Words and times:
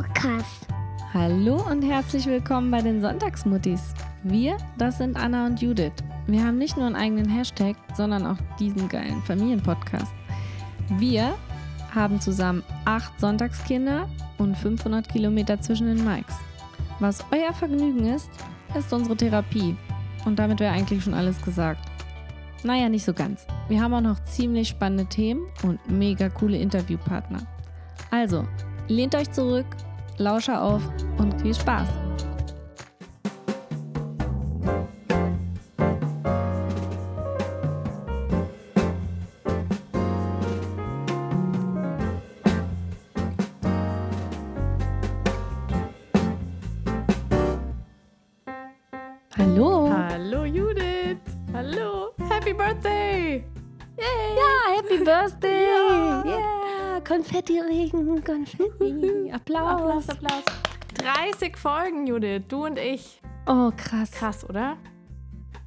Podcast. 0.00 0.66
Hallo 1.12 1.56
und 1.70 1.82
herzlich 1.82 2.24
willkommen 2.24 2.70
bei 2.70 2.80
den 2.80 3.02
Sonntagsmuttis. 3.02 3.92
Wir, 4.22 4.56
das 4.78 4.96
sind 4.96 5.14
Anna 5.14 5.44
und 5.44 5.60
Judith. 5.60 5.92
Wir 6.26 6.42
haben 6.42 6.56
nicht 6.56 6.78
nur 6.78 6.86
einen 6.86 6.96
eigenen 6.96 7.28
Hashtag, 7.28 7.76
sondern 7.94 8.26
auch 8.26 8.38
diesen 8.58 8.88
geilen 8.88 9.20
Familienpodcast. 9.24 10.14
Wir 10.96 11.34
haben 11.94 12.18
zusammen 12.18 12.62
acht 12.86 13.20
Sonntagskinder 13.20 14.08
und 14.38 14.56
500 14.56 15.06
Kilometer 15.06 15.60
zwischen 15.60 15.88
den 15.88 16.02
Mikes. 16.02 16.34
Was 16.98 17.22
euer 17.30 17.52
Vergnügen 17.52 18.06
ist, 18.06 18.30
ist 18.74 18.90
unsere 18.94 19.16
Therapie. 19.16 19.76
Und 20.24 20.38
damit 20.38 20.60
wäre 20.60 20.72
eigentlich 20.72 21.04
schon 21.04 21.12
alles 21.12 21.42
gesagt. 21.42 21.86
Naja, 22.64 22.88
nicht 22.88 23.04
so 23.04 23.12
ganz. 23.12 23.46
Wir 23.68 23.82
haben 23.82 23.92
auch 23.92 24.00
noch 24.00 24.24
ziemlich 24.24 24.68
spannende 24.68 25.04
Themen 25.04 25.42
und 25.62 25.78
mega 25.90 26.30
coole 26.30 26.56
Interviewpartner. 26.56 27.40
Also, 28.10 28.46
lehnt 28.88 29.14
euch 29.14 29.30
zurück, 29.30 29.66
lausche 30.18 30.60
auf 30.60 30.82
und 31.18 31.40
viel 31.40 31.54
Spaß. 31.54 31.88
Konfetti-Regen, 57.20 58.24
Konfetti. 58.24 59.30
Applaus. 59.32 59.68
Applaus, 59.68 60.08
Applaus. 60.08 60.44
30 60.94 61.54
Folgen, 61.54 62.06
Judith. 62.06 62.44
Du 62.48 62.64
und 62.64 62.78
ich. 62.78 63.20
Oh, 63.46 63.70
krass. 63.76 64.10
Krass, 64.12 64.48
oder? 64.48 64.78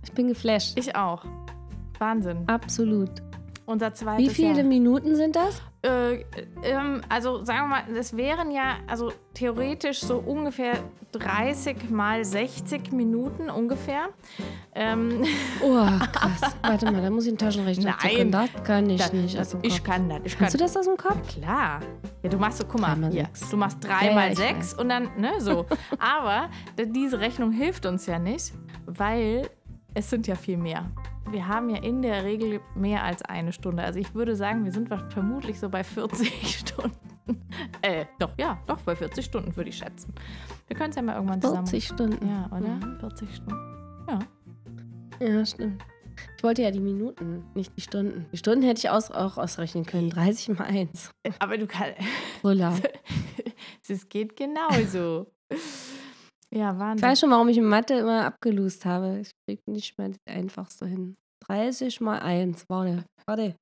Ich 0.03 0.11
bin 0.13 0.29
geflasht. 0.29 0.77
Ich 0.79 0.95
auch. 0.95 1.23
Wahnsinn. 1.99 2.43
Absolut. 2.47 3.11
Unser 3.67 3.93
zweites 3.93 4.25
Wie 4.25 4.33
viele 4.33 4.57
Jahr. 4.57 4.63
Minuten 4.63 5.15
sind 5.15 5.35
das? 5.35 5.61
Äh, 5.83 6.23
ähm, 6.63 7.01
also 7.09 7.43
sagen 7.43 7.63
wir 7.63 7.67
mal, 7.67 7.83
das 7.93 8.15
wären 8.15 8.51
ja 8.51 8.77
also 8.87 9.11
theoretisch 9.33 9.99
so 9.99 10.17
ungefähr 10.17 10.75
30 11.11 11.89
mal 11.89 12.23
60 12.23 12.93
Minuten 12.93 13.49
ungefähr. 13.49 14.07
Ähm, 14.73 15.25
Oh, 15.61 15.75
krass. 16.13 16.55
Warte 16.61 16.89
mal, 16.89 17.01
da 17.01 17.09
muss 17.09 17.25
ich 17.25 17.31
einen 17.31 17.37
Taschenrechner 17.37 17.97
Nein. 18.01 18.31
Das 18.31 18.49
kann 18.63 18.89
ich 18.89 19.01
das- 19.01 19.11
nicht. 19.13 19.35
dem 19.37 19.59
ich 19.63 19.83
kann 19.83 20.07
das. 20.09 20.19
Ich 20.23 20.31
kann 20.33 20.39
Kannst 20.39 20.53
du 20.53 20.57
das 20.57 20.77
aus 20.77 20.85
dem 20.85 20.95
Kopf? 20.97 21.27
Klar. 21.27 21.81
Ja, 22.23 22.29
du 22.29 22.37
machst 22.37 22.59
so, 22.59 22.63
guck 22.65 22.79
mal, 22.79 22.95
hier, 23.11 23.27
du 23.51 23.57
machst 23.57 23.83
Ja, 23.83 23.89
drei 23.89 24.07
ja, 24.07 24.13
mal 24.15 24.35
sechs 24.35 24.71
weiß. 24.73 24.79
und 24.79 24.87
dann, 24.89 25.09
ne, 25.17 25.33
so. 25.39 25.65
Aber 25.99 26.49
diese 26.77 27.19
Rechnung 27.19 27.51
hilft 27.51 27.85
uns 27.85 28.05
ja 28.05 28.17
nicht, 28.19 28.53
weil 28.85 29.49
es 29.93 30.09
sind 30.09 30.27
ja 30.27 30.35
viel 30.35 30.57
mehr. 30.57 30.85
Wir 31.29 31.47
haben 31.47 31.69
ja 31.69 31.81
in 31.81 32.01
der 32.01 32.23
Regel 32.23 32.59
mehr 32.75 33.03
als 33.03 33.21
eine 33.23 33.53
Stunde. 33.53 33.83
Also 33.83 33.99
ich 33.99 34.13
würde 34.13 34.35
sagen, 34.35 34.65
wir 34.65 34.71
sind 34.71 34.89
vermutlich 34.89 35.59
so 35.59 35.69
bei 35.69 35.83
40 35.83 36.59
Stunden. 36.59 36.97
Äh, 37.81 38.05
doch, 38.19 38.31
ja, 38.37 38.59
doch, 38.67 38.79
bei 38.81 38.95
40 38.95 39.23
Stunden 39.23 39.55
würde 39.55 39.69
ich 39.69 39.77
schätzen. 39.77 40.13
Wir 40.67 40.75
können 40.75 40.89
es 40.89 40.95
ja 40.95 41.01
mal 41.01 41.15
irgendwann 41.15 41.41
zusammen. 41.41 41.67
40 41.67 41.87
Stunden. 41.87 42.27
Ja, 42.27 42.45
oder? 42.47 42.67
Mhm. 42.67 42.99
40 42.99 43.35
Stunden. 43.35 44.05
Ja. 44.09 44.19
Ja, 45.19 45.45
stimmt. 45.45 45.81
Ich 46.37 46.43
wollte 46.43 46.61
ja 46.61 46.71
die 46.71 46.79
Minuten, 46.79 47.43
nicht 47.55 47.75
die 47.77 47.81
Stunden. 47.81 48.25
Die 48.31 48.37
Stunden 48.37 48.63
hätte 48.63 48.79
ich 48.79 48.89
aus, 48.89 49.09
auch 49.09 49.37
ausrechnen 49.37 49.85
können. 49.85 50.09
30 50.09 50.49
mal 50.49 50.65
1. 50.65 51.11
Aber 51.39 51.57
du 51.57 51.67
kannst. 51.67 51.97
Brüller. 52.41 52.75
es 53.87 54.09
geht 54.09 54.35
genauso. 54.35 55.31
Ja, 56.53 56.73
Ich 56.73 56.79
Wahnsinn. 56.79 57.07
weiß 57.09 57.19
schon, 57.19 57.31
warum 57.31 57.49
ich 57.49 57.57
in 57.57 57.65
Mathe 57.65 57.95
immer 57.95 58.25
abgelust 58.25 58.85
habe. 58.85 59.19
Ich 59.19 59.31
krieg 59.47 59.59
nicht 59.67 59.97
mal 59.97 60.09
das 60.09 60.19
einfachste 60.27 60.85
hin. 60.85 61.15
30 61.47 61.99
mal 62.01 62.19
1. 62.19 62.65
Warte, 62.69 63.03
warte. 63.25 63.55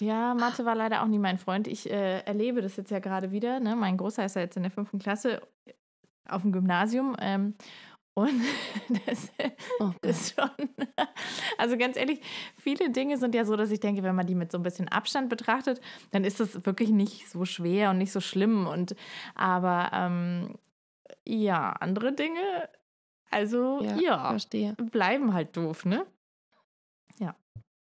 Ja, 0.00 0.34
Mathe 0.34 0.64
war 0.66 0.74
leider 0.74 1.02
auch 1.02 1.06
nie 1.06 1.18
mein 1.18 1.38
Freund. 1.38 1.66
Ich 1.66 1.90
äh, 1.90 2.20
erlebe 2.20 2.60
das 2.60 2.76
jetzt 2.76 2.90
ja 2.90 2.98
gerade 2.98 3.30
wieder. 3.32 3.60
Ne? 3.60 3.74
Mein 3.76 3.96
Großer 3.96 4.24
ist 4.26 4.36
ja 4.36 4.42
jetzt 4.42 4.56
in 4.56 4.62
der 4.62 4.70
fünften 4.70 4.98
Klasse 4.98 5.40
auf 6.28 6.42
dem 6.42 6.52
Gymnasium. 6.52 7.16
Ähm, 7.18 7.54
und 8.14 8.40
das 9.06 9.30
Oh, 9.80 9.92
ist 10.02 10.34
schon. 10.38 10.50
Also 11.58 11.78
ganz 11.78 11.96
ehrlich, 11.96 12.20
viele 12.58 12.90
Dinge 12.90 13.16
sind 13.16 13.34
ja 13.34 13.46
so, 13.46 13.56
dass 13.56 13.70
ich 13.70 13.80
denke, 13.80 14.02
wenn 14.02 14.14
man 14.14 14.26
die 14.26 14.34
mit 14.34 14.52
so 14.52 14.58
ein 14.58 14.62
bisschen 14.62 14.88
Abstand 14.88 15.30
betrachtet, 15.30 15.80
dann 16.10 16.22
ist 16.24 16.38
das 16.40 16.66
wirklich 16.66 16.90
nicht 16.90 17.28
so 17.30 17.46
schwer 17.46 17.88
und 17.90 17.98
nicht 17.98 18.12
so 18.12 18.20
schlimm. 18.20 18.66
Und 18.66 18.94
aber 19.34 19.90
ähm, 19.94 20.54
ja, 21.26 21.72
andere 21.72 22.12
Dinge, 22.12 22.68
also 23.30 23.80
Ja, 23.82 23.96
ja, 23.98 24.28
verstehe. 24.30 24.74
bleiben 24.90 25.34
halt 25.34 25.56
doof, 25.56 25.84
ne? 25.84 26.06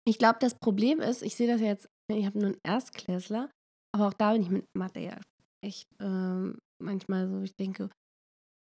Ich 0.04 0.18
glaube, 0.18 0.38
das 0.40 0.56
Problem 0.56 1.00
ist, 1.00 1.22
ich 1.22 1.36
sehe 1.36 1.46
das 1.46 1.60
jetzt, 1.60 1.88
ich 2.10 2.26
habe 2.26 2.38
nur 2.38 2.48
einen 2.48 2.60
Erstklässler, 2.64 3.50
aber 3.94 4.08
auch 4.08 4.12
da 4.14 4.32
bin 4.32 4.42
ich 4.42 4.50
mit 4.50 4.64
Mathe 4.76 5.00
ja 5.00 5.16
echt 5.64 5.86
ähm, 6.00 6.58
manchmal 6.82 7.28
so, 7.28 7.40
ich 7.42 7.54
denke, 7.54 7.88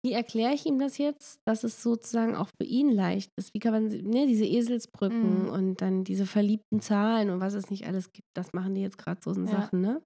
wie 0.06 0.12
erkläre 0.12 0.54
ich 0.54 0.66
ihm 0.66 0.78
das 0.80 0.98
jetzt, 0.98 1.40
dass 1.48 1.64
es 1.64 1.82
sozusagen 1.82 2.36
auch 2.36 2.50
für 2.60 2.66
ihn 2.68 2.90
leicht 2.92 3.32
ist? 3.38 3.54
Wie 3.54 3.60
kann 3.60 3.72
man, 3.72 3.88
ne, 3.88 4.28
diese 4.28 4.46
Eselsbrücken 4.46 5.44
Mhm. 5.44 5.50
und 5.50 5.82
dann 5.82 6.04
diese 6.04 6.26
verliebten 6.26 6.82
Zahlen 6.82 7.30
und 7.30 7.40
was 7.40 7.54
es 7.54 7.70
nicht 7.70 7.88
alles 7.88 8.12
gibt, 8.12 8.28
das 8.36 8.52
machen 8.54 8.76
die 8.76 8.82
jetzt 8.82 8.98
gerade 8.98 9.22
so 9.24 9.32
Ja. 9.32 9.46
Sachen, 9.48 9.80
ne? 9.82 10.02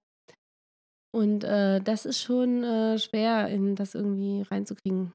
Und 1.14 1.44
äh, 1.44 1.80
das 1.80 2.06
ist 2.06 2.20
schon 2.20 2.64
äh, 2.64 2.98
schwer, 2.98 3.46
in 3.46 3.76
das 3.76 3.94
irgendwie 3.94 4.42
reinzukriegen. 4.42 5.12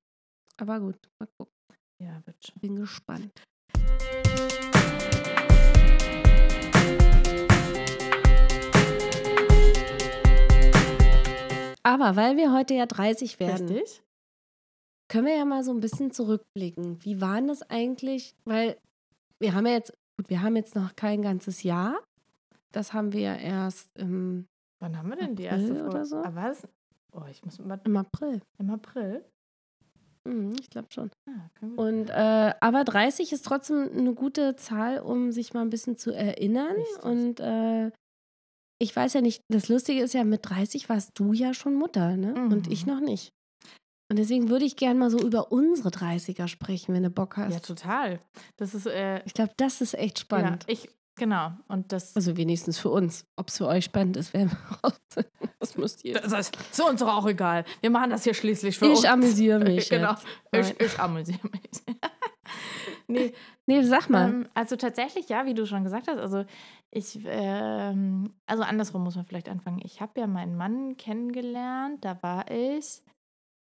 Aber 0.55 0.79
gut, 0.79 0.95
mal 1.19 1.27
gucken. 1.37 1.53
Ja, 2.01 2.21
wird 2.25 2.37
schon. 2.41 2.61
Bin 2.61 2.77
gespannt. 2.77 3.43
Aber 11.83 12.15
weil 12.15 12.37
wir 12.37 12.53
heute 12.53 12.75
ja 12.75 12.85
30 12.85 13.41
werden, 13.41 13.67
Richtig? 13.67 14.01
können 15.09 15.27
wir 15.27 15.35
ja 15.35 15.43
mal 15.43 15.65
so 15.65 15.71
ein 15.71 15.81
bisschen 15.81 16.11
zurückblicken. 16.13 17.03
Wie 17.03 17.19
war 17.19 17.35
denn 17.35 17.49
das 17.49 17.61
eigentlich? 17.63 18.35
Weil 18.45 18.77
wir 19.39 19.53
haben 19.53 19.65
ja 19.65 19.73
jetzt, 19.73 19.91
gut, 20.15 20.29
wir 20.29 20.41
haben 20.41 20.55
jetzt 20.55 20.75
noch 20.75 20.95
kein 20.95 21.21
ganzes 21.21 21.63
Jahr. 21.63 22.01
Das 22.71 22.93
haben 22.93 23.11
wir 23.11 23.19
ja 23.19 23.35
erst 23.35 23.97
im, 23.97 24.47
Wann 24.79 24.97
haben 24.97 25.09
wir 25.09 25.17
denn 25.17 25.35
die 25.35 25.47
April 25.49 25.59
erste 25.61 25.75
Folge? 25.75 25.89
oder 25.89 26.05
so? 26.05 26.15
Ah, 26.17 26.31
was? 26.33 26.67
Oh, 27.11 27.23
ich 27.29 27.43
muss 27.43 27.59
mal 27.59 27.79
im 27.83 27.97
April. 27.97 28.41
im 28.59 28.69
April. 28.69 29.25
Mhm, 30.25 30.53
ich 30.59 30.69
glaube 30.69 30.87
schon. 30.91 31.09
Ah, 31.27 31.49
Und 31.75 32.09
äh, 32.09 32.53
aber 32.59 32.83
30 32.83 33.31
ist 33.31 33.45
trotzdem 33.45 33.89
eine 33.95 34.13
gute 34.13 34.55
Zahl, 34.55 34.99
um 34.99 35.31
sich 35.31 35.53
mal 35.53 35.61
ein 35.61 35.69
bisschen 35.69 35.97
zu 35.97 36.11
erinnern. 36.11 36.73
Richtig. 36.75 37.03
Und 37.03 37.39
äh, 37.39 37.91
ich 38.79 38.95
weiß 38.95 39.13
ja 39.13 39.21
nicht, 39.21 39.41
das 39.49 39.69
Lustige 39.69 40.01
ist 40.01 40.13
ja, 40.13 40.23
mit 40.23 40.41
30 40.49 40.87
warst 40.89 41.17
du 41.17 41.33
ja 41.33 41.53
schon 41.53 41.73
Mutter, 41.75 42.15
ne? 42.15 42.33
Und 42.35 42.67
Mhm. 42.67 42.71
ich 42.71 42.85
noch 42.85 42.99
nicht. 43.01 43.31
Und 44.11 44.17
deswegen 44.17 44.49
würde 44.49 44.65
ich 44.65 44.75
gerne 44.75 44.99
mal 44.99 45.09
so 45.11 45.19
über 45.19 45.51
unsere 45.51 45.89
30er 45.89 46.47
sprechen, 46.47 46.95
wenn 46.95 47.03
du 47.03 47.09
Bock 47.11 47.37
hast. 47.37 47.53
ja, 47.53 47.59
total. 47.59 48.19
Das 48.57 48.73
ist 48.73 48.87
äh, 48.87 49.21
ich 49.25 49.33
glaube, 49.33 49.53
das 49.57 49.81
ist 49.81 49.93
echt 49.93 50.19
spannend. 50.19 50.65
Ja, 50.67 50.73
ich 50.73 50.89
genau 51.19 51.51
und 51.67 51.91
das 51.91 52.15
Also 52.15 52.35
wenigstens 52.37 52.79
für 52.79 52.89
uns. 52.89 53.25
Ob 53.35 53.49
es 53.49 53.57
für 53.57 53.67
euch 53.67 53.85
spannend 53.85 54.17
ist, 54.17 54.33
werden 54.33 54.49
wir 54.51 54.77
raus. 54.83 54.99
Das 55.59 55.77
müsst 55.77 56.03
ihr. 56.05 56.15
das 56.19 56.31
ist, 56.33 56.57
ist 56.71 56.81
uns 56.81 56.99
doch 57.01 57.07
auch 57.15 57.27
egal. 57.27 57.65
Wir 57.81 57.91
machen 57.91 58.09
das 58.09 58.23
hier 58.23 58.33
schließlich 58.33 58.79
für 58.79 58.89
uns. 58.89 59.03
Ich 59.03 59.09
amüsiere 59.09 59.59
mich. 59.63 59.89
genau. 59.89 60.15
jetzt. 60.51 60.71
Ich, 60.71 60.79
ich 60.87 60.99
amüsiere 60.99 61.47
mich. 61.51 61.97
nee, 63.07 63.33
Nee, 63.67 63.83
sag 63.83 64.09
mal. 64.09 64.29
ähm, 64.29 64.47
also 64.55 64.75
tatsächlich, 64.75 65.29
ja, 65.29 65.45
wie 65.45 65.53
du 65.53 65.67
schon 65.67 65.83
gesagt 65.83 66.07
hast, 66.07 66.17
also 66.17 66.43
ich, 66.89 67.19
ähm, 67.25 68.33
also 68.47 68.63
andersrum 68.63 69.03
muss 69.03 69.15
man 69.15 69.25
vielleicht 69.25 69.47
anfangen. 69.49 69.79
Ich 69.83 70.01
habe 70.01 70.19
ja 70.19 70.25
meinen 70.25 70.55
Mann 70.57 70.97
kennengelernt, 70.97 72.03
da 72.03 72.17
war 72.23 72.49
ich, 72.49 73.03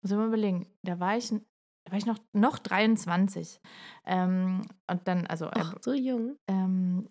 muss 0.03 0.11
ich 0.11 0.17
mal 0.17 0.27
überlegen, 0.27 0.67
da 0.83 0.99
war 0.99 1.17
ich, 1.17 1.29
da 1.29 1.93
war 1.93 1.99
ich 1.99 2.07
noch, 2.07 2.19
noch 2.33 2.59
23. 2.59 3.61
Ähm, 4.07 4.63
und 4.91 5.07
dann, 5.07 5.27
also, 5.29 5.49
Ach, 5.53 5.75
so 5.81 5.93
jung. 5.93 6.35
ähm, 6.49 7.09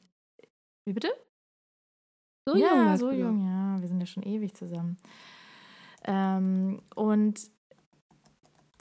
wie 0.85 0.93
bitte? 0.93 1.09
So 2.47 2.55
ja, 2.55 2.75
jung. 2.75 2.85
warst 2.85 2.99
so 3.01 3.11
jung, 3.11 3.45
ja. 3.45 3.79
Wir 3.79 3.87
sind 3.87 3.99
ja 3.99 4.05
schon 4.05 4.23
ewig 4.23 4.53
zusammen. 4.55 4.97
Ähm, 6.05 6.81
und 6.95 7.39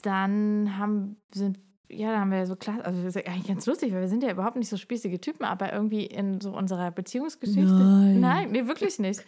dann 0.01 0.77
haben, 0.77 1.17
sind, 1.33 1.59
ja, 1.87 2.11
da 2.11 2.19
haben 2.21 2.31
wir 2.31 2.47
so 2.47 2.55
klar, 2.55 2.83
also 2.83 3.03
das 3.03 3.15
ist 3.15 3.27
eigentlich 3.27 3.47
ganz 3.47 3.65
lustig, 3.67 3.93
weil 3.93 4.01
wir 4.01 4.07
sind 4.07 4.23
ja 4.23 4.31
überhaupt 4.31 4.55
nicht 4.55 4.69
so 4.69 4.77
spießige 4.77 5.21
Typen, 5.21 5.45
aber 5.45 5.71
irgendwie 5.71 6.05
in 6.05 6.41
so 6.41 6.51
unserer 6.55 6.89
Beziehungsgeschichte. 6.89 7.61
Nein. 7.61 8.19
Nein, 8.19 8.51
nee, 8.51 8.65
wirklich 8.65 8.97
nicht. 8.97 9.23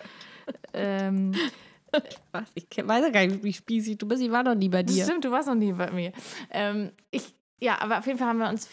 ähm, 0.73 1.33
Was? 2.31 2.49
Ich 2.55 2.65
weiß 2.75 3.03
ja 3.05 3.09
gar 3.11 3.25
nicht, 3.25 3.43
wie 3.43 3.53
spießig 3.53 3.99
du 3.99 4.07
bist. 4.07 4.23
Ich 4.23 4.31
war 4.31 4.43
noch 4.43 4.55
nie 4.55 4.69
bei 4.69 4.81
das 4.81 4.95
dir. 4.95 5.03
stimmt, 5.03 5.25
du 5.25 5.31
warst 5.31 5.47
noch 5.47 5.55
nie 5.55 5.73
bei 5.73 5.91
mir. 5.91 6.11
Ähm, 6.49 6.91
ich, 7.11 7.35
ja, 7.61 7.79
aber 7.79 7.99
auf 7.99 8.07
jeden 8.07 8.17
Fall 8.17 8.27
haben 8.29 8.39
wir 8.39 8.49
uns 8.49 8.67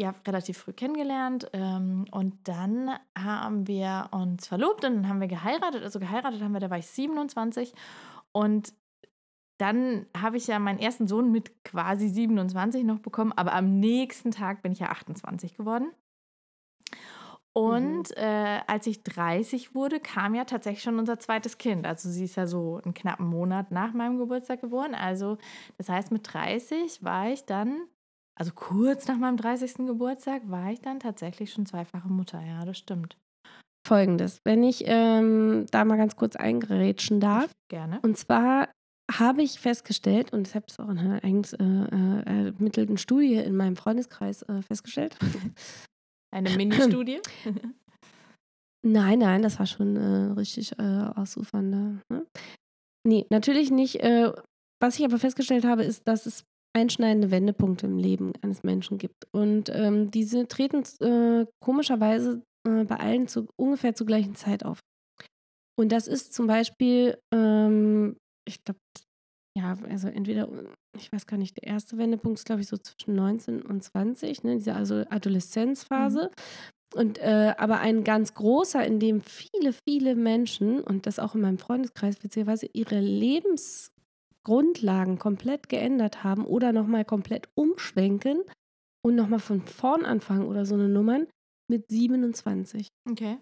ja, 0.00 0.14
relativ 0.26 0.56
früh 0.56 0.72
kennengelernt 0.72 1.50
ähm, 1.52 2.06
und 2.10 2.48
dann 2.48 2.90
haben 3.16 3.68
wir 3.68 4.08
uns 4.12 4.46
verlobt 4.46 4.82
und 4.84 4.94
dann 4.94 5.08
haben 5.08 5.20
wir 5.20 5.28
geheiratet. 5.28 5.82
Also 5.82 6.00
geheiratet 6.00 6.40
haben 6.40 6.52
wir, 6.52 6.60
da 6.60 6.70
war 6.70 6.78
ich 6.78 6.86
27 6.86 7.74
und 8.32 8.72
dann 9.58 10.06
habe 10.16 10.38
ich 10.38 10.46
ja 10.46 10.58
meinen 10.58 10.78
ersten 10.78 11.06
Sohn 11.06 11.30
mit 11.30 11.64
quasi 11.64 12.08
27 12.08 12.82
noch 12.82 13.00
bekommen, 13.00 13.32
aber 13.32 13.52
am 13.52 13.78
nächsten 13.78 14.30
Tag 14.30 14.62
bin 14.62 14.72
ich 14.72 14.78
ja 14.78 14.88
28 14.88 15.54
geworden. 15.54 15.90
Und 17.52 18.10
mhm. 18.10 18.16
äh, 18.16 18.60
als 18.66 18.86
ich 18.86 19.02
30 19.02 19.74
wurde, 19.74 20.00
kam 20.00 20.34
ja 20.34 20.44
tatsächlich 20.44 20.82
schon 20.82 20.98
unser 20.98 21.18
zweites 21.18 21.58
Kind. 21.58 21.86
Also 21.86 22.08
sie 22.08 22.24
ist 22.24 22.36
ja 22.36 22.46
so 22.46 22.80
einen 22.82 22.94
knappen 22.94 23.26
Monat 23.26 23.70
nach 23.70 23.92
meinem 23.92 24.16
Geburtstag 24.16 24.62
geboren. 24.62 24.94
Also 24.94 25.36
das 25.76 25.90
heißt, 25.90 26.10
mit 26.10 26.32
30 26.32 27.04
war 27.04 27.28
ich 27.28 27.44
dann, 27.44 27.82
also 28.40 28.52
kurz 28.54 29.06
nach 29.06 29.18
meinem 29.18 29.36
30. 29.36 29.86
Geburtstag, 29.86 30.48
war 30.48 30.72
ich 30.72 30.80
dann 30.80 30.98
tatsächlich 30.98 31.52
schon 31.52 31.66
zweifache 31.66 32.08
Mutter. 32.08 32.40
Ja, 32.40 32.64
das 32.64 32.78
stimmt. 32.78 33.18
Folgendes, 33.86 34.40
wenn 34.44 34.62
ich 34.62 34.84
ähm, 34.86 35.66
da 35.70 35.84
mal 35.84 35.98
ganz 35.98 36.16
kurz 36.16 36.36
eingerätschen 36.36 37.20
darf. 37.20 37.50
Gerne. 37.70 38.00
Und 38.00 38.16
zwar 38.16 38.70
habe 39.12 39.42
ich 39.42 39.60
festgestellt, 39.60 40.32
und 40.32 40.48
ich 40.48 40.54
habe 40.54 40.64
es 40.68 40.78
auch 40.78 40.88
in 40.88 40.98
einer 40.98 41.22
eigens 41.22 41.52
äh, 41.52 41.64
äh, 41.64 42.22
ermittelten 42.24 42.96
Studie 42.96 43.34
in 43.34 43.56
meinem 43.56 43.76
Freundeskreis 43.76 44.40
äh, 44.42 44.62
festgestellt, 44.62 45.18
eine 46.34 46.48
Mini-Studie? 46.56 47.20
nein, 48.82 49.18
nein, 49.18 49.42
das 49.42 49.58
war 49.58 49.66
schon 49.66 49.96
äh, 49.96 50.32
richtig 50.32 50.78
äh, 50.78 51.10
ausufernde. 51.14 52.00
Ne? 52.08 52.26
Nee, 53.06 53.26
natürlich 53.28 53.70
nicht. 53.70 53.96
Äh, 53.96 54.32
was 54.80 54.98
ich 54.98 55.04
aber 55.04 55.18
festgestellt 55.18 55.66
habe, 55.66 55.84
ist, 55.84 56.08
dass 56.08 56.24
es 56.24 56.44
einschneidende 56.72 57.30
Wendepunkte 57.30 57.86
im 57.86 57.98
Leben 57.98 58.32
eines 58.42 58.62
Menschen 58.62 58.98
gibt. 58.98 59.26
Und 59.32 59.70
ähm, 59.72 60.10
diese 60.10 60.46
treten 60.46 60.84
äh, 61.00 61.46
komischerweise 61.60 62.42
äh, 62.66 62.84
bei 62.84 62.96
allen 62.96 63.28
zu, 63.28 63.48
ungefähr 63.56 63.94
zur 63.94 64.06
gleichen 64.06 64.34
Zeit 64.34 64.64
auf. 64.64 64.80
Und 65.78 65.92
das 65.92 66.06
ist 66.06 66.34
zum 66.34 66.46
Beispiel, 66.46 67.18
ähm, 67.32 68.16
ich 68.46 68.62
glaube, 68.64 68.80
ja, 69.56 69.76
also 69.88 70.08
entweder, 70.08 70.48
ich 70.96 71.12
weiß 71.12 71.26
gar 71.26 71.36
nicht, 71.36 71.56
der 71.56 71.64
erste 71.64 71.98
Wendepunkt 71.98 72.38
ist, 72.38 72.44
glaube 72.44 72.60
ich, 72.60 72.68
so 72.68 72.76
zwischen 72.76 73.14
19 73.14 73.62
und 73.62 73.82
20, 73.82 74.44
ne, 74.44 74.56
diese 74.56 74.74
also 74.74 75.04
Adoleszenzphase. 75.08 76.30
Mhm. 76.30 77.00
Und 77.00 77.18
äh, 77.18 77.54
aber 77.56 77.80
ein 77.80 78.04
ganz 78.04 78.34
großer, 78.34 78.84
in 78.84 78.98
dem 78.98 79.20
viele, 79.20 79.72
viele 79.72 80.16
Menschen, 80.16 80.80
und 80.80 81.06
das 81.06 81.18
auch 81.18 81.34
in 81.34 81.40
meinem 81.40 81.58
Freundeskreis 81.58 82.16
beziehungsweise 82.16 82.68
ihre 82.72 83.00
Lebensgrundlagen 84.46 85.18
komplett 85.18 85.68
geändert 85.68 86.24
haben 86.24 86.44
oder 86.44 86.72
nochmal 86.72 87.04
komplett 87.04 87.48
umschwenken 87.54 88.42
und 89.04 89.14
nochmal 89.14 89.38
von 89.40 89.60
vorn 89.60 90.04
anfangen 90.04 90.46
oder 90.46 90.66
so 90.66 90.74
eine 90.74 90.88
Nummern 90.88 91.26
mit 91.70 91.88
27. 91.90 92.88
Okay. 93.08 93.38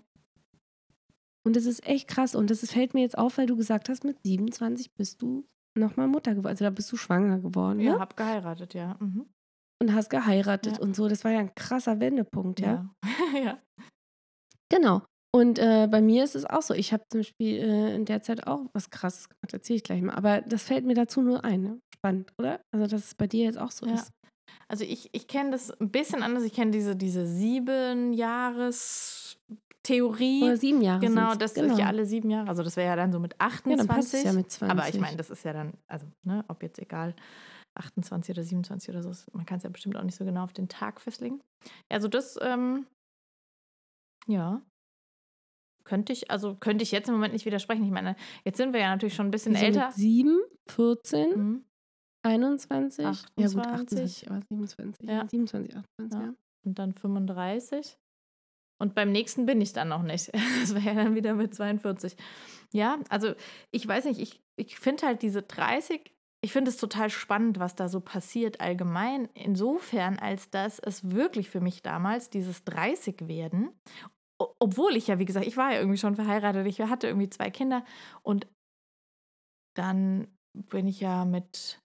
Und 1.45 1.57
das 1.57 1.65
ist 1.65 1.87
echt 1.87 2.09
krass. 2.09 2.35
Und 2.35 2.51
das 2.51 2.69
fällt 2.71 2.95
mir 2.95 3.01
jetzt 3.01 3.17
auf, 3.17 3.39
weil 3.39 3.47
du 3.47 3.57
gesagt 3.57 3.89
hast, 3.89 4.05
mit 4.05 4.19
27 4.25 4.95
bist 4.95 5.23
du 5.23 5.47
nochmal 5.77 6.09
Mutter 6.09 6.33
geworden. 6.33 6.49
Also 6.49 6.65
da 6.65 6.71
bist 6.71 6.93
du 6.93 6.97
schwanger 6.97 7.39
geworden. 7.39 7.81
Ja, 7.81 7.95
ne? 7.95 8.01
hab 8.01 8.17
geheiratet, 8.17 8.75
ja. 8.75 8.97
Mhm. 9.01 9.27
Und 9.81 9.95
hast 9.95 10.11
geheiratet 10.11 10.77
ja. 10.77 10.83
und 10.83 10.95
so. 10.95 11.09
Das 11.09 11.25
war 11.25 11.31
ja 11.31 11.39
ein 11.39 11.55
krasser 11.55 12.01
Wendepunkt, 12.01 12.61
ja. 12.61 12.91
Ja. 13.03 13.39
ja. 13.45 13.59
Genau. 14.69 15.03
Und 15.39 15.61
äh, 15.61 15.87
bei 15.89 16.03
mir 16.03 16.25
ist 16.25 16.35
es 16.35 16.45
auch 16.45 16.63
so. 16.63 16.75
Ich 16.75 16.93
habe 16.93 17.05
zum 17.09 17.21
Beispiel 17.21 17.59
äh, 17.59 17.95
in 17.95 18.05
der 18.05 18.23
Zeit 18.23 18.49
auch 18.49 18.63
was 18.73 18.91
krasses 18.91 19.29
gemacht, 19.29 19.53
erzähle 19.53 19.77
ich 19.77 19.85
gleich 19.85 20.03
mal. 20.03 20.15
Aber 20.15 20.41
das 20.41 20.65
fällt 20.65 20.85
mir 20.85 20.95
dazu 20.95 21.23
nur 21.23 21.45
ein. 21.45 21.63
Ne? 21.63 21.81
Spannend, 21.95 22.33
oder? 22.39 22.61
Also, 22.75 22.89
dass 22.89 23.05
es 23.05 23.15
bei 23.15 23.29
dir 23.29 23.45
jetzt 23.45 23.59
auch 23.59 23.71
so 23.71 23.87
ja. 23.87 23.95
ist. 23.95 24.11
Also 24.67 24.85
ich, 24.85 25.11
ich 25.13 25.29
kenne 25.29 25.53
das 25.53 25.71
ein 25.71 25.91
bisschen 25.91 26.25
anders. 26.25 26.43
Ich 26.43 26.53
kenne 26.53 26.73
diese, 26.73 26.97
diese 26.97 27.25
sieben 27.25 28.13
Jahres 28.13 29.39
Theorie. 29.85 30.43
Oder 30.43 30.57
sieben 30.57 30.83
Jahre. 30.83 31.01
Genau, 31.01 31.37
das 31.37 31.55
genau. 31.55 31.69
durch 31.69 31.87
alle 31.87 32.05
sieben 32.05 32.31
Jahre. 32.31 32.49
Also 32.49 32.65
das 32.65 32.77
wäre 32.77 32.89
ja 32.89 32.97
dann 32.97 33.13
so 33.13 33.21
mit 33.21 33.41
28. 33.41 34.25
Ja, 34.25 34.31
ja 34.31 34.33
mit 34.33 34.51
20. 34.51 34.77
Aber 34.77 34.89
ich 34.89 34.99
meine, 34.99 35.17
das 35.17 35.31
ist 35.31 35.45
ja 35.45 35.53
dann, 35.53 35.75
also, 35.87 36.07
ne, 36.25 36.45
ob 36.49 36.65
jetzt 36.65 36.81
egal, 36.81 37.15
28 37.75 38.35
oder 38.35 38.43
27 38.43 38.91
oder 38.91 39.03
so, 39.03 39.13
man 39.33 39.47
kann 39.47 39.59
es 39.59 39.63
ja 39.63 39.71
bestimmt 39.71 39.97
auch 39.97 40.03
nicht 40.03 40.17
so 40.17 40.25
genau 40.25 40.43
auf 40.43 40.53
den 40.53 40.69
Tag 40.69 41.01
festlegen. 41.01 41.41
Also 41.89 42.09
das, 42.09 42.37
ähm, 42.43 42.87
ja, 44.27 44.63
könnte 45.89 46.13
ich, 46.13 46.31
also 46.31 46.55
könnte 46.55 46.83
ich 46.83 46.93
jetzt 46.93 47.09
im 47.09 47.15
Moment 47.15 47.33
nicht 47.33 47.47
widersprechen. 47.47 47.83
Ich 47.83 47.91
meine, 47.91 48.15
jetzt 48.45 48.59
sind 48.59 48.75
wir 48.75 48.81
ja 48.81 48.91
natürlich 48.91 49.15
schon 49.15 49.29
ein 49.29 49.31
bisschen 49.31 49.55
also 49.55 49.67
älter. 49.67 49.87
Mit 49.87 49.95
7, 49.95 50.39
14, 50.69 51.31
mhm. 51.31 51.65
21, 52.23 53.07
28, 53.07 53.35
ja 53.39 53.49
gut, 53.49 53.67
28, 53.67 54.31
aber 54.31 54.41
27, 54.51 55.09
ja. 55.09 55.27
27, 55.27 55.77
28, 55.77 56.21
ja. 56.21 56.27
ja. 56.27 56.35
Und 56.67 56.79
dann 56.79 56.93
35. 56.93 57.99
Und 58.81 58.95
beim 58.95 59.11
nächsten 59.11 59.47
bin 59.47 59.61
ich 59.61 59.73
dann 59.73 59.89
noch 59.89 60.03
nicht. 60.03 60.31
Das 60.61 60.75
wäre 60.75 60.85
ja 60.85 60.95
dann 60.95 61.15
wieder 61.15 61.35
mit 61.35 61.55
42. 61.55 62.17
Ja, 62.73 62.99
also 63.09 63.33
ich 63.71 63.89
weiß 63.89 64.05
nicht, 64.05 64.21
ich, 64.21 64.43
ich 64.57 64.79
finde 64.79 65.07
halt 65.07 65.23
diese 65.23 65.43
30, 65.43 66.15
ich 66.45 66.53
finde 66.53 66.71
es 66.71 66.77
total 66.77 67.09
spannend, 67.09 67.59
was 67.59 67.77
da 67.77 67.89
so 67.89 68.01
passiert 68.01 68.61
allgemein. 68.61 69.31
Insofern, 69.33 70.19
als 70.19 70.51
dass 70.51 70.79
es 70.79 71.11
wirklich 71.11 71.49
für 71.49 71.61
mich 71.61 71.83
damals 71.83 72.29
dieses 72.29 72.67
30-Werden, 72.67 73.71
obwohl 74.39 74.97
ich 74.97 75.09
ja, 75.09 75.19
wie 75.19 75.25
gesagt, 75.25 75.47
ich 75.47 75.57
war 75.57 75.73
ja 75.73 75.79
irgendwie 75.79 75.99
schon 75.99 76.17
verheiratet, 76.17 76.67
ich 76.67 76.81
hatte 76.81 77.09
irgendwie 77.09 77.31
zwei 77.31 77.51
Kinder 77.51 77.85
und 78.23 78.47
dann 79.77 80.29
bin 80.53 80.87
ich 80.89 81.01
ja 81.01 81.25
mit 81.25 81.81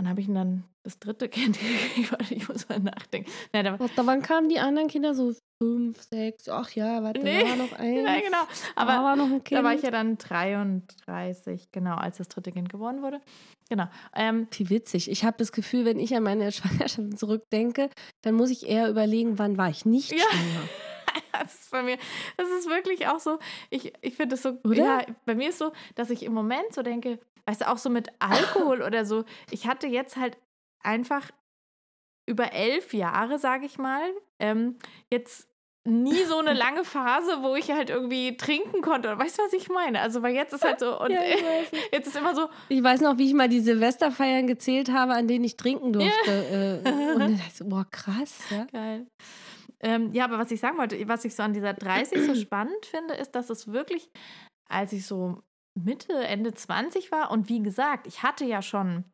Wann 0.00 0.08
habe 0.08 0.22
ich 0.22 0.28
dann 0.28 0.64
das 0.82 0.98
dritte 0.98 1.28
Kind 1.28 1.58
gekriegt? 1.60 2.30
Ich 2.30 2.48
muss 2.48 2.66
mal 2.70 2.80
nachdenken. 2.80 3.30
Nein, 3.52 3.66
da, 3.66 3.76
da, 3.76 4.06
wann 4.06 4.22
kamen 4.22 4.48
die 4.48 4.58
anderen 4.58 4.88
Kinder? 4.88 5.14
So 5.14 5.34
fünf, 5.62 6.00
sechs, 6.00 6.48
ach 6.48 6.70
ja, 6.70 7.02
warte, 7.02 7.20
nee. 7.20 7.42
da 7.42 7.50
war 7.50 7.56
noch 7.56 7.72
eins. 7.78 8.00
Ja, 8.00 8.20
genau. 8.20 8.42
Aber 8.76 8.92
da 8.92 9.02
war 9.04 9.16
noch 9.16 9.26
ein 9.26 9.44
Kind. 9.44 9.58
Da 9.58 9.62
war 9.62 9.74
ich 9.74 9.82
ja 9.82 9.90
dann 9.90 10.16
33, 10.16 11.70
genau, 11.70 11.96
als 11.96 12.16
das 12.16 12.28
dritte 12.28 12.50
Kind 12.50 12.70
geboren 12.70 13.02
wurde. 13.02 13.20
Genau. 13.68 13.88
Ähm, 14.16 14.48
Wie 14.52 14.70
witzig. 14.70 15.10
Ich 15.10 15.22
habe 15.26 15.36
das 15.36 15.52
Gefühl, 15.52 15.84
wenn 15.84 15.98
ich 15.98 16.16
an 16.16 16.22
meine 16.22 16.50
Schwangerschaft 16.50 17.18
zurückdenke, 17.18 17.90
dann 18.22 18.34
muss 18.34 18.48
ich 18.48 18.66
eher 18.66 18.88
überlegen, 18.88 19.38
wann 19.38 19.58
war 19.58 19.68
ich 19.68 19.84
nicht 19.84 20.12
ja. 20.12 20.24
schwanger. 20.30 20.68
das 21.32 21.54
ist 21.54 21.70
bei 21.70 21.82
mir, 21.82 21.98
das 22.36 22.48
ist 22.50 22.68
wirklich 22.68 23.06
auch 23.06 23.20
so, 23.20 23.38
ich, 23.70 23.92
ich 24.00 24.16
finde 24.16 24.34
das 24.34 24.42
so, 24.42 24.58
Oder? 24.64 24.76
ja, 24.76 25.06
bei 25.26 25.34
mir 25.34 25.50
ist 25.50 25.58
so, 25.58 25.72
dass 25.94 26.10
ich 26.10 26.22
im 26.22 26.32
Moment 26.32 26.72
so 26.72 26.82
denke, 26.82 27.18
weißt 27.46 27.62
du, 27.62 27.68
auch 27.68 27.78
so 27.78 27.90
mit 27.90 28.08
Alkohol 28.18 28.82
oder 28.86 29.04
so. 29.04 29.24
Ich 29.50 29.66
hatte 29.66 29.86
jetzt 29.86 30.16
halt 30.16 30.36
einfach 30.82 31.30
über 32.26 32.52
elf 32.52 32.94
Jahre, 32.94 33.38
sage 33.38 33.66
ich 33.66 33.78
mal, 33.78 34.02
ähm, 34.38 34.76
jetzt 35.10 35.48
nie 35.84 36.24
so 36.24 36.38
eine 36.38 36.52
lange 36.54 36.84
Phase, 36.84 37.42
wo 37.42 37.56
ich 37.56 37.70
halt 37.70 37.90
irgendwie 37.90 38.36
trinken 38.36 38.82
konnte. 38.82 39.18
Weißt 39.18 39.38
du, 39.38 39.42
was 39.42 39.52
ich 39.52 39.68
meine? 39.68 40.00
Also, 40.00 40.22
weil 40.22 40.34
jetzt 40.34 40.52
ist 40.52 40.64
halt 40.64 40.80
so, 40.80 41.00
und 41.00 41.10
ja, 41.10 41.20
jetzt 41.92 42.06
ist 42.06 42.16
immer 42.16 42.34
so. 42.34 42.48
Ich 42.68 42.82
weiß 42.82 43.00
noch, 43.00 43.18
wie 43.18 43.26
ich 43.28 43.34
mal 43.34 43.48
die 43.48 43.60
Silvesterfeiern 43.60 44.46
gezählt 44.46 44.92
habe, 44.92 45.14
an 45.14 45.26
denen 45.26 45.44
ich 45.44 45.56
trinken 45.56 45.92
durfte. 45.92 46.82
Ja. 46.84 46.90
Äh, 46.90 47.12
und 47.14 47.20
dann 47.20 47.36
dachte 47.36 47.64
ich, 47.64 47.68
boah, 47.68 47.86
krass. 47.90 48.38
Ja? 48.50 48.66
Geil. 48.72 49.06
Ähm, 49.82 50.12
ja, 50.12 50.24
aber 50.24 50.38
was 50.38 50.50
ich 50.50 50.60
sagen 50.60 50.78
wollte, 50.78 51.08
was 51.08 51.24
ich 51.24 51.34
so 51.34 51.42
an 51.42 51.54
dieser 51.54 51.72
30 51.72 52.26
so 52.26 52.34
spannend 52.34 52.86
finde, 52.86 53.14
ist, 53.14 53.32
dass 53.32 53.50
es 53.50 53.72
wirklich, 53.72 54.10
als 54.68 54.92
ich 54.92 55.06
so 55.06 55.42
Mitte, 55.74 56.12
Ende 56.12 56.52
20 56.52 57.10
war. 57.12 57.30
Und 57.30 57.48
wie 57.48 57.62
gesagt, 57.62 58.06
ich 58.06 58.22
hatte 58.22 58.44
ja 58.44 58.62
schon, 58.62 59.04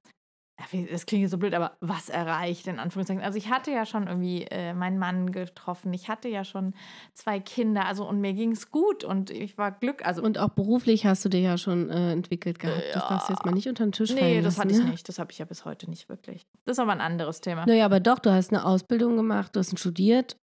das 0.91 1.05
klingt 1.05 1.29
so 1.31 1.37
blöd, 1.37 1.55
aber 1.55 1.77
was 1.81 2.09
erreicht 2.09 2.67
in 2.67 2.79
Anführungszeichen. 2.79 3.23
Also 3.23 3.37
ich 3.37 3.51
hatte 3.51 3.71
ja 3.71 3.85
schon 3.85 4.07
irgendwie 4.07 4.43
äh, 4.45 4.73
meinen 4.73 4.99
Mann 4.99 5.31
getroffen. 5.31 5.93
Ich 5.93 6.09
hatte 6.09 6.29
ja 6.29 6.45
schon 6.45 6.75
zwei 7.13 7.41
Kinder. 7.41 7.85
Also 7.85 8.09
und 8.09 8.21
mir 8.21 8.33
ging 8.33 8.53
es 8.53 8.71
gut 8.71 9.05
und 9.05 9.31
ich 9.31 9.59
war 9.59 9.71
Glück. 9.71 10.05
Also 10.07 10.23
und 10.23 10.39
auch 10.39 10.49
beruflich 10.49 11.05
hast 11.05 11.25
du 11.25 11.29
dir 11.29 11.41
ja 11.41 11.59
schon 11.59 11.91
äh, 11.91 12.13
entwickelt 12.13 12.59
gehabt. 12.59 12.83
Äh, 12.83 12.93
das 12.95 13.09
darfst 13.09 13.29
du 13.29 13.35
jetzt 13.35 13.45
mal 13.45 13.53
nicht 13.53 13.69
unter 13.69 13.85
den 13.85 13.93
Tisch 13.93 14.11
nee, 14.11 14.21
fallen 14.21 14.37
Nee, 14.37 14.43
das 14.43 14.59
hatte 14.59 14.71
ich 14.71 14.79
ne? 14.79 14.85
nicht. 14.85 15.09
Das 15.09 15.19
habe 15.19 15.31
ich 15.31 15.39
ja 15.39 15.45
bis 15.45 15.65
heute 15.67 15.91
nicht 15.91 16.09
wirklich. 16.09 16.47
Das 16.65 16.77
ist 16.77 16.81
aber 16.81 16.93
ein 16.93 17.03
anderes 17.03 17.43
Thema. 17.43 17.67
Naja, 17.67 17.85
aber 17.85 18.01
doch, 18.01 18.19
du 18.19 18.33
hast 18.33 18.53
eine 18.53 18.65
Ausbildung 18.65 19.17
gemacht, 19.17 19.55
du 19.55 19.61
hast 19.61 19.79
studiert. 19.79 20.39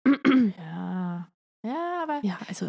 ja. 0.59 1.29
Ja, 1.62 2.02
aber. 2.02 2.21
Ja, 2.23 2.38
also 2.49 2.69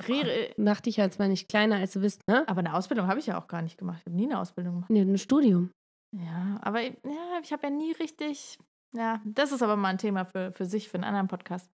mach 0.57 0.81
dich 0.81 0.97
jetzt 0.97 1.17
mal 1.17 1.29
nicht 1.29 1.47
kleiner, 1.47 1.77
als 1.77 1.93
du 1.93 2.01
bist, 2.01 2.27
ne? 2.27 2.43
Aber 2.47 2.59
eine 2.59 2.73
Ausbildung 2.73 3.07
habe 3.07 3.19
ich 3.19 3.27
ja 3.27 3.39
auch 3.39 3.47
gar 3.47 3.61
nicht 3.61 3.77
gemacht. 3.77 3.99
Ich 4.01 4.05
habe 4.05 4.15
nie 4.15 4.25
eine 4.25 4.39
Ausbildung 4.39 4.73
gemacht. 4.73 4.89
Nee, 4.89 5.01
ein 5.01 5.17
Studium. 5.17 5.71
Ja, 6.11 6.59
aber 6.61 6.81
ja, 6.81 7.39
ich 7.41 7.53
habe 7.53 7.63
ja 7.63 7.69
nie 7.69 7.91
richtig. 7.93 8.57
Ja, 8.93 9.21
das 9.23 9.51
ist 9.51 9.63
aber 9.63 9.77
mal 9.77 9.89
ein 9.89 9.97
Thema 9.97 10.25
für, 10.25 10.51
für 10.51 10.65
sich, 10.65 10.89
für 10.89 10.95
einen 10.95 11.05
anderen 11.05 11.27
Podcast. 11.27 11.71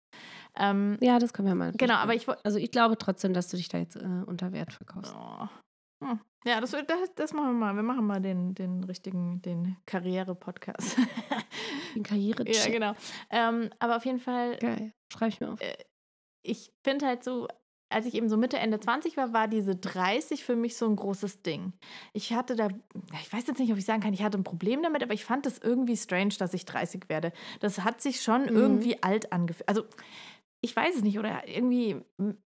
Ähm, 0.55 0.99
ja, 1.01 1.19
das 1.19 1.33
können 1.33 1.49
wir 1.49 1.55
mal. 1.55 1.73
Genau, 1.73 1.95
aber 1.95 2.15
ich 2.15 2.29
Also 2.45 2.59
ich 2.59 2.71
glaube 2.71 2.99
trotzdem, 2.99 3.33
dass 3.33 3.49
du 3.49 3.57
dich 3.57 3.69
da 3.69 3.79
jetzt 3.79 3.97
äh, 3.97 4.23
unter 4.27 4.53
Wert 4.53 4.73
verkaufst. 4.73 5.15
Oh. 5.17 5.49
Hm. 6.05 6.21
Ja, 6.45 6.61
das, 6.61 6.73
das, 6.73 7.15
das, 7.15 7.33
machen 7.33 7.49
wir 7.49 7.67
mal. 7.67 7.75
Wir 7.75 7.83
machen 7.83 8.07
mal 8.07 8.21
den, 8.21 8.55
den 8.55 8.85
richtigen, 8.85 9.41
den 9.43 9.77
Karriere-Podcast. 9.87 10.97
den 11.95 12.03
karriere 12.03 12.43
-Check. 12.45 12.67
Ja, 12.67 12.71
genau. 12.71 12.93
Ähm, 13.31 13.71
aber 13.79 13.97
auf 13.97 14.05
jeden 14.05 14.21
Fall. 14.21 14.57
Geil. 14.59 14.93
Schreibe 15.13 15.31
ich 15.31 15.41
mir 15.41 15.53
auf. 15.53 15.61
Äh, 15.61 15.77
ich 16.43 16.71
finde 16.85 17.07
halt 17.07 17.25
so, 17.25 17.49
als 17.89 18.07
ich 18.07 18.15
eben 18.15 18.29
so 18.29 18.37
Mitte, 18.37 18.59
Ende 18.59 18.81
20 18.81 19.17
war, 19.17 19.33
war 19.33 19.49
diese 19.49 19.77
30 19.77 20.45
für 20.45 20.57
mich 20.57 20.77
so 20.77 20.87
ein 20.87 20.97
großes 20.97 21.43
Ding. 21.43 21.73
Ich 22.13 22.33
hatte 22.33 22.57
da, 22.57 22.69
ich 23.21 23.33
weiß 23.33 23.47
jetzt 23.47 23.59
nicht, 23.59 23.71
ob 23.71 23.79
ich 23.79 23.85
sagen 23.85 24.03
kann, 24.03 24.13
ich 24.13 24.23
hatte 24.23 24.39
ein 24.39 24.45
Problem 24.45 24.83
damit, 24.83 25.03
aber 25.03 25.15
ich 25.15 25.25
fand 25.25 25.47
es 25.47 25.59
irgendwie 25.59 25.97
strange, 25.97 26.35
dass 26.39 26.53
ich 26.55 26.65
30 26.65 27.09
werde. 27.09 27.33
Das 27.61 27.85
hat 27.85 28.01
sich 28.01 28.23
schon 28.23 28.43
mhm. 28.43 28.57
irgendwie 28.57 29.03
alt 29.03 29.33
angefühlt. 29.33 29.69
Also 29.69 29.85
ich 30.63 30.75
weiß 30.75 30.97
es 30.97 31.03
nicht, 31.03 31.19
oder 31.19 31.47
irgendwie. 31.47 31.97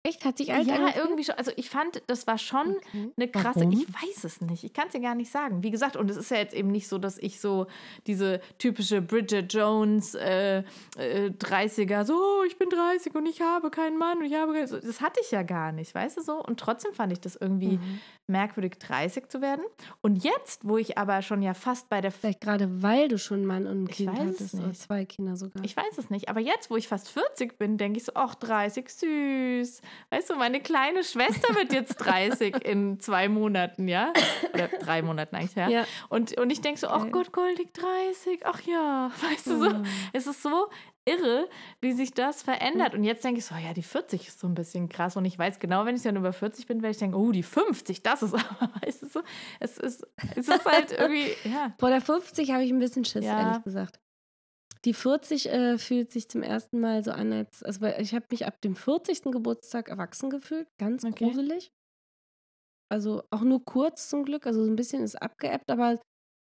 Echt? 0.02 0.26
Hat 0.26 0.38
sich 0.38 0.52
alt 0.54 0.66
Ja, 0.66 0.76
angefühlt? 0.76 1.04
irgendwie 1.04 1.24
schon. 1.24 1.36
Also 1.36 1.52
ich 1.56 1.70
fand, 1.70 2.02
das 2.08 2.26
war 2.26 2.38
schon 2.38 2.78
Okay. 2.78 3.12
eine 3.16 3.28
krasse. 3.30 3.60
Warum? 3.60 3.72
Ich 3.72 3.88
weiß 3.88 4.24
es 4.24 4.42
nicht. 4.42 4.64
Ich 4.64 4.74
kann 4.74 4.88
es 4.88 4.94
dir 4.94 5.02
gar 5.02 5.14
nicht 5.14 5.32
sagen. 5.32 5.62
Wie 5.62 5.70
gesagt, 5.72 5.96
und 5.98 6.10
es 6.10 6.18
ist 6.18 6.32
ja 6.32 6.38
jetzt 6.38 6.56
eben 6.56 6.70
nicht 6.72 6.88
so, 6.88 6.98
dass 6.98 7.18
ich 7.18 7.40
so 7.40 7.68
diese 8.08 8.40
typische 8.58 9.02
Bridget 9.02 9.54
Jones 9.54 10.16
äh, 10.16 10.64
äh, 10.98 11.30
30er, 11.30 12.06
so, 12.06 12.16
oh, 12.16 12.44
ich 12.48 12.58
bin 12.58 12.70
30 12.70 13.14
und 13.14 13.26
ich 13.28 13.42
habe 13.42 13.70
keinen 13.70 13.98
Mann 13.98 14.20
und 14.20 14.26
ich 14.26 14.34
habe 14.36 14.54
Das 14.66 15.02
hatte 15.02 15.20
ich 15.24 15.32
ja 15.32 15.44
gar 15.44 15.72
nicht, 15.72 15.94
weißt 15.94 16.18
du 16.18 16.22
so? 16.22 16.42
Und 16.44 16.60
trotzdem 16.60 16.94
fand 16.94 17.12
ich 17.14 17.20
das 17.20 17.36
irgendwie 17.36 17.78
Mhm. 17.78 18.00
Merkwürdig, 18.28 18.78
30 18.80 19.30
zu 19.30 19.42
werden. 19.42 19.64
Und 20.02 20.24
jetzt, 20.24 20.68
wo 20.68 20.78
ich 20.78 20.98
aber 20.98 21.22
schon 21.22 21.42
ja 21.42 21.54
fast 21.54 21.90
bei 21.90 22.02
der. 22.02 22.12
Vielleicht 22.12 22.42
gerade, 22.42 22.82
weil 22.84 23.08
du 23.08 23.18
schon 23.18 23.46
Mann 23.46 23.66
und 23.68 23.84
ein 23.84 23.88
Ich 23.90 23.98
Kind 23.98 24.12
weiß 24.12 24.20
es 24.20 24.26
hattest. 24.40 24.54
Oder 24.56 24.68
nicht. 24.68 24.82
zwei 24.82 25.06
Kinder 25.06 25.36
sogar. 25.36 25.64
Ich 25.64 25.76
weiß 25.76 25.98
es 25.98 26.10
nicht, 26.10 26.30
aber 26.30 26.40
jetzt, 26.40 26.70
wo 26.70 26.76
ich 26.78 26.88
fast 26.88 27.10
40 27.10 27.58
bin, 27.58 27.78
denke 27.78 27.98
ich 28.00 28.06
so, 28.06 28.12
ach, 28.16 28.36
30, 28.36 28.90
süß. 28.90 29.82
Weißt 30.10 30.30
du, 30.30 30.36
meine 30.36 30.60
kleine 30.60 31.04
Schwester 31.04 31.56
wird 31.56 31.74
jetzt 31.74 31.96
30 32.00 32.64
in 32.66 33.00
zwei 33.00 33.30
Monaten, 33.30 33.88
ja? 33.88 34.14
Oder 34.54 34.68
drei 34.68 35.02
Monaten 35.02 35.36
eigentlich, 35.36 35.56
ja? 35.56 35.70
Ja. 35.70 35.86
Und, 36.10 36.38
und 36.38 36.50
ich 36.52 36.62
denke 36.62 36.80
so, 36.80 36.88
ach 36.88 36.98
Okay. 37.08 37.12
Gott, 37.12 37.32
Goldig 37.32 37.74
30, 37.74 38.46
ach 38.46 38.60
ja, 38.62 39.10
weißt 39.30 39.48
du 39.48 39.60
so. 39.60 39.70
Mhm. 39.70 39.86
Es 40.14 40.28
ist 40.28 40.42
so 40.44 40.68
irre, 41.08 41.48
wie 41.82 41.94
sich 41.94 42.12
das 42.12 42.42
verändert. 42.44 42.94
Und 42.94 43.04
jetzt 43.04 43.24
denke 43.24 43.40
ich 43.40 43.46
so, 43.46 43.56
ja, 43.56 43.74
die 43.74 43.84
40 43.84 44.28
ist 44.28 44.40
so 44.40 44.48
ein 44.48 44.54
bisschen 44.54 44.90
krass. 44.90 45.16
Und 45.18 45.26
ich 45.26 45.38
weiß 45.40 45.60
genau, 45.60 45.86
wenn 45.86 45.96
ich 45.96 46.04
dann 46.04 46.16
über 46.18 46.34
40 46.34 46.68
bin, 46.68 46.82
werde 46.82 46.92
ich 46.92 46.98
denken, 46.98 47.16
oh, 47.16 47.32
die 47.32 47.44
50, 47.44 48.04
das 48.04 48.22
ist 48.24 48.34
aber, 48.34 48.70
weißt 48.82 49.02
du 49.04 49.08
so, 49.08 49.22
es 49.60 49.78
ist, 49.78 50.06
es 50.36 50.48
ist 50.48 50.66
halt 50.66 50.92
irgendwie, 50.92 51.32
ja. 51.50 51.74
Vor 51.80 51.90
der 51.90 52.02
50 52.02 52.52
habe 52.52 52.64
ich 52.64 52.72
ein 52.72 52.80
bisschen 52.80 53.06
Schiss, 53.06 53.26
Ja. 53.26 53.40
ehrlich 53.40 53.64
gesagt. 53.64 54.00
Die 54.86 54.94
40 54.94 55.50
äh, 55.50 55.78
fühlt 55.80 56.12
sich 56.12 56.30
zum 56.30 56.44
ersten 56.44 56.80
Mal 56.80 57.04
so 57.04 57.12
an, 57.12 57.34
als. 57.34 57.64
Also, 57.64 57.86
ich 57.86 58.14
habe 58.14 58.26
mich 58.30 58.46
ab 58.46 58.62
dem 58.62 58.76
40. 58.76 59.24
Geburtstag 59.24 59.90
erwachsen 59.90 60.30
gefühlt. 60.30 60.68
Ganz 60.78 61.04
Okay. 61.04 61.26
gruselig. 61.26 61.72
Also 62.90 63.24
auch 63.32 63.42
nur 63.42 63.66
kurz 63.66 64.08
zum 64.10 64.24
Glück. 64.24 64.46
Also 64.46 64.64
so 64.64 64.70
ein 64.72 64.76
bisschen 64.76 65.04
ist 65.04 65.22
abgeebbt, 65.22 65.70
aber 65.70 66.00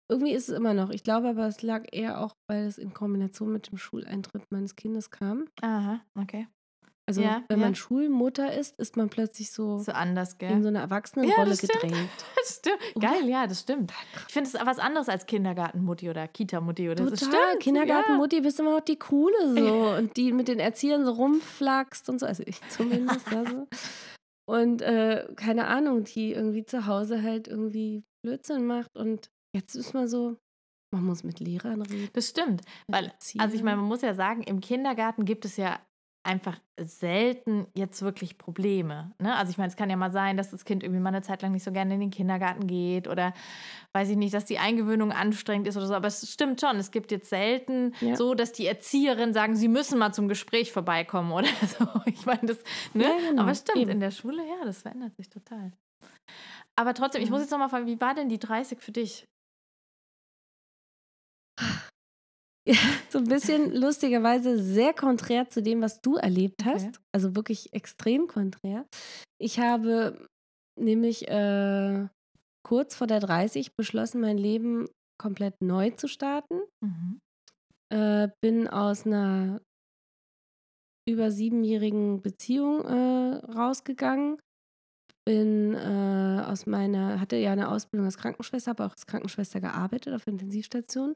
irgendwie 0.09 0.33
ist 0.33 0.49
es 0.49 0.57
immer 0.57 0.75
noch. 0.75 0.91
Ich 0.91 1.03
glaube 1.05 1.29
aber, 1.29 1.47
es 1.47 1.63
lag 1.63 1.85
eher 1.93 2.21
auch, 2.21 2.37
weil 2.49 2.65
es 2.67 2.79
in 2.79 2.95
Kombination 2.95 3.53
mit 3.53 3.71
dem 3.71 3.79
Schuleintritt 3.79 4.51
meines 4.51 4.77
Kindes 4.77 5.11
kam. 5.11 5.47
Aha, 5.63 6.01
okay. 6.19 6.47
Also 7.09 7.21
Ja, 7.21 7.45
wenn 7.49 7.61
ja. 7.61 7.67
man 7.67 7.75
Schulmutter 7.77 8.53
ist, 8.53 8.79
ist 8.81 8.97
man 8.97 9.09
plötzlich 9.09 9.53
so, 9.53 9.79
So 9.79 9.93
anders, 9.93 10.39
gell? 10.39 10.51
in 10.51 10.63
so 10.63 10.69
eine 10.69 10.81
Erwachsenenrolle 10.81 11.55
stimmt. 11.57 11.73
gedrängt. 11.81 12.11
Das 12.37 12.57
stimmt. 12.57 12.79
Oder? 12.97 13.09
Geil, 13.09 13.29
ja, 13.29 13.47
das 13.47 13.61
stimmt. 13.61 13.93
Ich 14.29 14.33
finde 14.33 14.51
es 14.51 14.55
was 14.67 14.79
anderes 14.81 15.09
als 15.09 15.27
Kindergartenmutti 15.27 16.11
oder 16.11 16.27
Kita-Mutti 16.29 16.89
oder 16.89 17.05
Total. 17.05 17.17
stimmt. 17.17 17.61
Kindergartenmutti 17.61 18.41
bist 18.41 18.59
immer 18.61 18.73
noch 18.73 18.81
die 18.85 18.99
coole 18.99 19.55
so 19.57 19.89
und 19.99 20.17
die 20.17 20.33
mit 20.33 20.49
den 20.49 20.59
Erziehern 20.61 21.05
so 21.05 21.13
rumflaxt 21.13 22.09
und 22.09 22.19
so. 22.21 22.27
Also 22.27 22.43
ich 22.47 22.61
zumindest. 22.71 23.27
also. 23.35 23.67
Und 24.49 24.83
äh, 24.83 25.27
keine 25.37 25.67
Ahnung, 25.67 26.05
die 26.05 26.33
irgendwie 26.33 26.65
zu 26.65 26.87
Hause 26.87 27.23
halt 27.23 27.49
irgendwie 27.49 28.05
Blödsinn 28.25 28.65
macht. 28.67 28.97
Und 28.97 29.31
jetzt 29.57 29.75
ist 29.75 29.95
man 29.95 30.07
so, 30.09 30.37
man 30.95 31.05
muss 31.05 31.25
mit 31.25 31.41
Lehrern 31.41 31.83
reden. 31.83 32.11
Das 32.13 32.29
stimmt. 32.29 32.63
Weil, 32.89 33.13
also 33.39 33.55
ich 33.57 33.63
meine, 33.63 33.77
man 33.79 33.87
muss 33.89 34.03
ja 34.03 34.15
sagen, 34.15 34.43
im 34.43 34.61
Kindergarten 34.61 35.25
gibt 35.25 35.45
es 35.45 35.57
ja 35.57 35.81
einfach 36.23 36.59
selten 36.81 37.69
jetzt 37.77 38.03
wirklich 38.03 38.37
Probleme. 38.37 39.13
Ne? 39.21 39.35
Also 39.37 39.51
ich 39.51 39.59
meine, 39.59 39.69
es 39.69 39.77
kann 39.77 39.91
ja 39.91 39.97
mal 39.97 40.11
sein, 40.11 40.37
dass 40.37 40.51
das 40.51 40.65
Kind 40.65 40.83
irgendwie 40.83 41.01
mal 41.01 41.11
eine 41.11 41.23
Zeit 41.23 41.41
lang 41.43 41.53
nicht 41.53 41.63
so 41.63 41.71
gerne 41.71 41.95
in 41.95 42.01
den 42.01 42.11
Kindergarten 42.11 42.67
geht 42.67 43.07
oder 43.07 43.33
weiß 43.93 44.09
ich 44.11 44.17
nicht, 44.17 44.35
dass 44.35 44.45
die 44.45 44.59
Eingewöhnung 44.59 45.13
anstrengend 45.13 45.69
ist 45.69 45.77
oder 45.77 45.87
so. 45.87 45.95
Aber 45.95 46.09
es 46.09 46.29
stimmt 46.31 46.61
schon, 46.61 46.77
es 46.79 46.91
gibt 46.91 47.13
jetzt 47.13 47.31
selten 47.31 47.93
Ja. 48.01 48.17
so, 48.17 48.35
dass 48.35 48.51
die 48.53 48.67
Erzieherin 48.67 49.35
sagen, 49.35 49.55
sie 49.55 49.69
müssen 49.69 49.99
mal 50.01 50.13
zum 50.13 50.27
Gespräch 50.27 50.73
vorbeikommen 50.73 51.31
oder 51.31 51.47
so. 51.79 51.87
Ich 52.07 52.27
meine, 52.27 52.41
das, 52.43 52.59
ne? 52.93 53.05
Ja, 53.05 53.31
genau, 53.31 53.43
Aber 53.43 53.55
stimmt, 53.55 53.79
eben. 53.79 53.91
in 53.93 54.01
der 54.01 54.11
Schule, 54.11 54.43
ja, 54.47 54.65
das 54.65 54.83
verändert 54.83 55.15
sich 55.17 55.29
total. 55.31 55.73
Aber 56.75 56.93
trotzdem, 56.95 57.23
ich 57.23 57.31
muss 57.31 57.41
jetzt 57.41 57.51
nochmal 57.53 57.71
fragen, 57.71 57.87
wie 57.87 58.01
war 58.01 58.15
denn 58.15 58.29
die 58.29 58.39
30 58.41 58.81
für 58.81 58.93
dich? 58.93 59.27
so 63.11 63.19
ein 63.19 63.25
bisschen 63.25 63.75
lustigerweise 63.75 64.63
sehr 64.63 64.93
konträr 64.93 65.49
zu 65.49 65.63
dem, 65.63 65.83
was 65.83 66.01
du 66.01 66.17
erlebt 66.17 66.65
hast. 66.65 66.87
Okay. 66.87 66.99
Also 67.13 67.37
wirklich 67.37 67.73
extrem 67.73 68.27
konträr. 68.27 68.87
Ich 69.41 69.61
habe 69.61 70.27
nämlich 70.79 71.29
äh, 71.29 72.09
kurz 72.67 72.97
vor 72.97 73.07
der 73.07 73.21
30 73.21 73.77
beschlossen, 73.77 74.21
mein 74.21 74.39
Leben 74.39 74.89
komplett 75.19 75.55
neu 75.63 75.91
zu 75.91 76.09
starten. 76.09 76.61
Mhm. 76.83 77.21
Äh, 77.93 78.29
bin 78.43 78.67
aus 78.69 79.07
einer 79.07 79.61
über 81.09 81.31
siebenjährigen 81.31 82.21
Beziehung 82.21 82.85
äh, 82.85 83.37
rausgegangen. 83.53 84.39
Bin 85.25 85.75
äh, 85.75 86.43
aus 86.45 86.67
meiner, 86.67 87.21
hatte 87.21 87.37
ja 87.37 87.53
eine 87.53 87.69
Ausbildung 87.69 88.07
als 88.07 88.19
Krankenschwester, 88.19 88.71
habe 88.71 88.87
auch 88.87 88.93
als 88.93 89.07
Krankenschwester 89.07 89.61
gearbeitet 89.61 90.15
auf 90.15 90.27
Intensivstation. 90.27 91.15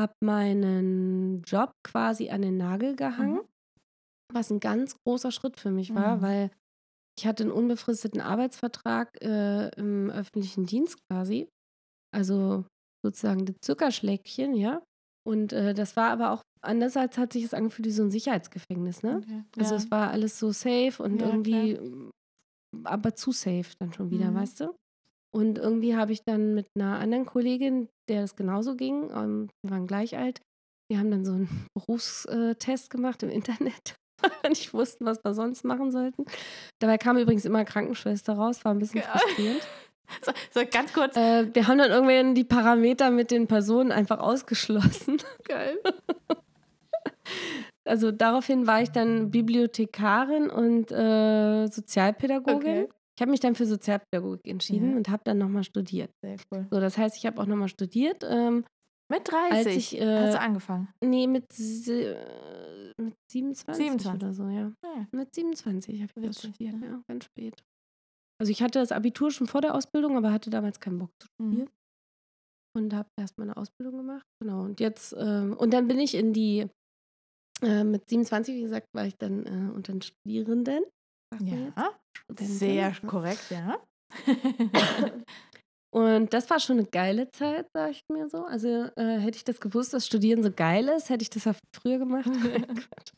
Habe 0.00 0.14
meinen 0.20 1.42
Job 1.42 1.72
quasi 1.84 2.30
an 2.30 2.42
den 2.42 2.56
Nagel 2.56 2.96
gehangen, 2.96 3.40
Mhm. 3.40 3.48
was 4.32 4.50
ein 4.50 4.60
ganz 4.60 4.96
großer 5.06 5.32
Schritt 5.32 5.58
für 5.60 5.70
mich 5.70 5.94
war, 5.94 6.16
Mhm. 6.16 6.22
weil 6.22 6.50
ich 7.18 7.26
hatte 7.26 7.44
einen 7.44 7.52
unbefristeten 7.52 8.20
Arbeitsvertrag 8.20 9.10
äh, 9.22 9.68
im 9.76 10.10
öffentlichen 10.10 10.66
Dienst 10.66 10.98
quasi. 11.10 11.48
Also 12.14 12.64
sozusagen 13.04 13.46
das 13.46 13.56
Zuckerschläckchen, 13.62 14.54
ja. 14.54 14.82
Und 15.26 15.52
äh, 15.52 15.74
das 15.74 15.96
war 15.96 16.10
aber 16.10 16.32
auch, 16.32 16.42
andererseits 16.62 17.18
hat 17.18 17.32
sich 17.34 17.44
es 17.44 17.54
angefühlt 17.54 17.86
wie 17.86 17.92
so 17.92 18.02
ein 18.04 18.10
Sicherheitsgefängnis, 18.10 19.02
ne? 19.02 19.22
Okay. 19.22 19.44
Also 19.58 19.74
ja. 19.74 19.76
es 19.76 19.90
war 19.90 20.10
alles 20.10 20.38
so 20.38 20.52
safe 20.52 21.02
und 21.02 21.20
Ja, 21.20 21.26
irgendwie, 21.28 21.74
mm, 21.78 22.10
aber 22.84 23.14
zu 23.16 23.32
safe 23.32 23.74
dann 23.80 23.92
schon 23.92 24.10
wieder, 24.10 24.30
Mhm. 24.30 24.36
weißt 24.36 24.60
du? 24.60 24.76
Und 25.34 25.58
irgendwie 25.58 25.96
habe 25.96 26.12
ich 26.12 26.24
dann 26.24 26.54
mit 26.54 26.66
einer 26.74 26.98
anderen 26.98 27.24
Kollegin, 27.24 27.88
der 28.08 28.20
das 28.22 28.36
genauso 28.36 28.76
ging, 28.76 29.10
ähm, 29.10 29.48
wir 29.64 29.70
waren 29.70 29.86
gleich 29.86 30.16
alt, 30.16 30.40
wir 30.90 30.98
haben 30.98 31.10
dann 31.10 31.24
so 31.24 31.32
einen 31.32 31.66
Berufstest 31.74 32.90
gemacht 32.90 33.22
im 33.22 33.30
Internet. 33.30 33.94
und 34.44 34.50
nicht 34.50 34.72
wussten, 34.72 35.04
was 35.04 35.24
wir 35.24 35.34
sonst 35.34 35.64
machen 35.64 35.90
sollten. 35.90 36.24
Dabei 36.80 36.98
kam 36.98 37.16
übrigens 37.16 37.44
immer 37.44 37.64
Krankenschwester 37.64 38.34
raus, 38.34 38.64
war 38.64 38.72
ein 38.72 38.78
bisschen 38.78 39.00
Geil. 39.00 39.10
frustrierend. 39.10 39.62
So, 40.20 40.32
so 40.50 40.66
ganz 40.70 40.92
kurz. 40.92 41.16
Äh, 41.16 41.54
wir 41.54 41.68
haben 41.68 41.78
dann 41.78 41.90
irgendwann 41.90 42.34
die 42.34 42.44
Parameter 42.44 43.10
mit 43.10 43.30
den 43.30 43.46
Personen 43.46 43.92
einfach 43.92 44.18
ausgeschlossen. 44.18 45.16
Geil. 45.44 45.78
Also 47.84 48.12
daraufhin 48.12 48.66
war 48.66 48.82
ich 48.82 48.90
dann 48.90 49.30
Bibliothekarin 49.30 50.50
und 50.50 50.92
äh, 50.92 51.66
Sozialpädagogin. 51.66 52.84
Okay. 52.84 52.88
Ich 53.16 53.20
habe 53.22 53.30
mich 53.30 53.40
dann 53.40 53.54
für 53.54 53.66
Sozialpädagogik 53.66 54.46
entschieden 54.48 54.90
Ja. 54.92 54.96
und 54.96 55.08
habe 55.08 55.22
dann 55.24 55.38
nochmal 55.38 55.64
studiert. 55.64 56.10
Sehr 56.24 56.36
cool. 56.50 56.66
So, 56.70 56.80
das 56.80 56.96
heißt, 56.96 57.16
ich 57.16 57.26
habe 57.26 57.40
auch 57.40 57.46
nochmal 57.46 57.68
studiert. 57.68 58.24
Ähm, 58.24 58.64
Mit 59.10 59.30
30 59.30 59.52
als 59.52 59.66
ich, 59.66 60.00
äh, 60.00 60.20
hast 60.26 60.34
du 60.34 60.40
angefangen. 60.40 60.88
nee, 61.04 61.26
mit, 61.26 61.44
äh, 61.88 62.92
mit 62.98 63.14
27, 63.30 63.84
27. 63.84 64.14
oder 64.14 64.32
so, 64.32 64.48
ja. 64.48 64.72
Ja. 64.82 65.06
Mit 65.12 65.34
27 65.34 66.00
habe 66.02 66.10
ich 66.16 66.26
das 66.26 66.38
studiert, 66.38 66.74
ne? 66.80 66.86
ja, 66.86 67.02
ganz 67.08 67.24
spät. 67.26 67.62
Also 68.40 68.50
ich 68.50 68.62
hatte 68.62 68.78
das 68.78 68.92
Abitur 68.92 69.30
schon 69.30 69.46
vor 69.46 69.60
der 69.60 69.74
Ausbildung, 69.74 70.16
aber 70.16 70.32
hatte 70.32 70.50
damals 70.50 70.80
keinen 70.80 70.98
Bock 70.98 71.10
zu 71.20 71.28
studieren. 71.28 71.64
Mhm. 71.66 71.70
und 72.74 72.94
habe 72.94 73.08
erst 73.20 73.36
meine 73.38 73.56
Ausbildung 73.58 73.98
gemacht. 73.98 74.24
Genau. 74.42 74.62
Und 74.62 74.80
jetzt, 74.80 75.14
ähm, 75.18 75.54
und 75.58 75.72
dann 75.74 75.86
bin 75.86 75.98
ich 76.00 76.14
in 76.14 76.32
die, 76.32 76.66
äh, 77.62 77.84
mit 77.84 78.08
27, 78.08 78.54
wie 78.56 78.62
gesagt, 78.62 78.86
war 78.94 79.04
ich 79.06 79.16
dann 79.18 79.44
äh, 79.46 79.72
unter 79.74 79.92
den 79.92 80.00
Studierenden. 80.00 80.82
Ja, 81.42 81.92
Studentin, 82.16 82.54
sehr 82.54 82.74
ja. 82.74 83.08
korrekt, 83.08 83.50
ja. 83.50 83.78
Und 85.94 86.32
das 86.32 86.48
war 86.48 86.58
schon 86.58 86.78
eine 86.78 86.88
geile 86.88 87.30
Zeit, 87.30 87.68
sag 87.74 87.90
ich 87.90 88.02
mir 88.10 88.28
so. 88.30 88.44
Also 88.44 88.88
äh, 88.96 89.18
hätte 89.18 89.36
ich 89.36 89.44
das 89.44 89.60
gewusst, 89.60 89.92
dass 89.92 90.06
Studieren 90.06 90.42
so 90.42 90.50
geil 90.50 90.88
ist, 90.88 91.10
hätte 91.10 91.22
ich 91.22 91.28
das 91.28 91.44
ja 91.44 91.54
früher 91.76 91.98
gemacht. 91.98 92.24
Quatsch. 92.32 93.12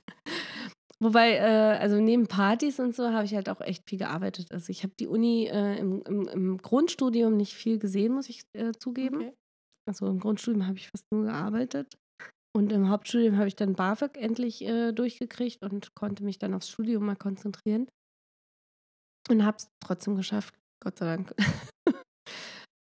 Wobei, 1.01 1.35
äh, 1.35 1.79
also 1.79 2.01
neben 2.01 2.27
Partys 2.27 2.81
und 2.81 2.95
so 2.95 3.11
habe 3.11 3.25
ich 3.27 3.35
halt 3.35 3.49
auch 3.49 3.61
echt 3.61 3.89
viel 3.89 3.99
gearbeitet. 3.99 4.51
Also 4.51 4.71
ich 4.71 4.83
habe 4.83 4.95
die 4.99 5.07
Uni 5.07 5.47
äh, 5.47 5.79
im, 5.79 6.03
im, 6.03 6.29
im 6.29 6.59
Grundstudium 6.59 7.37
nicht 7.37 7.55
viel 7.55 7.79
gesehen, 7.79 8.15
muss 8.15 8.29
ich 8.29 8.43
äh, 8.55 8.73
zugeben. 8.73 9.17
Okay. 9.17 9.35
Also 9.89 10.07
im 10.07 10.19
Grundstudium 10.19 10.67
habe 10.67 10.79
ich 10.79 10.89
fast 10.89 11.05
nur 11.13 11.25
gearbeitet. 11.25 11.95
Und 12.57 12.73
im 12.73 12.89
Hauptstudium 12.89 13.37
habe 13.37 13.49
ich 13.49 13.57
dann 13.57 13.75
BAföG 13.75 14.17
endlich 14.17 14.63
äh, 14.63 14.93
durchgekriegt 14.93 15.63
und 15.63 15.95
konnte 15.95 16.25
mich 16.25 16.39
dann 16.39 16.55
aufs 16.55 16.71
Studium 16.71 17.07
mal 17.07 17.17
konzentrieren. 17.17 17.89
Und 19.31 19.45
habe 19.45 19.57
es 19.57 19.69
trotzdem 19.81 20.17
geschafft, 20.17 20.55
Gott 20.83 20.99
sei 20.99 21.07
Dank. 21.07 21.35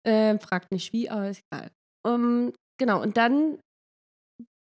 äh, 0.07 0.37
fragt 0.39 0.71
nicht 0.71 0.93
wie, 0.93 1.09
aber 1.09 1.29
ist 1.29 1.41
egal. 1.51 1.71
Um, 2.07 2.53
genau, 2.79 3.01
und 3.01 3.17
dann 3.17 3.59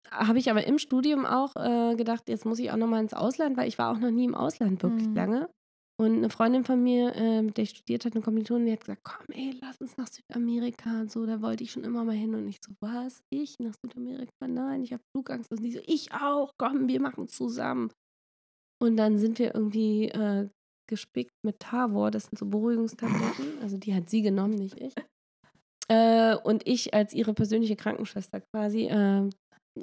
habe 0.10 0.40
ich 0.40 0.50
aber 0.50 0.66
im 0.66 0.80
Studium 0.80 1.26
auch 1.26 1.56
äh, 1.58 1.96
gedacht, 1.96 2.30
jetzt 2.30 2.46
muss 2.46 2.60
ich 2.60 2.72
auch 2.72 2.78
nochmal 2.78 3.02
ins 3.02 3.14
Ausland, 3.14 3.58
weil 3.58 3.68
ich 3.68 3.78
war 3.78 3.92
auch 3.92 4.00
noch 4.00 4.10
nie 4.12 4.26
im 4.26 4.36
Ausland 4.36 4.82
wirklich 4.82 5.08
Mhm. 5.08 5.16
lange. 5.16 5.50
Und 6.00 6.18
eine 6.18 6.30
Freundin 6.30 6.64
von 6.64 6.82
mir, 6.82 7.14
äh, 7.16 7.42
mit 7.42 7.58
der 7.58 7.64
ich 7.64 7.72
studiert 7.72 8.06
hatte, 8.06 8.16
eine 8.16 8.24
Kommilitonin, 8.24 8.68
die 8.68 8.72
hat 8.72 8.82
gesagt, 8.82 9.02
komm 9.04 9.26
ey, 9.34 9.58
lass 9.62 9.76
uns 9.82 9.98
nach 9.98 10.08
Südamerika 10.08 11.02
und 11.02 11.12
so, 11.12 11.26
da 11.26 11.42
wollte 11.42 11.64
ich 11.64 11.72
schon 11.72 11.84
immer 11.84 12.04
mal 12.04 12.16
hin. 12.16 12.36
Und 12.36 12.48
ich 12.48 12.58
so, 12.64 12.72
was? 12.80 13.22
Ich 13.32 13.56
nach 13.60 13.74
Südamerika? 13.84 14.32
Nein, 14.48 14.84
ich 14.84 14.94
habe 14.94 15.02
Flugangst. 15.16 15.52
Und 15.52 15.62
die 15.64 15.72
so, 15.72 15.80
ich 15.86 16.12
auch, 16.14 16.52
komm, 16.60 16.88
wir 16.88 17.02
machen 17.02 17.26
es 17.26 17.32
zusammen. 17.32 17.92
Und 18.80 18.96
dann 18.96 19.18
sind 19.18 19.40
wir 19.40 19.56
irgendwie 19.56 20.10
äh, 20.10 20.48
gespickt 20.88 21.34
mit 21.46 21.60
Tavor, 21.60 22.12
das 22.12 22.26
sind 22.26 22.38
so 22.38 22.46
Beruhigungstabletten. 22.46 23.60
Also 23.62 23.78
die 23.78 23.94
hat 23.94 24.10
sie 24.10 24.22
genommen, 24.22 24.56
nicht 24.56 24.80
ich. 24.80 24.94
Äh, 25.90 26.36
und 26.36 26.68
ich 26.68 26.94
als 26.94 27.14
ihre 27.14 27.34
persönliche 27.34 27.76
Krankenschwester 27.76 28.42
quasi 28.42 28.88
äh, 28.88 29.30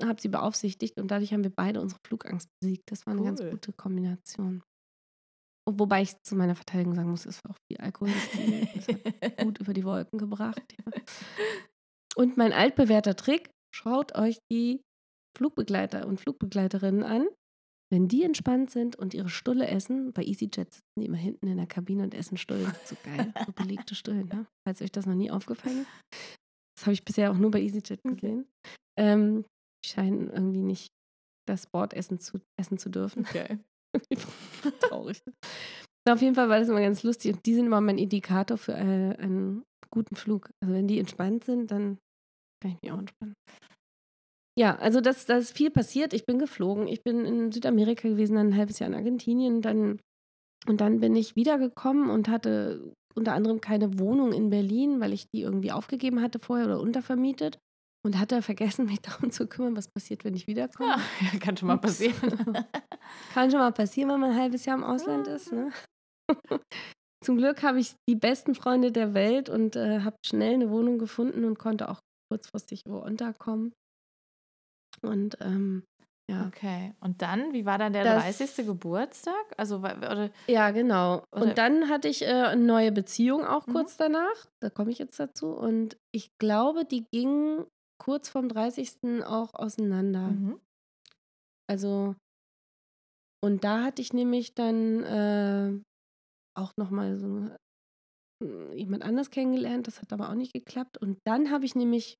habe 0.03 0.21
sie 0.21 0.29
beaufsichtigt 0.29 1.01
und 1.01 1.11
dadurch 1.11 1.33
haben 1.33 1.45
wir 1.45 1.53
beide 1.55 1.81
unsere 1.81 2.01
Flugangst 2.07 2.49
besiegt. 2.61 2.91
Das 2.91 3.07
war 3.07 3.15
eine 3.15 3.23
ganz 3.23 3.41
Cool. 3.41 3.51
gute 3.51 3.73
Kombination. 3.73 4.63
Und 5.67 5.81
wobei 5.81 6.03
ich 6.03 6.21
zu 6.23 6.37
meiner 6.37 6.55
Verteidigung 6.55 6.95
sagen 6.95 7.09
muss, 7.11 7.25
es 7.25 7.43
war 7.45 7.53
auch 7.53 7.59
viel 7.71 7.79
Alkohol. 7.79 8.13
Das 8.75 8.89
hat 8.89 9.39
gut 9.39 9.61
über 9.61 9.73
die 9.73 9.85
Wolken 9.85 10.19
gebracht. 10.19 10.75
Ja. 10.79 10.93
Und 12.17 12.37
mein 12.37 12.53
altbewährter 12.53 13.17
Trick, 13.17 13.51
schaut 13.75 14.15
euch 14.15 14.39
die 14.53 14.83
Flugbegleiter 15.37 16.07
und 16.07 16.21
Flugbegleiterinnen 16.21 17.03
an. 17.03 17.27
Wenn 17.95 18.09
die 18.09 18.25
entspannt 18.25 18.73
sind 18.73 18.97
und 18.97 19.15
ihre 19.15 19.29
Stulle 19.29 19.69
essen, 19.69 20.13
bei 20.13 20.25
EasyJet 20.25 20.75
sitzen 20.75 20.83
die 20.99 21.07
immer 21.07 21.17
hinten 21.17 21.47
in 21.47 21.59
der 21.59 21.69
Kabine 21.69 22.03
und 22.03 22.13
essen 22.13 22.37
Stullen. 22.37 22.75
So 22.85 22.97
geil, 23.05 23.33
so 23.47 23.53
belegte 23.53 23.95
Stullen, 23.95 24.27
ne? 24.27 24.47
falls 24.67 24.83
euch 24.83 24.91
das 24.91 25.07
noch 25.07 25.15
nie 25.15 25.31
aufgefallen 25.31 25.83
ist. 25.83 25.89
Das 26.77 26.87
habe 26.87 26.95
ich 26.95 27.05
bisher 27.05 27.31
auch 27.31 27.37
nur 27.37 27.53
bei 27.53 27.61
EasyJet 27.61 28.01
Okay. 28.05 28.15
gesehen. 28.15 28.47
Ähm, 28.99 29.45
die 29.85 29.91
scheinen 29.91 30.29
irgendwie 30.29 30.63
nicht 30.63 30.89
das 31.47 31.69
Bordessen 31.69 32.19
zu, 32.19 32.41
essen 32.61 32.79
zu 32.79 32.89
dürfen. 32.89 33.25
Okay. 33.27 33.61
Traurig. 34.81 35.23
Auf 36.09 36.21
jeden 36.21 36.35
Fall 36.35 36.49
war 36.49 36.59
das 36.59 36.69
immer 36.69 36.81
ganz 36.81 37.05
lustig 37.05 37.33
und 37.33 37.47
die 37.47 37.55
sind 37.55 37.67
immer 37.67 37.81
mein 37.81 37.99
Indikator 37.99 38.59
für 38.59 38.73
äh, 38.73 39.17
einen 39.19 39.63
guten 39.93 40.17
Flug. 40.17 40.51
Also 40.61 40.75
wenn 40.75 40.89
die 40.89 40.99
entspannt 40.99 41.45
sind, 41.45 41.71
dann 41.71 41.99
kann 42.61 42.73
ich 42.73 42.83
mich 42.83 42.91
auch 42.91 42.99
entspannen. 42.99 43.35
Ja, 44.59 44.77
also 44.77 45.01
das, 45.01 45.27
das 45.27 45.45
ist 45.45 45.57
viel 45.57 45.71
passiert. 45.71 46.13
Ich 46.13 46.27
bin 46.27 46.39
geflogen. 46.39 46.87
Ich 46.87 47.03
bin 47.03 47.25
in 47.25 47.51
Südamerika 47.51 48.09
gewesen, 48.09 48.37
dann 48.37 48.49
ein 48.49 48.57
halbes 48.57 48.79
Jahr 48.79 48.89
in 48.89 48.95
Argentinien. 48.95 49.63
Dann, 49.63 50.01
und 50.67 50.81
dann 50.81 51.01
bin 51.01 51.17
ich 51.17 51.35
wiedergekommen 51.35 52.09
und 52.09 52.29
hatte 52.29 52.93
unter 53.17 53.33
anderem 53.33 53.61
keine 53.61 53.99
Wohnung 53.99 54.33
in 54.33 54.51
Berlin, 54.51 55.01
weil 55.01 55.13
ich 55.13 55.27
die 55.31 55.43
irgendwie 55.43 55.73
aufgegeben 55.73 56.21
hatte 56.21 56.39
vorher 56.39 56.67
oder 56.67 56.81
untervermietet. 56.81 57.59
Und 58.05 58.19
hatte 58.19 58.43
vergessen, 58.43 58.87
mich 58.87 59.01
darum 59.01 59.31
zu 59.31 59.47
kümmern, 59.47 59.77
was 59.77 59.89
passiert, 59.89 60.25
wenn 60.25 60.35
ich 60.35 60.47
wiederkomme. 60.47 60.91
Ja, 60.91 61.01
ja, 61.33 61.39
kann 61.39 61.57
schon 61.57 61.69
mal 61.69 61.79
passieren. 61.79 62.15
Kann 63.33 63.51
schon 63.51 63.61
mal 63.61 63.73
passieren, 63.73 64.11
wenn 64.11 64.21
man 64.21 64.31
ein 64.31 64.41
halbes 64.41 64.65
Jahr 64.65 64.79
im 64.79 64.85
Ausland 64.85 65.27
ist. 65.29 65.53
Ne? 65.53 65.71
Zum 67.25 67.37
Glück 67.37 67.63
habe 67.63 67.79
ich 67.79 67.95
die 68.09 68.17
besten 68.17 68.55
Freunde 68.55 68.93
der 68.93 69.15
Welt 69.15 69.49
und 69.49 69.77
äh, 69.77 70.01
habe 70.01 70.17
schnell 70.25 70.55
eine 70.55 70.71
Wohnung 70.71 70.99
gefunden 70.99 71.45
und 71.45 71.59
konnte 71.59 71.89
auch 71.89 72.01
kurzfristig 72.31 72.81
wo 72.87 72.99
unterkommen. 72.99 73.73
Und 75.05 75.37
ähm, 75.41 75.85
ja. 76.31 76.47
Okay. 76.47 76.95
Und 77.01 77.21
dann, 77.21 77.53
wie 77.53 77.67
war 77.67 77.77
dann 77.79 77.93
der 77.93 78.03
Das- 78.05 78.23
30. 78.39 78.65
Geburtstag? 78.67 79.35
Also, 79.59 79.79
oder, 79.79 80.31
Ja, 80.49 80.71
genau. 80.71 81.23
Oder- 81.33 81.43
Und 81.43 81.59
dann 81.59 81.89
hatte 81.91 82.09
ich 82.09 82.23
äh, 82.23 82.27
eine 82.27 82.63
neue 82.63 82.93
Beziehung 82.93 83.45
auch 83.45 83.67
Mhm. 83.67 83.73
kurz 83.73 83.97
danach. 83.99 84.47
Da 84.63 84.71
komme 84.71 84.91
ich 84.91 84.99
jetzt 84.99 85.21
dazu. 85.21 85.49
Und 85.49 85.97
ich 86.15 86.31
glaube, 86.41 86.85
die 86.87 87.05
ging 87.13 87.65
kurz 88.03 88.29
vorm 88.31 88.49
30. 88.49 89.23
auch 89.25 89.55
auseinander. 89.55 90.29
mhm. 90.29 90.61
Also, 91.71 92.15
und 93.43 93.65
da 93.65 93.83
hatte 93.85 94.01
ich 94.03 94.13
nämlich 94.13 94.55
dann 94.55 95.03
äh, 95.03 95.81
auch 96.59 96.73
nochmal 96.79 97.19
so 97.19 97.51
äh, 98.43 98.75
jemand 98.77 99.03
anders 99.03 99.31
kennengelernt. 99.31 99.87
Das 99.87 100.01
hat 100.01 100.13
aber 100.13 100.31
auch 100.31 100.35
nicht 100.35 100.53
geklappt. 100.55 100.99
Und 100.99 101.19
dann 101.27 101.51
habe 101.51 101.65
ich 101.67 101.75
nämlich 101.75 102.17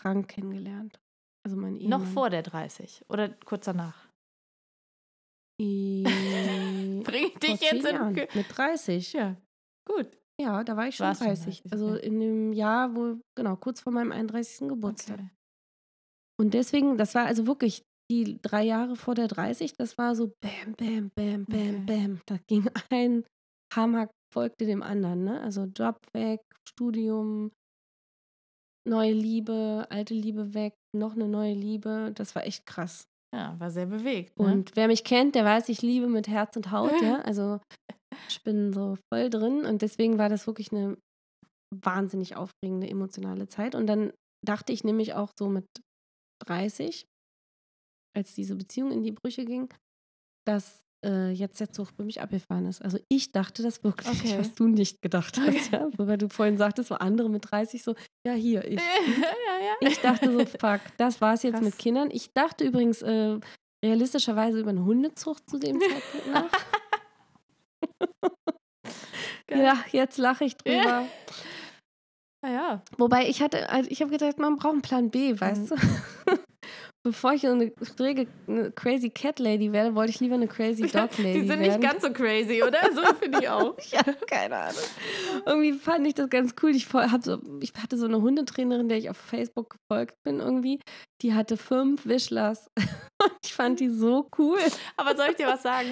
Frank 0.00 0.28
kennengelernt. 0.28 0.98
Also 1.44 1.56
mein 1.56 1.76
Ehemann. 1.76 2.00
noch 2.00 2.06
vor 2.06 2.30
der 2.30 2.42
30 2.42 3.04
oder 3.08 3.28
kurz 3.44 3.64
danach? 3.64 4.08
Bring 5.60 7.26
ich 7.26 7.38
dich 7.38 7.60
jetzt 7.60 7.86
in. 7.86 8.14
Mit 8.14 8.46
30. 8.56 9.12
Ja, 9.12 9.36
gut. 9.86 10.08
Ja, 10.40 10.64
da 10.64 10.76
war 10.76 10.88
ich 10.88 10.96
schon 10.96 11.06
Warst 11.06 11.20
schon 11.20 11.28
30. 11.28 11.62
30, 11.62 11.72
Also 11.72 11.90
okay. 11.92 12.06
in 12.06 12.20
dem 12.20 12.52
Jahr, 12.52 12.96
wo, 12.96 13.20
genau, 13.36 13.56
kurz 13.56 13.80
vor 13.80 13.92
meinem 13.92 14.12
31. 14.12 14.68
Geburtstag. 14.68 15.18
Okay. 15.20 15.30
Und 16.40 16.54
deswegen, 16.54 16.96
das 16.96 17.14
war 17.14 17.26
also 17.26 17.46
wirklich 17.46 17.84
die 18.10 18.40
drei 18.42 18.64
Jahre 18.64 18.96
vor 18.96 19.14
der 19.14 19.28
30, 19.28 19.74
das 19.74 19.96
war 19.98 20.16
so 20.16 20.32
bam, 20.40 20.74
bam, 20.76 21.10
bam, 21.14 21.44
bam, 21.44 21.54
Okay. 21.54 21.84
bam. 21.86 22.20
Da 22.26 22.38
ging 22.48 22.68
ein 22.90 23.24
Hammer 23.74 24.08
folgte 24.32 24.66
dem 24.66 24.82
anderen, 24.82 25.24
ne? 25.24 25.40
Also 25.42 25.64
Job 25.64 25.98
weg, 26.12 26.40
Studium, 26.68 27.52
neue 28.88 29.12
Liebe, 29.12 29.86
alte 29.90 30.14
Liebe 30.14 30.54
weg, 30.54 30.74
noch 30.94 31.14
eine 31.14 31.28
neue 31.28 31.54
Liebe. 31.54 32.12
Das 32.14 32.34
war 32.34 32.46
echt 32.46 32.66
krass. 32.66 33.06
Ja, 33.34 33.58
war 33.58 33.70
sehr 33.70 33.86
bewegt. 33.86 34.38
Ne? 34.38 34.46
Und 34.46 34.76
wer 34.76 34.88
mich 34.88 35.04
kennt, 35.04 35.34
der 35.34 35.44
weiß, 35.44 35.68
ich 35.68 35.80
liebe 35.80 36.06
mit 36.06 36.28
Herz 36.28 36.56
und 36.56 36.70
Haut, 36.70 37.00
ja. 37.00 37.20
Also 37.24 37.60
ich 38.28 38.42
bin 38.42 38.72
so 38.72 38.98
voll 39.12 39.30
drin 39.30 39.64
und 39.64 39.82
deswegen 39.82 40.18
war 40.18 40.28
das 40.28 40.46
wirklich 40.46 40.72
eine 40.72 40.98
wahnsinnig 41.74 42.36
aufregende 42.36 42.88
emotionale 42.88 43.48
Zeit. 43.48 43.74
Und 43.74 43.86
dann 43.86 44.12
dachte 44.44 44.72
ich 44.72 44.84
nämlich 44.84 45.14
auch 45.14 45.30
so 45.38 45.48
mit 45.48 45.64
30, 46.44 47.06
als 48.14 48.34
diese 48.34 48.56
Beziehung 48.56 48.90
in 48.92 49.02
die 49.02 49.12
Brüche 49.12 49.44
ging, 49.44 49.72
dass 50.46 50.82
äh, 51.04 51.30
jetzt 51.30 51.60
der 51.60 51.70
Zug 51.72 51.88
für 51.96 52.04
mich 52.04 52.20
abgefahren 52.20 52.66
ist. 52.66 52.82
Also 52.82 52.98
ich 53.08 53.32
dachte 53.32 53.62
das 53.62 53.82
wirklich, 53.84 54.08
Okay. 54.08 54.38
was 54.38 54.54
du 54.54 54.66
nicht 54.68 55.02
gedacht 55.02 55.38
hast, 55.38 55.72
ja. 55.72 55.88
Weil 55.96 56.18
du 56.18 56.28
vorhin 56.28 56.56
sagtest, 56.58 56.88
so 56.88 56.94
andere 56.96 57.28
mit 57.28 57.50
30 57.50 57.82
so, 57.82 57.94
ja 58.26 58.32
hier, 58.34 58.64
ich. 58.68 58.80
ja, 58.80 58.84
ja. 59.82 59.88
Ich 59.88 59.98
dachte 60.00 60.32
so, 60.32 60.44
fuck, 60.46 60.80
das 60.98 61.20
war's 61.20 61.42
jetzt 61.42 61.54
Krass. 61.54 61.64
mit 61.64 61.78
Kindern. 61.78 62.08
Ich 62.12 62.32
dachte 62.32 62.64
übrigens 62.64 63.02
äh, 63.02 63.38
realistischerweise 63.84 64.60
über 64.60 64.70
eine 64.70 64.84
Hundezucht 64.84 65.48
zu 65.50 65.58
dem 65.58 65.80
Zeitpunkt 65.80 66.26
nach. 66.32 66.50
Ja, 69.50 69.84
jetzt 69.92 70.16
lache 70.18 70.44
ich 70.44 70.56
drüber. 70.56 70.76
Ja. 70.84 71.06
Ah, 72.44 72.50
ja. 72.50 72.82
Wobei 72.96 73.28
ich 73.28 73.42
hatte, 73.42 73.68
also 73.68 73.90
ich 73.90 74.00
habe 74.00 74.10
gedacht, 74.10 74.38
man 74.38 74.56
braucht 74.56 74.72
einen 74.72 74.82
Plan 74.82 75.10
B, 75.10 75.38
weißt 75.38 75.70
du? 75.72 75.76
Bevor 77.04 77.32
ich 77.32 77.44
eine 77.44 77.72
eine 78.46 78.70
crazy 78.70 79.10
Cat 79.10 79.40
Lady 79.40 79.72
werde, 79.72 79.96
wollte 79.96 80.10
ich 80.10 80.20
lieber 80.20 80.36
eine 80.36 80.46
crazy 80.46 80.82
Dog 80.82 81.18
Lady 81.18 81.32
Die 81.32 81.40
sind 81.40 81.48
werden. 81.48 81.62
nicht 81.62 81.80
ganz 81.80 82.02
so 82.02 82.12
crazy, 82.12 82.62
oder? 82.62 82.78
So 82.94 83.02
finde 83.14 83.40
ich 83.40 83.48
auch. 83.48 83.76
Ja, 83.90 84.02
keine 84.28 84.56
Ahnung. 84.56 84.82
Irgendwie 85.44 85.72
fand 85.72 86.06
ich 86.06 86.14
das 86.14 86.30
ganz 86.30 86.54
cool. 86.62 86.70
Ich, 86.70 86.92
hab 86.92 87.24
so, 87.24 87.38
ich 87.60 87.72
hatte 87.82 87.98
so 87.98 88.06
eine 88.06 88.22
Hundetrainerin, 88.22 88.88
der 88.88 88.98
ich 88.98 89.10
auf 89.10 89.16
Facebook 89.16 89.70
gefolgt 89.70 90.22
bin 90.22 90.38
irgendwie. 90.38 90.78
Die 91.22 91.34
hatte 91.34 91.56
fünf 91.56 92.06
Wischlers. 92.06 92.70
Ich 93.44 93.54
fand 93.54 93.78
die 93.78 93.88
so 93.88 94.28
cool. 94.36 94.58
Aber 94.96 95.14
soll 95.16 95.28
ich 95.30 95.36
dir 95.36 95.46
was 95.46 95.62
sagen? 95.62 95.86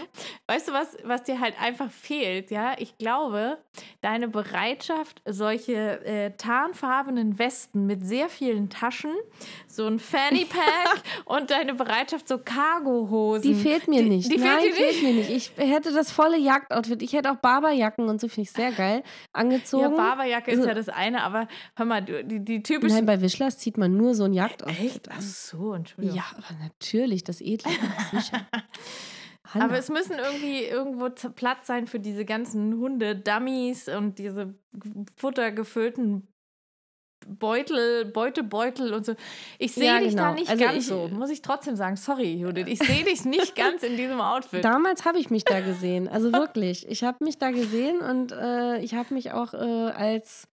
Weißt 0.48 0.66
du, 0.66 0.72
was, 0.72 0.96
was 1.04 1.22
dir 1.22 1.38
halt 1.38 1.54
einfach 1.62 1.88
fehlt? 1.88 2.50
Ja, 2.50 2.74
ich 2.76 2.98
glaube, 2.98 3.58
deine 4.00 4.26
Bereitschaft, 4.26 5.22
solche 5.24 6.04
äh, 6.04 6.32
tarnfarbenen 6.36 7.38
Westen 7.38 7.86
mit 7.86 8.04
sehr 8.04 8.28
vielen 8.28 8.68
Taschen, 8.68 9.12
so 9.68 9.86
ein 9.86 10.00
Fanny 10.00 10.44
Pack 10.44 11.02
und 11.24 11.52
deine 11.52 11.74
Bereitschaft, 11.74 12.26
so 12.26 12.38
Cargohosen. 12.38 13.42
Die 13.42 13.54
fehlt 13.54 13.86
mir 13.86 14.02
Die- 14.02 14.08
nicht. 14.08 14.32
die 14.32 14.38
fehlt 14.38 14.52
Nein, 14.56 14.62
dir 14.64 14.72
fehlt 14.72 15.02
mir 15.04 15.12
nicht. 15.12 15.30
Ich 15.30 15.52
hätte 15.56 15.92
das 15.92 16.10
volle 16.10 16.36
Jagdoutfit. 16.36 17.00
Ich 17.02 17.12
hätte 17.12 17.30
auch 17.30 17.36
Barberjacken 17.36 18.08
und 18.08 18.20
so 18.20 18.26
finde 18.26 18.42
ich 18.42 18.50
sehr 18.52 18.72
geil 18.72 19.04
angezogen. 19.32 19.82
Ja, 19.84 19.88
Barberjacke 19.96 20.50
ist 20.50 20.56
Also- 20.58 20.68
ja 20.68 20.74
das 20.74 20.88
eine, 20.88 21.22
aber 21.22 21.46
hör 21.76 21.86
mal, 21.86 22.00
die, 22.02 22.40
die 22.44 22.62
typischen. 22.64 22.96
Nein, 22.96 23.06
bei 23.06 23.20
Wischlers 23.20 23.58
zieht 23.58 23.78
man 23.78 23.96
nur 23.96 24.14
so 24.16 24.24
ein 24.24 24.32
Jagdoutfit 24.32 24.80
Echt? 24.84 25.08
Ach 25.22 25.26
so, 25.26 25.72
Entschuldigung. 25.74 26.16
Ja, 26.16 26.24
aber 26.36 26.58
natürlich, 26.62 27.24
das 27.24 27.40
Edle. 27.40 27.70
Sicher. 28.12 28.46
Hanna. 29.48 29.64
Aber 29.64 29.78
es 29.78 29.88
müssen 29.88 30.12
irgendwie 30.18 30.62
irgendwo 30.64 31.08
Platz 31.30 31.66
sein 31.66 31.86
für 31.88 31.98
diese 31.98 32.24
ganzen 32.24 32.78
Hunde-Dummies 32.78 33.88
und 33.88 34.18
diese 34.20 34.54
futtergefüllten 35.16 36.28
Beutel, 37.26 38.06
Beutebeutel 38.06 38.94
und 38.94 39.04
so. 39.04 39.14
Ich 39.58 39.72
sehe 39.72 39.84
Ja, 39.84 39.98
dich 40.00 40.14
da 40.14 40.28
genau. 40.28 40.34
nicht 40.40 40.48
Also 40.50 40.64
ganz 40.64 40.76
ich- 40.78 40.86
so, 40.86 41.08
muss 41.08 41.28
ich 41.30 41.42
trotzdem 41.42 41.76
sagen. 41.76 41.96
Sorry, 41.96 42.32
Judith, 42.34 42.66
ich 42.66 42.78
sehe 42.78 43.04
dich 43.04 43.24
nicht 43.26 43.54
ganz 43.56 43.82
in 43.82 43.96
diesem 43.96 44.20
Outfit. 44.22 44.64
Damals 44.64 45.04
habe 45.04 45.18
ich 45.18 45.28
mich 45.30 45.44
da 45.44 45.60
gesehen, 45.60 46.08
also 46.08 46.32
wirklich. 46.32 46.88
Ich 46.88 47.04
habe 47.04 47.22
mich 47.22 47.36
da 47.38 47.50
gesehen 47.50 48.00
und 48.00 48.32
äh, 48.32 48.78
ich 48.80 48.94
habe 48.94 49.12
mich 49.12 49.32
auch 49.32 49.52
äh, 49.52 49.56
als, 49.58 50.48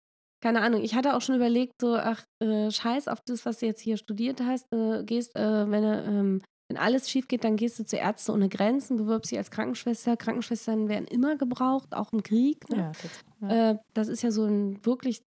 keine 0.47 0.61
Ahnung, 0.61 0.81
ich 0.81 0.95
hatte 0.95 1.17
auch 1.17 1.23
schon 1.23 1.35
überlegt, 1.35 1.73
so, 1.81 1.97
ach, 1.97 2.25
äh, 2.41 2.71
scheiß 2.71 3.09
auf 3.09 3.19
das, 3.27 3.45
was 3.45 3.59
du 3.59 3.67
jetzt 3.67 3.81
hier 3.81 3.97
studiert 3.97 4.41
hast, 4.41 4.73
äh, 4.73 5.03
gehst, 5.03 5.35
äh, 5.35 5.69
wenn, 5.69 5.83
ähm, 5.83 6.43
wenn 6.69 6.77
alles 6.79 7.11
schief 7.11 7.27
geht, 7.27 7.43
dann 7.43 7.57
gehst 7.57 7.81
du 7.81 7.85
zu 7.85 7.97
Ärzte 7.97 8.31
ohne 8.31 8.49
Grenzen, 8.49 8.97
bewirbst 8.97 9.33
dich 9.33 9.39
als 9.39 9.51
Krankenschwester. 9.51 10.17
Krankenschwestern 10.17 10.89
werden 10.89 11.09
immer 11.09 11.35
gebraucht, 11.35 11.93
auch 11.97 12.13
im 12.13 12.23
Krieg. 12.23 12.71
Ne? 12.71 12.77
Ja, 12.77 12.93
das, 12.93 13.25
ja. 13.41 13.71
Äh, 13.71 13.79
das 13.93 14.07
ist 14.07 14.23
ja 14.23 14.31
so 14.31 14.45
ein 14.45 14.87
wirklich 14.87 15.25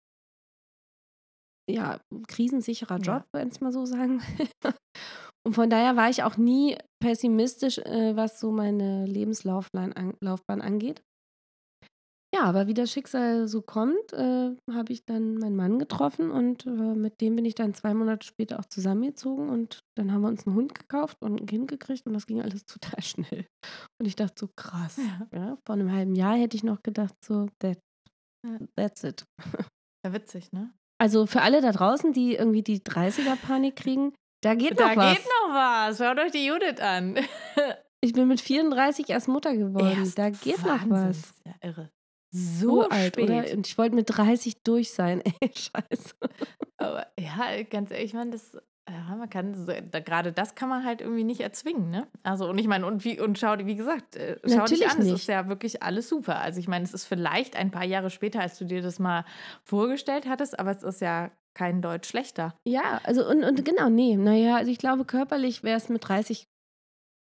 ja, 1.72 2.02
krisensicherer 2.28 3.00
Ja. 3.02 3.16
Job, 3.16 3.24
wenn 3.32 3.48
ich 3.48 3.62
mal 3.62 3.72
so 3.72 3.86
sagen 3.86 4.20
will. 4.20 4.50
Und 5.48 5.54
von 5.54 5.70
daher 5.70 5.96
war 5.96 6.10
ich 6.10 6.24
auch 6.24 6.36
nie 6.36 6.78
pessimistisch, 7.02 7.78
äh, 7.78 8.18
was 8.18 8.42
so 8.42 8.52
meine 8.52 9.06
Lebenslaufbahn 9.06 9.94
an, 9.94 10.14
Laufbahn 10.20 10.60
angeht. 10.60 11.02
Ja, 12.36 12.44
aber 12.44 12.68
wie 12.68 12.74
das 12.74 12.92
Schicksal 12.92 13.48
so 13.48 13.62
kommt, 13.62 14.12
äh, 14.12 14.52
habe 14.70 14.92
ich 14.92 15.06
dann 15.06 15.36
meinen 15.36 15.56
Mann 15.56 15.80
getroffen 15.80 16.32
und 16.32 16.66
äh, 16.66 16.70
mit 16.70 17.22
dem 17.22 17.38
bin 17.38 17.46
ich 17.46 17.56
dann 17.56 17.74
zwei 17.74 17.94
Monate 17.94 18.28
später 18.28 18.60
auch 18.60 18.66
zusammengezogen 18.66 19.48
und 19.50 19.80
dann 19.98 20.12
haben 20.12 20.22
wir 20.22 20.28
uns 20.28 20.46
einen 20.46 20.56
Hund 20.56 20.76
gekauft 20.76 21.18
und 21.22 21.40
ein 21.40 21.46
Kind 21.46 21.70
gekriegt 21.70 22.06
und 22.06 22.14
das 22.14 22.28
ging 22.28 22.42
alles 22.42 22.66
total 22.66 23.02
schnell. 23.02 23.46
Und 24.00 24.06
ich 24.06 24.18
dachte 24.18 24.36
so, 24.38 24.50
krass. 24.54 24.98
Ja. 24.98 25.28
Ja, 25.40 25.58
vor 25.66 25.76
einem 25.76 25.94
halben 25.94 26.16
Jahr 26.16 26.36
hätte 26.36 26.58
ich 26.58 26.64
noch 26.64 26.84
gedacht, 26.84 27.14
so, 27.24 27.48
that, 27.60 27.80
that's 28.76 29.04
it. 29.06 29.24
Ja, 30.06 30.12
witzig, 30.12 30.52
ne? 30.52 30.74
Also 31.02 31.26
für 31.26 31.42
alle 31.42 31.62
da 31.62 31.72
draußen, 31.72 32.12
die 32.12 32.36
irgendwie 32.36 32.64
die 32.64 32.80
30er-Panik 32.80 33.76
kriegen, 33.78 34.14
da 34.44 34.56
geht 34.56 34.78
Da 34.80 34.90
noch 34.90 34.98
was. 34.98 35.16
geht 35.16 35.26
noch 35.26 35.54
was. 35.54 35.98
Schaut 35.98 36.20
euch 36.20 36.32
die 36.32 36.46
Judith 36.46 36.80
an. 36.80 37.18
Ich 38.02 38.14
bin 38.14 38.28
mit 38.28 38.40
34 38.40 39.10
erst 39.10 39.28
Mutter 39.28 39.56
geworden. 39.56 39.98
Erst 39.98 40.20
da 40.20 40.30
geht 40.30 40.60
noch 40.60 40.68
Wahnsinn, 40.68 40.92
was. 40.92 41.18
ist 41.18 41.42
Ja, 41.46 41.54
irre. 41.62 41.90
So 42.36 42.88
alt, 42.90 43.16
spät. 43.16 43.30
oder? 43.30 43.54
Und 43.54 43.68
ich 43.68 43.78
wollte 43.78 43.96
mit 43.96 44.06
30 44.10 44.64
durch 44.64 44.92
sein. 44.92 45.22
Ey, 45.40 45.52
scheiße. 45.54 46.16
Aber 46.78 47.08
ja, 47.20 47.64
ganz 47.70 47.92
ehrlich, 47.92 48.08
ich 48.08 48.14
meine, 48.14 48.32
das, 48.32 48.58
ja, 48.90 49.16
man 49.16 49.30
kann, 49.30 49.66
da, 49.92 50.00
gerade 50.00 50.34
das 50.34 50.56
kann 50.56 50.70
man 50.70 50.84
halt 50.84 51.02
irgendwie 51.02 51.24
nicht 51.24 51.42
erzwingen, 51.42 51.90
ne? 51.90 52.08
Also, 52.24 52.50
und 52.50 52.58
ich 52.58 52.68
meine, 52.68 52.86
und 52.86 53.06
wie, 53.06 53.20
und 53.20 53.40
schau 53.40 53.56
dir, 53.56 53.66
wie 53.66 53.76
gesagt, 53.76 54.16
äh, 54.16 54.38
schau 54.46 54.58
Natürlich 54.58 54.84
dich 54.84 54.92
an, 54.92 55.02
es 55.02 55.12
ist 55.12 55.28
ja 55.28 55.48
wirklich 55.48 55.82
alles 55.82 56.10
super. 56.10 56.40
Also, 56.42 56.60
ich 56.60 56.68
meine, 56.68 56.84
es 56.84 56.94
ist 56.94 57.06
vielleicht 57.06 57.56
ein 57.56 57.72
paar 57.72 57.86
Jahre 57.86 58.10
später, 58.10 58.42
als 58.42 58.58
du 58.58 58.66
dir 58.66 58.82
das 58.82 59.00
mal 59.00 59.26
vorgestellt 59.64 60.28
hattest, 60.28 60.60
aber 60.60 60.72
es 60.72 60.84
ist 60.84 61.02
ja 61.02 61.32
kein 61.54 61.82
Deutsch 61.82 62.10
schlechter. 62.10 62.54
Ja, 62.66 63.00
also 63.06 63.28
und, 63.28 63.44
und 63.44 63.64
genau, 63.64 63.90
nee. 63.90 64.18
Naja, 64.18 64.58
also 64.58 64.70
ich 64.70 64.78
glaube, 64.78 65.06
körperlich 65.06 65.64
wäre 65.64 65.78
es 65.78 65.90
mit 65.90 66.08
30 66.08 66.48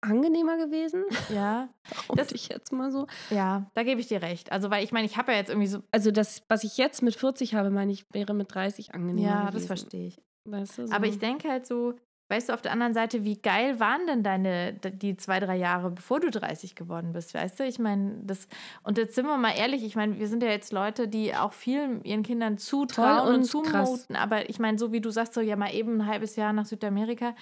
angenehmer 0.02 0.58
gewesen. 0.58 1.04
Ja, 1.34 1.68
Das 2.16 2.32
ich 2.32 2.48
jetzt 2.48 2.72
mal 2.72 2.90
so. 2.92 3.06
ja, 3.30 3.70
da 3.74 3.82
gebe 3.82 4.00
ich 4.00 4.08
dir 4.08 4.20
recht. 4.22 4.52
Also, 4.52 4.70
weil 4.70 4.84
ich 4.84 4.92
meine, 4.92 5.06
ich 5.06 5.16
habe 5.16 5.32
ja 5.32 5.38
jetzt 5.38 5.48
irgendwie 5.48 5.68
so, 5.68 5.82
Also 5.90 6.10
das, 6.10 6.42
was 6.48 6.64
ich 6.64 6.76
jetzt 6.76 7.02
mit 7.02 7.14
40 7.16 7.54
habe, 7.54 7.70
meine 7.70 7.92
ich, 7.92 8.04
wäre 8.12 8.34
mit 8.34 8.54
30 8.54 8.94
angenehmer 8.94 9.28
ja, 9.28 9.40
gewesen. 9.42 9.54
das 9.54 9.66
verstehe 9.66 10.08
ich. 10.08 10.20
Weißt 10.44 10.78
du, 10.78 10.86
so. 10.88 10.92
Aber 10.94 11.06
ich 11.06 11.18
denke 11.18 11.48
halt 11.48 11.66
so, 11.66 11.94
weißt 12.32 12.48
du, 12.48 12.54
auf 12.54 12.62
der 12.62 12.72
anderen 12.72 12.94
Seite, 12.94 13.24
wie 13.24 13.36
geil 13.36 13.78
waren 13.78 14.06
denn 14.06 14.22
deine, 14.22 14.72
die 14.72 15.16
zwei, 15.16 15.38
drei 15.38 15.56
Jahre, 15.56 15.90
bevor 15.90 16.18
du 16.18 16.30
30 16.30 16.74
geworden 16.74 17.12
bist, 17.12 17.34
weißt 17.34 17.60
du? 17.60 17.64
Ich 17.64 17.78
meine, 17.78 18.14
das, 18.24 18.48
und 18.82 18.96
jetzt 18.96 19.14
sind 19.14 19.26
wir 19.26 19.36
mal 19.36 19.52
ehrlich, 19.56 19.84
ich 19.84 19.96
meine, 19.96 20.18
wir 20.18 20.26
sind 20.26 20.42
ja 20.42 20.48
jetzt 20.48 20.72
Leute, 20.72 21.08
die 21.08 21.34
auch 21.34 21.52
viel 21.52 22.00
ihren 22.04 22.22
Kindern 22.22 22.56
zutrauen 22.56 23.18
Toll 23.18 23.34
und, 23.34 23.54
und 23.54 23.66
krass. 23.66 23.88
zumuten, 23.88 24.16
aber 24.16 24.48
ich 24.48 24.58
meine, 24.58 24.78
so 24.78 24.92
wie 24.92 25.02
du 25.02 25.10
sagst, 25.10 25.34
so 25.34 25.42
ja 25.42 25.56
mal 25.56 25.74
eben 25.74 26.00
ein 26.00 26.06
halbes 26.06 26.36
Jahr 26.36 26.54
nach 26.54 26.64
Südamerika, 26.64 27.34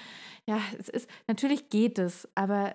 ja, 0.46 0.58
es 0.78 0.88
ist, 0.88 1.08
natürlich 1.28 1.70
geht 1.70 1.98
es, 1.98 2.28
aber 2.34 2.74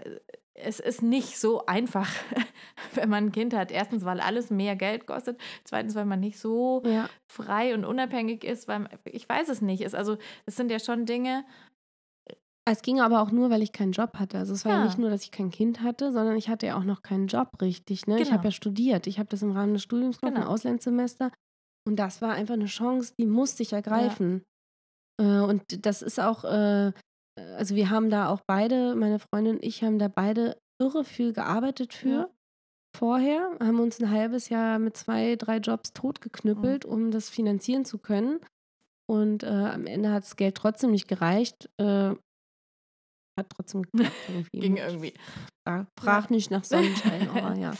es 0.55 0.79
ist 0.79 1.03
nicht 1.03 1.37
so 1.37 1.65
einfach, 1.65 2.09
wenn 2.93 3.09
man 3.09 3.25
ein 3.25 3.31
Kind 3.31 3.53
hat. 3.53 3.71
Erstens, 3.71 4.05
weil 4.05 4.21
alles 4.21 4.49
mehr 4.49 4.75
Geld 4.75 5.05
kostet. 5.05 5.39
Zweitens, 5.65 5.95
weil 5.95 6.05
man 6.05 6.21
nicht 6.21 6.39
so 6.39 6.81
ja. 6.85 7.09
frei 7.27 7.73
und 7.73 7.83
unabhängig 7.83 8.43
ist, 8.45 8.67
weil 8.67 8.87
ich 9.03 9.27
weiß 9.27 9.49
es 9.49 9.61
nicht. 9.61 9.81
Ist 9.81 9.95
also 9.95 10.17
es 10.45 10.55
sind 10.55 10.71
ja 10.71 10.79
schon 10.79 11.05
Dinge. 11.05 11.43
Es 12.67 12.81
ging 12.81 12.99
aber 12.99 13.21
auch 13.21 13.31
nur, 13.31 13.51
weil 13.51 13.61
ich 13.61 13.71
keinen 13.71 13.91
Job 13.91 14.15
hatte. 14.15 14.39
Also 14.39 14.53
es 14.53 14.65
war 14.65 14.71
ja. 14.73 14.77
Ja. 14.79 14.85
nicht 14.85 14.97
nur, 14.97 15.09
dass 15.11 15.23
ich 15.23 15.31
kein 15.31 15.51
Kind 15.51 15.81
hatte, 15.81 16.11
sondern 16.11 16.35
ich 16.35 16.49
hatte 16.49 16.65
ja 16.65 16.77
auch 16.77 16.83
noch 16.83 17.03
keinen 17.03 17.27
Job 17.27 17.61
richtig. 17.61 18.07
Ne? 18.07 18.15
Ich 18.17 18.23
Genau. 18.23 18.37
habe 18.37 18.45
ja 18.45 18.51
studiert. 18.51 19.05
Ich 19.05 19.19
habe 19.19 19.29
das 19.29 19.43
im 19.43 19.51
Rahmen 19.51 19.73
des 19.73 19.83
Studiums 19.83 20.19
gemacht, 20.19 20.35
ein 20.35 20.41
Genau. 20.41 20.51
Auslandssemester. 20.53 21.31
Und 21.87 21.97
das 21.97 22.21
war 22.23 22.31
einfach 22.33 22.55
eine 22.55 22.65
Chance, 22.65 23.13
die 23.19 23.27
musste 23.27 23.61
ich 23.61 23.73
ergreifen. 23.73 24.43
Äh, 25.21 25.41
und 25.41 25.85
das 25.85 26.01
ist 26.01 26.19
auch, 26.19 26.43
äh, 26.43 26.91
also 27.37 27.75
wir 27.75 27.91
haben 27.91 28.09
da 28.09 28.29
auch 28.29 28.41
beide, 28.47 28.95
meine 28.95 29.19
Freundin 29.19 29.57
und 29.57 29.63
ich 29.63 29.83
haben 29.83 29.99
da 29.99 30.07
beide 30.07 30.57
irre 30.81 31.03
viel 31.03 31.33
gearbeitet 31.33 31.93
für. 31.93 32.09
Ja. 32.09 32.29
Vorher 32.97 33.51
haben 33.61 33.79
uns 33.79 33.99
ein 34.01 34.09
halbes 34.09 34.49
Jahr 34.49 34.79
mit 34.79 34.97
zwei, 34.97 35.35
drei 35.35 35.57
Jobs 35.57 35.93
totgeknüppelt, 35.93 36.85
Mhm. 36.85 36.91
um 36.91 37.11
das 37.11 37.29
finanzieren 37.29 37.85
zu 37.85 37.99
können. 37.99 38.39
Und 39.07 39.43
äh, 39.43 39.47
am 39.47 39.85
Ende 39.85 40.11
hat 40.11 40.23
das 40.23 40.35
Geld 40.35 40.55
trotzdem 40.55 40.89
nicht 40.91 41.07
gereicht. 41.07 41.69
Äh, 41.77 42.15
hat 43.39 43.49
trotzdem 43.49 43.81
geklappt 43.91 44.15
irgendwie. 44.29 44.59
Ging 44.59 44.77
irgendwie. 44.77 45.13
Fra- 45.67 45.87
Frag 45.99 46.31
nicht 46.31 46.51
nach 46.51 46.63
Sonnenschein, 46.63 47.29
aber 47.29 47.55
ja. 47.57 47.73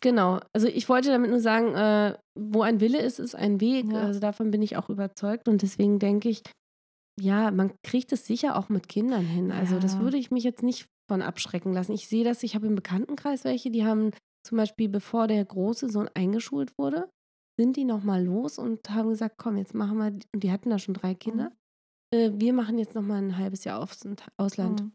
Genau, 0.00 0.38
also 0.52 0.68
ich 0.68 0.88
wollte 0.88 1.08
damit 1.10 1.30
nur 1.30 1.40
sagen, 1.40 1.74
äh, 1.74 2.16
wo 2.38 2.62
ein 2.62 2.80
Wille 2.80 3.00
ist, 3.00 3.18
ist 3.18 3.34
ein 3.34 3.60
Weg. 3.60 3.86
Ja. 3.92 4.02
Also 4.02 4.20
davon 4.20 4.50
bin 4.52 4.62
ich 4.62 4.76
auch 4.76 4.88
überzeugt 4.90 5.48
und 5.48 5.62
deswegen 5.62 5.98
denke 5.98 6.28
ich, 6.28 6.42
ja, 7.20 7.50
man 7.50 7.72
kriegt 7.84 8.12
es 8.12 8.24
sicher 8.24 8.56
auch 8.56 8.68
mit 8.68 8.88
Kindern 8.88 9.24
hin. 9.26 9.50
Also 9.50 9.80
das 9.80 9.94
Ja. 9.94 10.00
würde 10.00 10.16
ich 10.18 10.30
mich 10.30 10.44
jetzt 10.44 10.62
nicht 10.62 10.86
von 11.10 11.20
abschrecken 11.20 11.72
lassen. 11.72 11.92
Ich 11.92 12.06
sehe 12.06 12.22
das, 12.22 12.44
ich 12.44 12.54
habe 12.54 12.68
im 12.68 12.76
Bekanntenkreis 12.76 13.42
welche, 13.42 13.72
die 13.72 13.84
haben 13.84 14.12
zum 14.46 14.56
Beispiel, 14.56 14.88
bevor 14.88 15.26
der 15.26 15.44
große 15.44 15.88
Sohn 15.90 16.08
eingeschult 16.14 16.78
wurde, 16.78 17.10
sind 17.58 17.76
die 17.76 17.84
nochmal 17.84 18.24
los 18.24 18.56
und 18.56 18.88
haben 18.90 19.08
gesagt, 19.10 19.34
komm, 19.36 19.56
jetzt 19.56 19.74
machen 19.74 19.98
wir, 19.98 20.06
und 20.06 20.42
die 20.44 20.52
hatten 20.52 20.70
da 20.70 20.78
schon 20.78 20.94
drei 20.94 21.14
Kinder, 21.16 21.50
äh, 22.10 22.30
wir 22.34 22.52
machen 22.52 22.78
jetzt 22.78 22.94
nochmal 22.94 23.22
ein 23.22 23.36
halbes 23.38 23.64
Jahr 23.64 23.80
aufs 23.80 24.06
Ausland, 24.36 24.82
Mhm. 24.82 24.92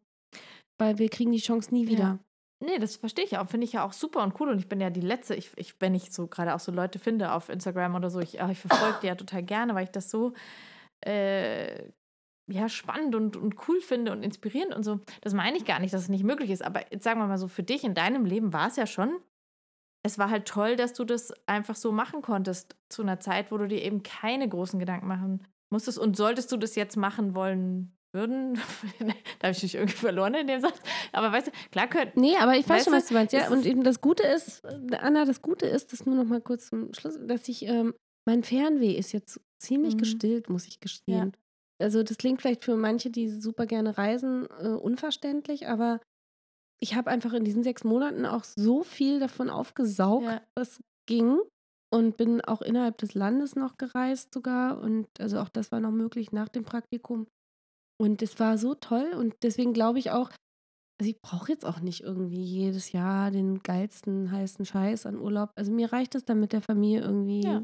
weil 0.77 0.97
wir 0.97 1.09
kriegen 1.09 1.31
die 1.31 1.39
Chance 1.39 1.73
nie 1.73 1.87
wieder. 1.87 2.19
Nee, 2.59 2.79
das 2.79 2.95
verstehe 2.95 3.25
ich 3.25 3.37
auch. 3.37 3.49
Finde 3.49 3.65
ich 3.65 3.73
ja 3.73 3.83
auch 3.85 3.91
super 3.91 4.23
und 4.23 4.39
cool. 4.39 4.49
Und 4.49 4.57
ich 4.59 4.69
bin 4.69 4.79
ja 4.79 4.89
die 4.89 5.01
Letzte, 5.01 5.35
ich, 5.35 5.51
ich 5.57 5.75
wenn 5.81 5.93
ich 5.95 6.13
so 6.13 6.27
gerade 6.27 6.55
auch 6.55 6.61
so 6.61 6.71
Leute 6.71 6.97
finde 6.97 7.33
auf 7.33 7.49
Instagram 7.49 7.95
oder 7.95 8.09
so, 8.09 8.19
ich, 8.21 8.41
ah, 8.41 8.49
ich 8.49 8.59
verfolge 8.59 8.99
die 9.01 9.07
ja 9.07 9.15
total 9.15 9.43
gerne, 9.43 9.75
weil 9.75 9.83
ich 9.83 9.91
das 9.91 10.09
so 10.09 10.33
äh, 11.05 11.89
ja, 12.49 12.69
spannend 12.69 13.15
und, 13.15 13.35
und 13.35 13.67
cool 13.67 13.81
finde 13.81 14.11
und 14.13 14.23
inspirierend 14.23 14.73
und 14.73 14.83
so. 14.83 15.01
Das 15.21 15.33
meine 15.33 15.57
ich 15.57 15.65
gar 15.65 15.79
nicht, 15.79 15.93
dass 15.93 16.03
es 16.03 16.09
nicht 16.09 16.23
möglich 16.23 16.51
ist. 16.51 16.63
Aber 16.63 16.89
jetzt 16.91 17.03
sagen 17.03 17.19
wir 17.19 17.27
mal 17.27 17.37
so, 17.37 17.47
für 17.49 17.63
dich 17.63 17.83
in 17.83 17.93
deinem 17.93 18.25
Leben 18.25 18.53
war 18.53 18.67
es 18.67 18.77
ja 18.77 18.87
schon. 18.87 19.19
Es 20.05 20.17
war 20.17 20.29
halt 20.29 20.45
toll, 20.47 20.75
dass 20.75 20.93
du 20.93 21.03
das 21.05 21.33
einfach 21.47 21.75
so 21.75 21.91
machen 21.91 22.21
konntest 22.21 22.75
zu 22.89 23.01
einer 23.01 23.19
Zeit, 23.19 23.51
wo 23.51 23.57
du 23.57 23.67
dir 23.67 23.81
eben 23.81 24.03
keine 24.03 24.47
großen 24.47 24.79
Gedanken 24.79 25.07
machen 25.07 25.45
musstest. 25.73 25.99
Und 25.99 26.15
solltest 26.15 26.51
du 26.51 26.57
das 26.57 26.75
jetzt 26.75 26.95
machen 26.95 27.35
wollen 27.35 27.95
würden, 28.13 28.55
da 29.39 29.47
habe 29.47 29.51
ich 29.51 29.59
dich 29.59 29.75
irgendwie 29.75 29.97
verloren 29.97 30.33
in 30.35 30.47
dem 30.47 30.61
Satz. 30.61 30.79
Aber 31.11 31.31
weißt 31.31 31.47
du, 31.47 31.51
klar 31.71 31.87
könnte. 31.87 32.17
Nee, 32.19 32.37
aber 32.37 32.55
ich 32.55 32.67
weiß 32.69 32.85
schon, 32.85 32.93
was 32.93 33.07
du 33.07 33.13
meinst. 33.15 33.33
Ja, 33.33 33.49
und 33.51 33.65
eben 33.65 33.83
das 33.83 33.99
Gute 34.01 34.23
ist, 34.23 34.63
äh, 34.63 34.95
Anna, 34.97 35.25
das 35.25 35.41
Gute 35.41 35.65
ist, 35.65 35.91
das 35.91 36.05
nur 36.05 36.15
noch 36.15 36.25
mal 36.25 36.39
kurz 36.41 36.67
zum 36.69 36.93
Schluss, 36.93 37.17
dass 37.21 37.47
ich, 37.49 37.65
ähm, 37.65 37.93
mein 38.25 38.43
Fernweh 38.43 38.93
ist 38.93 39.11
jetzt 39.11 39.41
ziemlich 39.59 39.95
Mhm. 39.95 39.99
gestillt, 39.99 40.49
muss 40.49 40.67
ich 40.67 40.79
gestehen. 40.79 41.33
Also 41.81 42.03
das 42.03 42.17
klingt 42.17 42.41
vielleicht 42.41 42.63
für 42.63 42.77
manche, 42.77 43.09
die 43.09 43.27
super 43.29 43.65
gerne 43.65 43.97
reisen, 43.97 44.47
äh, 44.61 44.67
unverständlich, 44.69 45.67
aber 45.67 45.99
ich 46.81 46.95
habe 46.95 47.09
einfach 47.09 47.33
in 47.33 47.43
diesen 47.43 47.63
sechs 47.63 47.83
Monaten 47.83 48.25
auch 48.25 48.43
so 48.43 48.83
viel 48.83 49.19
davon 49.19 49.49
aufgesaugt, 49.49 50.25
Ja. 50.25 50.41
was 50.55 50.79
ging. 51.07 51.39
Und 51.93 52.17
bin 52.17 52.41
auch 52.41 52.61
innerhalb 52.63 52.97
des 52.97 53.13
Landes 53.13 53.55
noch 53.55 53.77
gereist 53.77 54.33
sogar. 54.33 54.79
Und 54.79 55.07
also 55.19 55.39
auch 55.39 55.49
das 55.49 55.71
war 55.71 55.79
noch 55.79 55.91
möglich 55.91 56.31
nach 56.31 56.49
dem 56.49 56.63
Praktikum. 56.63 57.27
Und 58.01 58.21
es 58.23 58.39
war 58.39 58.57
so 58.57 58.73
toll. 58.73 59.13
Und 59.13 59.35
deswegen 59.43 59.73
glaube 59.73 59.99
ich 59.99 60.09
auch, 60.09 60.31
also 60.99 61.09
ich 61.11 61.21
brauche 61.21 61.51
jetzt 61.51 61.65
auch 61.65 61.79
nicht 61.81 62.01
irgendwie 62.01 62.41
jedes 62.43 62.91
Jahr 62.93 63.29
den 63.29 63.61
geilsten 63.61 64.31
heißen 64.31 64.65
Scheiß 64.65 65.05
an 65.05 65.19
Urlaub. 65.19 65.51
Also 65.55 65.71
mir 65.71 65.93
reicht 65.93 66.15
es 66.15 66.25
dann 66.25 66.39
mit 66.39 66.51
der 66.53 66.61
Familie 66.61 67.01
irgendwie 67.01 67.43
Ja. 67.43 67.63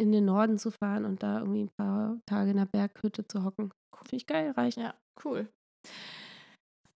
in 0.00 0.12
den 0.12 0.24
Norden 0.24 0.56
zu 0.58 0.70
fahren 0.70 1.04
und 1.04 1.22
da 1.22 1.40
irgendwie 1.40 1.64
ein 1.64 1.70
paar 1.76 2.18
Tage 2.26 2.52
in 2.52 2.56
der 2.56 2.66
Berghütte 2.66 3.26
zu 3.26 3.44
hocken. 3.44 3.70
Finde 3.94 4.16
ich 4.16 4.26
geil, 4.26 4.50
reicht. 4.52 4.78
Ja, 4.78 4.94
cool. 5.24 5.48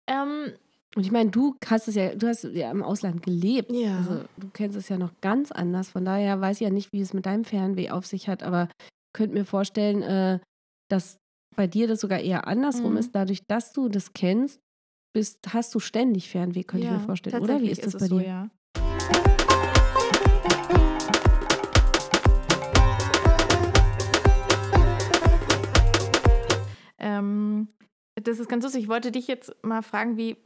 Ähm, 0.07 0.53
Und 0.97 1.05
ich 1.05 1.11
meine, 1.11 1.31
du 1.31 1.57
hast 1.67 1.89
es 1.89 1.97
ja, 1.97 2.15
du 2.15 2.29
hast 2.29 2.45
ja 2.45 2.71
im 2.71 2.83
Ausland 2.83 3.23
gelebt. 3.23 3.73
Ja. 3.73 3.97
Also 3.99 4.25
du 4.37 4.49
kennst 4.53 4.77
es 4.77 4.89
ja 4.89 4.97
noch 4.97 5.11
ganz 5.21 5.51
anders. 5.51 5.89
Von 5.89 6.05
daher 6.05 6.41
weiß 6.41 6.59
ich 6.59 6.65
ja 6.65 6.71
nicht, 6.71 6.93
wie 6.93 7.01
es 7.01 7.13
mit 7.13 7.27
deinem 7.27 7.45
Fernweh 7.45 7.91
auf 7.91 8.07
sich 8.07 8.29
hat, 8.29 8.43
aber 8.45 8.69
könnte 9.13 9.35
mir 9.35 9.45
vorstellen, 9.45 10.03
äh, 10.03 10.39
dass 10.89 11.19
bei 11.57 11.67
dir 11.67 11.89
das 11.89 12.01
sogar 12.01 12.21
eher 12.21 12.47
andersrum 12.47 12.93
Mhm. 12.93 12.99
ist. 12.99 13.15
Dadurch, 13.15 13.41
dass 13.49 13.73
du 13.73 13.89
das 13.89 14.13
kennst, 14.13 14.61
bist, 15.13 15.53
hast 15.53 15.75
du 15.75 15.81
ständig 15.81 16.29
Fernweh, 16.29 16.63
könnte 16.63 16.87
ich 16.87 16.93
mir 16.93 17.01
vorstellen. 17.01 17.43
Oder 17.43 17.61
wie 17.61 17.71
ist 17.71 17.85
das 17.85 17.95
es 17.95 18.01
bei 18.01 18.07
so, 18.07 18.19
dir? 18.19 18.27
ja. 18.27 18.51
Ähm, 26.99 27.69
das 28.15 28.39
ist 28.39 28.49
ganz 28.49 28.65
lustig. 28.65 28.85
Ich 28.85 28.89
wollte 28.89 29.11
dich 29.11 29.27
jetzt 29.27 29.53
mal 29.63 29.83
fragen, 29.83 30.17
wie, 30.17 30.37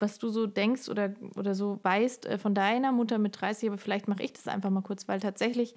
was 0.00 0.18
du 0.18 0.28
so 0.28 0.46
denkst 0.46 0.88
oder, 0.88 1.14
oder 1.36 1.54
so 1.54 1.80
weißt 1.82 2.26
äh, 2.26 2.38
von 2.38 2.54
deiner 2.54 2.92
Mutter 2.92 3.18
mit 3.18 3.40
30, 3.40 3.68
aber 3.70 3.78
vielleicht 3.78 4.08
mache 4.08 4.22
ich 4.22 4.32
das 4.32 4.48
einfach 4.48 4.70
mal 4.70 4.82
kurz, 4.82 5.08
weil 5.08 5.20
tatsächlich 5.20 5.74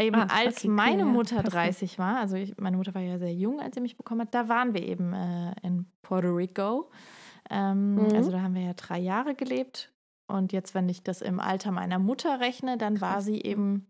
eben 0.00 0.22
Ah, 0.22 0.28
als 0.28 0.66
okay, 0.66 0.70
cool, 0.84 0.96
meine 0.96 1.04
ja, 1.04 1.04
Mutter 1.04 1.42
passt 1.42 1.62
ja. 1.64 1.72
30 1.72 1.98
war, 1.98 2.18
also 2.18 2.36
ich, 2.36 2.56
meine 2.58 2.76
Mutter 2.76 2.94
war 2.94 3.02
ja 3.02 3.18
sehr 3.18 3.34
jung, 3.34 3.60
als 3.60 3.74
sie 3.76 3.80
mich 3.80 3.96
bekommen 3.96 4.22
hat, 4.22 4.34
da 4.34 4.48
waren 4.48 4.74
wir 4.74 4.82
eben 4.82 5.12
äh, 5.12 5.54
in 5.62 5.86
Puerto 6.02 6.30
Rico. 6.34 6.90
Ähm, 7.50 8.08
Mhm. 8.10 8.14
Also 8.14 8.30
da 8.32 8.42
haben 8.42 8.54
wir 8.54 8.62
ja 8.62 8.74
drei 8.74 8.98
Jahre 8.98 9.34
gelebt. 9.34 9.92
Und 10.26 10.52
jetzt, 10.52 10.74
wenn 10.74 10.88
ich 10.88 11.02
das 11.04 11.22
im 11.22 11.40
Alter 11.40 11.70
meiner 11.72 11.98
Mutter 11.98 12.40
rechne, 12.40 12.78
dann 12.78 13.00
war 13.00 13.20
sie 13.22 13.42
eben 13.42 13.86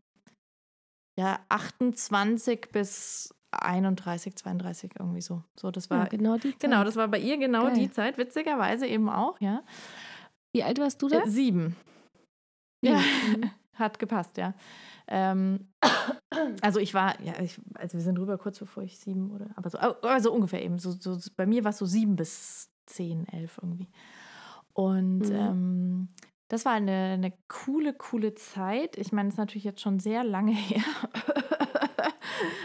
ja 1.17 1.41
28 1.49 2.71
bis 2.73 3.35
31, 3.51 4.37
32 4.37 4.93
irgendwie 4.99 5.21
so. 5.21 5.43
So, 5.57 5.71
das 5.71 5.91
war 5.91 5.99
Ja, 6.01 6.05
genau 6.07 6.37
die 6.37 6.51
Zeit. 6.51 6.61
genau, 6.61 6.85
das 6.85 6.97
war 6.97 7.09
bei 7.09 7.19
ihr 7.19 7.39
genau 7.39 7.65
Geil. 7.65 7.75
die 7.75 7.91
Zeit, 7.91 8.19
witzigerweise 8.19 8.87
eben 8.87 9.09
auch, 9.09 9.41
ja. 9.41 9.63
Wie 10.53 10.63
alt 10.63 10.79
warst 10.79 11.03
du 11.03 11.09
da? 11.09 11.21
Äh, 11.23 11.29
sieben. 11.29 11.77
Ja. 12.83 12.99
Mhm. 12.99 13.51
hat 13.75 13.99
gepasst, 13.99 14.37
ja. 14.37 14.55
Ähm, 15.07 15.69
also 16.63 16.81
ich 16.81 16.95
war, 16.95 17.21
ja, 17.21 17.41
ich, 17.41 17.61
also 17.75 17.99
wir 17.99 18.05
sind 18.05 18.19
rüber 18.19 18.39
kurz 18.39 18.59
bevor 18.59 18.83
ich 18.83 18.99
sieben 18.99 19.31
oder, 19.33 19.51
aber 19.57 19.71
so, 19.71 19.79
also 19.79 20.33
ungefähr 20.33 20.63
eben. 20.63 20.79
So, 20.79 20.93
so, 20.93 21.19
bei 21.37 21.47
mir 21.47 21.65
war 21.65 21.71
es 21.71 21.79
so 21.79 21.87
sieben 21.87 22.17
bis 22.17 22.71
zehn, 22.87 23.27
elf 23.29 23.59
irgendwie. 23.63 23.89
Und 24.73 25.29
mhm. 25.29 25.35
ähm, 25.35 26.09
das 26.49 26.65
war 26.65 26.73
eine, 26.73 27.15
eine 27.15 27.33
coole, 27.49 27.95
coole 27.95 28.35
Zeit. 28.35 28.97
Ich 28.99 29.13
meine, 29.13 29.29
es 29.29 29.35
ist 29.35 29.39
natürlich 29.39 29.65
jetzt 29.65 29.81
schon 29.81 29.99
sehr 29.99 30.25
lange 30.25 30.53
her. 30.55 30.83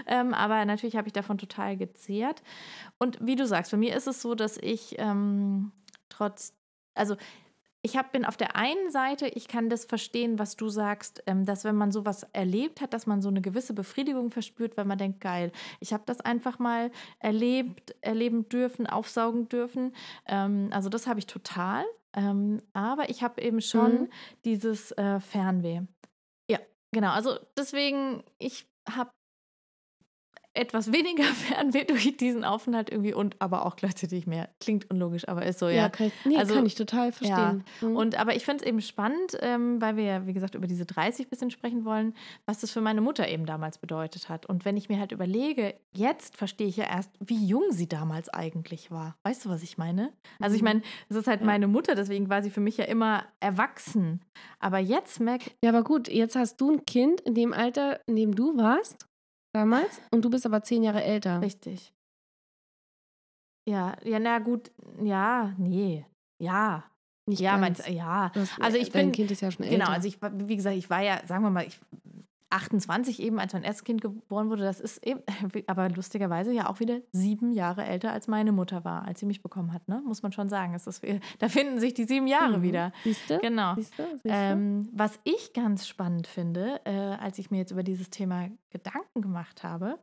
ähm, 0.08 0.34
aber 0.34 0.66
natürlich 0.66 0.96
habe 0.96 1.08
ich 1.08 1.14
davon 1.14 1.38
total 1.38 1.78
gezehrt. 1.78 2.42
Und 2.98 3.18
wie 3.26 3.36
du 3.36 3.46
sagst, 3.46 3.72
bei 3.72 3.78
mir 3.78 3.96
ist 3.96 4.08
es 4.08 4.22
so, 4.22 4.36
dass 4.36 4.58
ich 4.58 4.96
ähm, 4.98 5.72
trotz, 6.10 6.54
also 6.96 7.16
ich 7.82 7.96
hab, 7.96 8.12
bin 8.12 8.26
auf 8.26 8.36
der 8.36 8.58
einen 8.58 8.92
Seite, 8.92 9.28
ich 9.28 9.48
kann 9.48 9.70
das 9.70 9.86
verstehen, 9.86 10.38
was 10.38 10.58
du 10.58 10.68
sagst, 10.68 11.24
ähm, 11.28 11.46
dass 11.46 11.64
wenn 11.64 11.76
man 11.76 11.94
sowas 11.94 12.28
erlebt 12.34 12.82
hat, 12.82 12.94
dass 12.94 13.08
man 13.08 13.22
so 13.22 13.30
eine 13.30 13.42
gewisse 13.42 13.74
Befriedigung 13.74 14.32
verspürt, 14.32 14.76
weil 14.76 14.84
man 14.84 14.98
denkt, 14.98 15.22
geil, 15.22 15.54
ich 15.80 15.94
habe 15.94 16.04
das 16.06 16.20
einfach 16.20 16.60
mal 16.60 16.92
erlebt, 17.20 17.96
erleben 18.02 18.50
dürfen, 18.50 18.86
aufsaugen 18.86 19.48
dürfen. 19.48 19.94
Ähm, 20.26 20.70
also 20.74 20.90
das 20.90 21.08
habe 21.08 21.20
ich 21.20 21.28
total. 21.28 21.86
Ähm, 22.14 22.62
aber 22.74 23.10
ich 23.10 23.24
habe 23.24 23.42
eben 23.42 23.62
schon 23.62 24.02
mhm. 24.02 24.10
dieses 24.46 24.92
äh, 24.94 25.20
Fernweh. 25.20 25.82
Ja, 26.50 26.60
genau. 26.92 27.12
Also 27.12 27.40
deswegen, 27.58 28.24
ich 28.40 28.68
habe 28.90 29.12
etwas 30.54 30.92
weniger 30.92 31.24
Fernweh 31.24 31.86
durch 31.86 32.18
diesen 32.18 32.44
Aufenthalt 32.44 32.90
irgendwie 32.90 33.14
und 33.14 33.36
aber 33.40 33.66
auch 33.66 33.76
gleichzeitig 33.76 34.28
mehr. 34.28 34.50
Klingt 34.60 34.90
unlogisch, 34.90 35.28
aber 35.28 35.46
ist 35.46 35.60
so, 35.60 35.68
ja. 35.68 35.76
Ja, 35.76 35.90
kann 35.90 36.08
ich, 36.08 36.14
nee, 36.26 36.38
also, 36.38 36.56
kann 36.56 36.66
ich 36.66 36.76
total 36.76 37.12
verstehen. 37.12 37.64
Ja. 37.82 37.88
Mhm. 37.88 37.96
Und, 37.96 38.16
aber 38.20 38.36
ich 38.36 38.46
finde 38.46 38.64
es 38.64 38.68
eben 38.68 38.82
spannend, 38.82 39.38
ähm, 39.42 39.80
weil 39.82 39.96
wir 39.96 40.04
ja, 40.04 40.28
wie 40.28 40.34
gesagt, 40.34 40.56
über 40.56 40.68
diese 40.68 40.86
30 40.86 41.28
ein 41.28 41.30
bisschen 41.30 41.52
sprechen 41.52 41.86
wollen, 41.86 42.14
was 42.46 42.60
das 42.60 42.72
für 42.72 42.82
meine 42.82 43.02
Mutter 43.02 43.28
eben 43.28 43.46
damals 43.46 43.78
bedeutet 43.78 44.30
hat. 44.30 44.48
Und 44.48 44.66
wenn 44.66 44.76
ich 44.76 44.90
mir 44.90 45.00
halt 45.00 45.12
überlege, 45.12 45.76
jetzt 45.94 46.36
verstehe 46.36 46.68
ich 46.68 46.78
ja 46.78 46.86
erst, 46.86 47.12
wie 47.20 47.46
jung 47.46 47.72
sie 47.72 47.88
damals 47.88 48.30
eigentlich 48.30 48.92
war. 48.92 49.18
Weißt 49.24 49.46
du, 49.46 49.50
was 49.50 49.62
ich 49.64 49.78
meine? 49.78 50.12
Also 50.40 50.56
ich 50.56 50.62
mhm. 50.62 50.68
meine, 50.68 50.82
es 51.10 51.16
ist 51.16 51.28
halt 51.28 51.42
ja. 51.42 51.46
meine 51.46 51.68
Mutter, 51.68 51.96
deswegen 51.96 52.30
war 52.30 52.42
sie 52.42 52.50
für 52.50 52.62
mich 52.62 52.78
ja 52.78 52.86
immer 52.86 53.26
erwachsen. 53.40 54.26
Aber 54.60 54.80
jetzt 54.80 55.20
merke 55.20 55.52
Ja, 55.64 55.70
aber 55.70 55.84
gut, 55.84 56.08
jetzt 56.08 56.36
hast 56.36 56.60
du 56.60 56.72
ein 56.72 56.86
Kind 56.86 57.22
in 57.22 57.36
dem 57.36 57.54
Alter, 57.54 58.00
in 58.08 58.16
dem 58.16 58.36
du 58.36 58.58
warst 58.58 59.10
damals 59.54 60.02
und 60.12 60.24
du 60.24 60.30
bist 60.30 60.46
aber 60.46 60.62
zehn 60.64 60.84
Jahre 60.84 61.04
älter. 61.04 61.42
Richtig. 61.42 61.94
Ja, 63.68 63.96
ja, 64.04 64.20
na 64.20 64.40
gut, 64.40 64.72
ja, 65.04 65.54
nee, 65.58 66.06
ja. 66.42 66.84
Nicht 67.28 67.42
ja, 67.42 67.58
meinst, 67.58 67.88
ja. 67.88 68.32
also 68.60 68.78
ich 68.80 68.90
dein 68.90 69.08
bin, 69.08 69.12
Kind 69.12 69.30
ist 69.30 69.42
ja 69.42 69.52
schon 69.52 69.66
genau, 69.66 69.74
älter. 69.74 69.86
Genau, 69.86 69.96
also 69.96 70.08
ich, 70.08 70.48
wie 70.48 70.56
gesagt, 70.56 70.76
ich 70.76 70.90
war 70.90 71.02
ja, 71.02 71.24
sagen 71.28 71.44
wir 71.44 71.52
mal, 71.52 71.68
ich 71.68 71.80
28 72.50 73.22
eben, 73.22 73.40
als 73.40 73.54
mein 73.54 73.64
erstes 73.64 73.84
Kind 73.84 74.02
geboren 74.02 74.50
wurde, 74.50 74.64
das 74.64 74.80
ist 74.80 75.06
eben, 75.06 75.22
aber 75.68 75.90
lustigerweise 75.90 76.52
ja 76.52 76.70
auch 76.70 76.80
wieder 76.80 77.00
sieben 77.12 77.52
Jahre 77.52 77.86
älter 77.86 78.12
als 78.12 78.28
meine 78.28 78.52
Mutter 78.52 78.84
war, 78.84 79.06
als 79.06 79.20
sie 79.20 79.26
mich 79.26 79.42
bekommen 79.42 79.74
hat, 79.74 79.88
ne? 79.88 80.02
Muss 80.06 80.24
man 80.24 80.32
schon 80.32 80.50
sagen. 80.50 80.74
Es 80.74 80.88
ist, 80.88 81.04
da 81.40 81.50
finden 81.50 81.80
sich 81.80 81.94
die 81.94 82.06
sieben 82.06 82.28
Jahre 82.28 82.60
mhm. 82.60 82.64
wieder. 82.64 82.92
Siehst 83.04 83.30
du? 83.30 83.40
Genau. 83.40 83.76
Siehst 83.76 83.98
du? 83.98 84.04
Siehst 84.12 84.26
du? 84.26 84.30
Ähm, 84.30 84.90
was 84.92 85.20
ich 85.24 85.54
ganz 85.54 85.88
spannend 85.88 86.28
finde, 86.28 86.82
äh, 86.86 86.92
als 86.92 87.40
ich 87.40 87.52
mir 87.52 87.58
jetzt 87.58 87.72
über 87.72 87.84
dieses 87.84 88.10
Thema 88.10 88.50
Gedanken 88.70 89.22
gemacht 89.22 89.64
habe, 89.64 90.00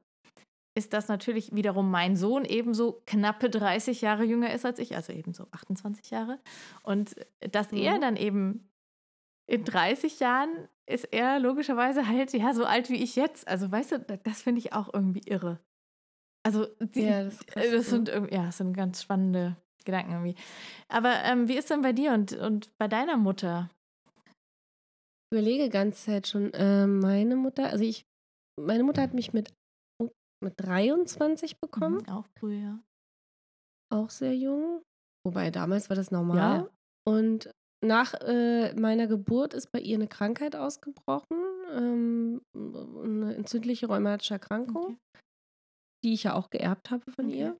ist, 0.76 0.92
dass 0.92 1.08
natürlich 1.08 1.54
wiederum 1.54 1.90
mein 1.90 2.16
Sohn 2.16 2.44
ebenso 2.44 3.00
knappe 3.06 3.48
30 3.48 4.02
Jahre 4.02 4.24
jünger 4.24 4.52
ist 4.52 4.66
als 4.66 4.78
ich, 4.78 4.94
also 4.94 5.12
ebenso 5.12 5.46
28 5.50 6.10
Jahre. 6.10 6.38
Und 6.82 7.16
dass 7.40 7.72
mhm. 7.72 7.78
er 7.78 7.98
dann 7.98 8.16
eben 8.16 8.68
in 9.46 9.64
30 9.64 10.20
Jahren 10.20 10.68
ist 10.88 11.04
er 11.12 11.38
logischerweise 11.38 12.06
halt 12.08 12.32
ja 12.32 12.52
so 12.54 12.64
alt 12.64 12.90
wie 12.90 13.02
ich 13.02 13.16
jetzt. 13.16 13.46
Also 13.48 13.70
weißt 13.70 13.92
du, 13.92 13.98
das 14.22 14.42
finde 14.42 14.60
ich 14.60 14.72
auch 14.72 14.92
irgendwie 14.92 15.22
irre. 15.26 15.60
Also 16.44 16.66
die, 16.80 17.02
ja, 17.02 17.24
das, 17.24 17.44
krass, 17.46 17.70
das, 17.72 17.86
sind 17.86 18.08
ja, 18.08 18.46
das 18.46 18.58
sind 18.58 18.72
ganz 18.72 19.02
spannende 19.02 19.56
Gedanken 19.84 20.12
irgendwie. 20.12 20.36
Aber 20.88 21.24
ähm, 21.24 21.48
wie 21.48 21.56
ist 21.56 21.70
denn 21.70 21.82
bei 21.82 21.92
dir 21.92 22.12
und, 22.12 22.32
und 22.32 22.70
bei 22.78 22.86
deiner 22.86 23.16
Mutter? 23.16 23.70
Ich 24.24 25.38
überlege 25.38 25.68
ganz 25.70 26.04
Zeit 26.04 26.28
schon. 26.28 26.52
Äh, 26.54 26.86
meine 26.86 27.34
Mutter, 27.34 27.70
also 27.70 27.82
ich, 27.82 28.06
meine 28.60 28.84
Mutter 28.84 29.02
hat 29.02 29.12
mich 29.12 29.32
mit, 29.32 29.52
mit 30.40 30.54
23 30.58 31.58
bekommen. 31.58 32.04
Mhm, 32.06 32.08
auch 32.08 32.26
früh, 32.38 32.62
ja. 32.62 32.78
Auch 33.92 34.10
sehr 34.10 34.36
jung. 34.36 34.82
Wobei 35.26 35.50
damals 35.50 35.88
war 35.88 35.96
das 35.96 36.12
normal. 36.12 36.58
Ja. 36.60 36.68
Und 37.08 37.50
nach 37.86 38.14
äh, 38.14 38.74
meiner 38.74 39.06
Geburt 39.06 39.54
ist 39.54 39.70
bei 39.72 39.80
ihr 39.80 39.96
eine 39.96 40.08
Krankheit 40.08 40.56
ausgebrochen, 40.56 41.38
ähm, 41.72 42.42
eine 42.54 43.34
entzündliche 43.34 43.86
rheumatische 43.86 44.34
Erkrankung, 44.34 44.84
okay. 44.84 45.22
die 46.04 46.14
ich 46.14 46.24
ja 46.24 46.34
auch 46.34 46.50
geerbt 46.50 46.90
habe 46.90 47.10
von 47.10 47.26
okay. 47.26 47.38
ihr, 47.38 47.58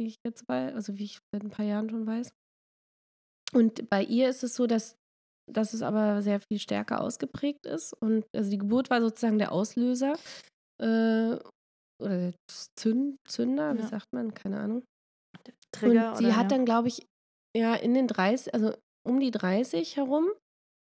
wie 0.00 0.08
ich 0.08 0.16
jetzt 0.24 0.48
weiß, 0.48 0.74
also 0.74 0.96
wie 0.98 1.04
ich 1.04 1.18
seit 1.32 1.44
ein 1.44 1.50
paar 1.50 1.64
Jahren 1.64 1.90
schon 1.90 2.06
weiß. 2.06 2.30
Und 3.52 3.88
bei 3.88 4.02
ihr 4.02 4.28
ist 4.28 4.42
es 4.42 4.54
so, 4.56 4.66
dass, 4.66 4.96
dass 5.50 5.72
es 5.72 5.82
aber 5.82 6.22
sehr 6.22 6.40
viel 6.40 6.58
stärker 6.58 7.00
ausgeprägt 7.00 7.64
ist. 7.66 7.94
Und 7.94 8.26
also 8.34 8.50
die 8.50 8.58
Geburt 8.58 8.90
war 8.90 9.00
sozusagen 9.00 9.38
der 9.38 9.52
Auslöser 9.52 10.14
äh, 10.82 11.38
oder 12.02 12.18
der 12.18 12.34
Zünd, 12.78 13.16
Zünder, 13.26 13.74
ja. 13.74 13.78
wie 13.78 13.86
sagt 13.86 14.12
man, 14.12 14.34
keine 14.34 14.60
Ahnung. 14.60 14.84
Trigger 15.72 16.12
und 16.12 16.18
sie 16.18 16.34
hat 16.34 16.50
ja. 16.50 16.56
dann, 16.56 16.64
glaube 16.64 16.88
ich, 16.88 17.06
ja, 17.56 17.74
in 17.74 17.94
den 17.94 18.08
30, 18.08 18.52
also 18.52 18.74
um 19.06 19.20
die 19.20 19.30
30 19.30 19.96
herum 19.96 20.26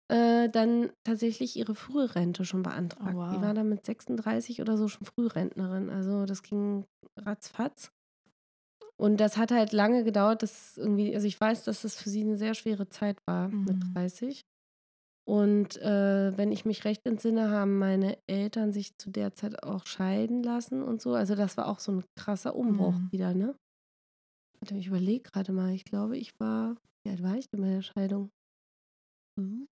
äh, 0.07 0.49
dann 0.49 0.91
tatsächlich 1.03 1.55
ihre 1.55 1.75
Frührente 1.75 2.45
schon 2.45 2.63
beantragt. 2.63 3.15
Oh, 3.15 3.17
wow. 3.17 3.35
Die 3.35 3.41
war 3.41 3.53
dann 3.53 3.69
mit 3.69 3.85
36 3.85 4.61
oder 4.61 4.77
so 4.77 4.87
schon 4.87 5.05
Frührentnerin. 5.05 5.89
Also 5.89 6.25
das 6.25 6.43
ging 6.43 6.85
ratzfatz. 7.17 7.91
Und 8.97 9.17
das 9.17 9.37
hat 9.37 9.51
halt 9.51 9.73
lange 9.73 10.03
gedauert, 10.03 10.41
dass 10.43 10.77
irgendwie, 10.77 11.13
also 11.13 11.27
ich 11.27 11.39
weiß, 11.39 11.63
dass 11.65 11.81
das 11.81 12.01
für 12.01 12.09
sie 12.09 12.21
eine 12.21 12.37
sehr 12.37 12.53
schwere 12.53 12.87
Zeit 12.87 13.17
war 13.25 13.49
mhm. 13.49 13.65
mit 13.65 13.77
30. 13.93 14.45
Und 15.27 15.77
äh, 15.81 16.37
wenn 16.37 16.51
ich 16.51 16.65
mich 16.65 16.85
recht 16.85 17.05
entsinne, 17.05 17.49
haben 17.49 17.79
meine 17.79 18.17
Eltern 18.27 18.71
sich 18.71 18.95
zu 18.97 19.09
der 19.09 19.33
Zeit 19.33 19.63
auch 19.63 19.87
scheiden 19.87 20.43
lassen 20.43 20.83
und 20.83 21.01
so. 21.01 21.15
Also 21.15 21.33
das 21.33 21.57
war 21.57 21.67
auch 21.67 21.79
so 21.79 21.93
ein 21.93 22.03
krasser 22.15 22.55
Umbruch 22.55 22.93
mhm. 22.93 23.11
wieder, 23.11 23.33
ne? 23.33 23.55
Ich 24.71 24.87
überlege 24.87 25.29
gerade 25.29 25.51
mal, 25.51 25.73
ich 25.73 25.83
glaube, 25.83 26.17
ich 26.17 26.39
war 26.39 26.75
wie 27.05 27.11
alt 27.11 27.23
war 27.23 27.35
ich 27.35 27.47
denn 27.49 27.61
bei 27.61 27.69
der 27.69 27.81
Scheidung? 27.81 28.31
Mhm. 29.39 29.67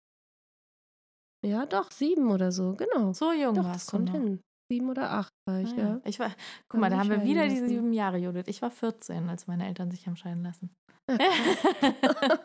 Ja, 1.46 1.66
doch, 1.66 1.92
sieben 1.92 2.32
oder 2.32 2.52
so, 2.52 2.74
genau. 2.76 3.12
So 3.14 3.34
jung 3.34 3.56
doch, 3.56 3.66
warst 3.66 3.88
das 3.88 3.92
kommt 3.92 4.12
hin. 4.12 4.42
Sieben 4.72 4.90
oder 4.90 5.12
acht 5.12 5.34
war 5.46 5.60
ich, 5.60 5.74
ah, 5.74 5.78
ja. 5.78 5.84
ja. 5.84 6.02
Ich 6.06 6.20
war, 6.20 6.32
guck 6.70 6.80
mal, 6.80 6.90
da 6.90 6.98
haben 6.98 7.10
wir 7.10 7.24
wieder 7.24 7.44
lassen. 7.44 7.56
diese 7.56 7.68
sieben 7.68 7.92
Jahre, 7.92 8.18
Judith. 8.18 8.46
Ich 8.48 8.62
war 8.62 8.72
14, 8.72 9.28
als 9.30 9.46
meine 9.46 9.68
Eltern 9.68 9.92
sich 9.92 10.08
haben 10.08 10.16
scheiden 10.16 10.44
lassen. 10.44 10.74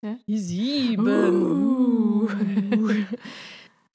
Ja, 0.00 0.16
Die 0.28 0.38
sieben. 0.38 1.06
Uh. 1.06 2.28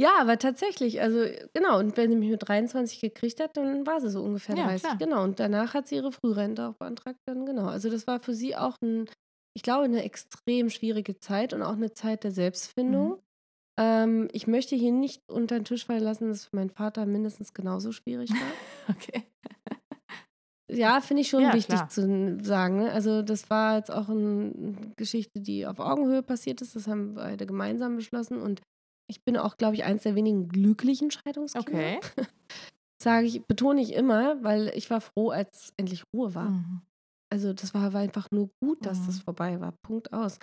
Ja, 0.01 0.19
aber 0.19 0.39
tatsächlich, 0.39 1.01
also 1.01 1.23
genau, 1.53 1.77
und 1.79 1.95
wenn 1.97 2.10
sie 2.10 2.15
mich 2.15 2.32
mit 2.32 2.47
23 2.47 2.99
gekriegt 2.99 3.39
hat, 3.39 3.56
dann 3.56 3.86
war 3.86 4.01
sie 4.01 4.10
so 4.10 4.23
ungefähr 4.23 4.56
ja, 4.58 4.65
30. 4.65 4.82
Klar. 4.82 4.97
Genau, 4.97 5.23
und 5.23 5.39
danach 5.39 5.75
hat 5.75 5.88
sie 5.88 5.95
ihre 5.95 6.12
Frührente 6.12 6.67
auch 6.67 6.73
beantragt, 6.73 7.19
dann 7.27 7.45
genau. 7.45 7.67
Also 7.67 7.91
das 7.91 8.08
war 8.08 8.19
für 8.19 8.34
sie 8.34 8.56
auch 8.56 8.75
ein 8.82 9.06
ich 9.56 9.63
glaube, 9.63 9.86
eine 9.86 10.04
extrem 10.04 10.70
schwierige 10.70 11.20
Zeit 11.20 11.54
und 11.54 11.62
auch 11.62 11.74
eine 11.74 11.94
Zeit 11.94 12.24
der 12.24 12.32
Selbstfindung. 12.32 13.12
Mhm. 13.12 13.18
Ähm, 13.80 14.28
ich 14.32 14.48
möchte 14.48 14.76
hier 14.76 14.92
nicht 14.92 15.22
unter 15.28 15.56
den 15.58 15.66
Tisch 15.66 15.86
fallen 15.86 16.04
lassen, 16.04 16.28
dass 16.28 16.39
es 16.39 16.46
für 16.46 16.56
meinen 16.56 16.70
Vater 16.70 17.06
mindestens 17.06 17.54
genauso 17.54 17.92
schwierig 17.92 18.30
war. 18.88 18.96
okay. 18.96 19.24
Ja, 20.72 21.02
finde 21.02 21.22
ich 21.22 21.30
schon 21.30 21.44
ja, 21.44 21.54
wichtig 21.54 21.76
klar. 21.76 21.89
zu 21.89 22.39
sagen. 22.42 22.78
Ne? 22.78 22.92
Also, 22.92 23.22
das 23.22 23.50
war 23.50 23.78
jetzt 23.78 23.92
auch 23.92 24.10
eine 24.10 24.76
Geschichte, 24.96 25.39
die 25.39 25.68
auf 25.68 25.80
Augenhöhe 25.80 26.24
passiert 26.24 26.62
ist. 26.62 26.76
Das 26.76 26.88
haben 26.88 27.13
beide 27.13 27.46
gemeinsam 27.46 27.96
beschlossen. 27.96 28.42
Und 28.42 28.62
ich 29.08 29.24
bin 29.24 29.38
auch, 29.38 29.58
glaube 29.58 29.76
ich, 29.76 29.84
eins 29.84 30.04
der 30.04 30.16
wenigen 30.16 30.48
glücklichen 30.48 31.12
Scheidungskinder. 31.12 31.70
Okay. 31.70 32.00
Sage 33.02 33.28
ich, 33.28 33.46
betone 33.46 33.82
ich 33.82 33.94
immer, 33.94 34.42
weil 34.44 34.72
ich 34.76 34.89
war 34.89 35.02
froh, 35.02 35.30
als 35.30 35.74
endlich 35.78 36.04
Ruhe 36.13 36.34
war. 36.34 36.50
Mhm. 36.50 36.82
Also 37.34 37.52
das 37.52 37.74
war, 37.74 37.93
war 37.93 38.02
einfach 38.02 38.30
nur 38.30 38.52
gut, 38.62 38.86
dass 38.86 39.00
mhm. 39.00 39.06
das 39.08 39.19
vorbei 39.19 39.60
war. 39.60 39.74
Punkt 39.82 40.13
aus. 40.13 40.38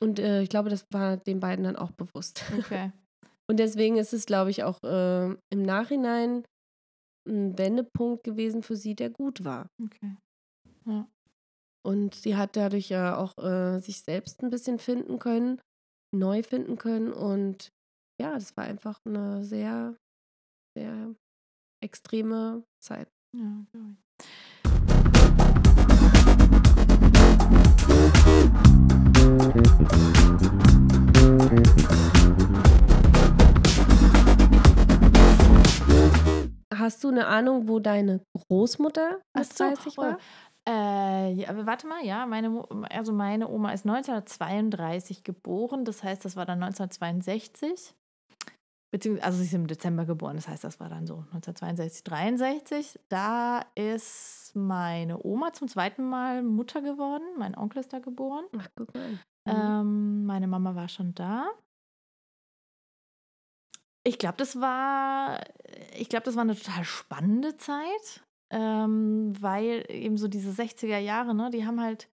Und 0.00 0.18
äh, 0.18 0.40
ich 0.40 0.48
glaube, 0.48 0.70
das 0.70 0.86
war 0.90 1.18
den 1.18 1.38
beiden 1.38 1.64
dann 1.64 1.76
auch 1.76 1.90
bewusst. 1.90 2.42
Okay. 2.58 2.92
Und 3.46 3.58
deswegen 3.58 3.98
ist 3.98 4.14
es, 4.14 4.24
glaube 4.24 4.50
ich, 4.50 4.64
auch 4.64 4.82
äh, 4.82 5.26
im 5.26 5.62
Nachhinein 5.62 6.46
ein 7.28 7.58
Wendepunkt 7.58 8.24
gewesen 8.24 8.62
für 8.62 8.74
sie, 8.74 8.94
der 8.94 9.10
gut 9.10 9.44
war. 9.44 9.68
Okay. 9.84 10.16
Ja. 10.86 11.06
Und 11.86 12.14
sie 12.14 12.36
hat 12.36 12.56
dadurch 12.56 12.88
ja 12.88 13.18
auch 13.18 13.36
äh, 13.36 13.80
sich 13.80 14.00
selbst 14.00 14.42
ein 14.42 14.48
bisschen 14.48 14.78
finden 14.78 15.18
können, 15.18 15.60
neu 16.10 16.42
finden 16.42 16.78
können. 16.78 17.12
Und 17.12 17.68
ja, 18.18 18.32
das 18.32 18.56
war 18.56 18.64
einfach 18.64 18.98
eine 19.04 19.44
sehr, 19.44 19.94
sehr 20.74 21.14
extreme 21.82 22.64
Zeit. 22.82 23.12
Ja, 23.36 23.66
glaube 23.72 23.90
ich. 23.92 24.26
Hast 29.54 29.62
du 37.04 37.08
eine 37.08 37.28
Ahnung, 37.28 37.68
wo 37.68 37.78
deine 37.78 38.20
Großmutter 38.32 39.20
als 39.32 39.56
so, 39.56 39.64
30 39.64 39.96
war? 39.96 40.18
Äh, 40.68 41.34
ja, 41.34 41.66
warte 41.66 41.86
mal, 41.86 42.04
ja, 42.04 42.26
meine, 42.26 42.64
also 42.90 43.12
meine 43.12 43.48
Oma 43.48 43.70
ist 43.70 43.86
1932 43.86 45.22
geboren, 45.22 45.84
das 45.84 46.02
heißt, 46.02 46.24
das 46.24 46.34
war 46.34 46.46
dann 46.46 46.60
1962. 46.60 47.94
Beziehungsweise, 48.94 49.26
also 49.26 49.38
sie 49.38 49.44
ist 49.46 49.54
im 49.54 49.66
Dezember 49.66 50.04
geboren, 50.04 50.36
das 50.36 50.46
heißt, 50.46 50.62
das 50.62 50.78
war 50.78 50.88
dann 50.88 51.04
so 51.04 51.16
1962, 51.32 52.04
63. 52.04 53.00
Da 53.08 53.62
ist 53.74 54.52
meine 54.54 55.18
Oma 55.20 55.52
zum 55.52 55.66
zweiten 55.66 56.08
Mal 56.08 56.44
Mutter 56.44 56.80
geworden, 56.80 57.24
mein 57.36 57.56
Onkel 57.56 57.80
ist 57.80 57.92
da 57.92 57.98
geboren. 57.98 58.44
Ach, 58.56 58.68
guck 58.76 58.94
mal. 58.94 59.08
Mhm. 59.10 59.18
Ähm, 59.46 60.26
meine 60.26 60.46
Mama 60.46 60.76
war 60.76 60.88
schon 60.88 61.12
da. 61.12 61.50
Ich 64.04 64.20
glaube, 64.20 64.36
das 64.36 64.60
war, 64.60 65.40
ich 65.98 66.08
glaube, 66.08 66.26
das 66.26 66.36
war 66.36 66.42
eine 66.42 66.54
total 66.54 66.84
spannende 66.84 67.56
Zeit, 67.56 68.24
ähm, 68.50 69.32
weil 69.40 69.86
eben 69.88 70.18
so 70.18 70.28
diese 70.28 70.50
60er 70.50 70.98
Jahre, 70.98 71.34
ne, 71.34 71.50
die 71.50 71.66
haben 71.66 71.80
halt, 71.80 72.08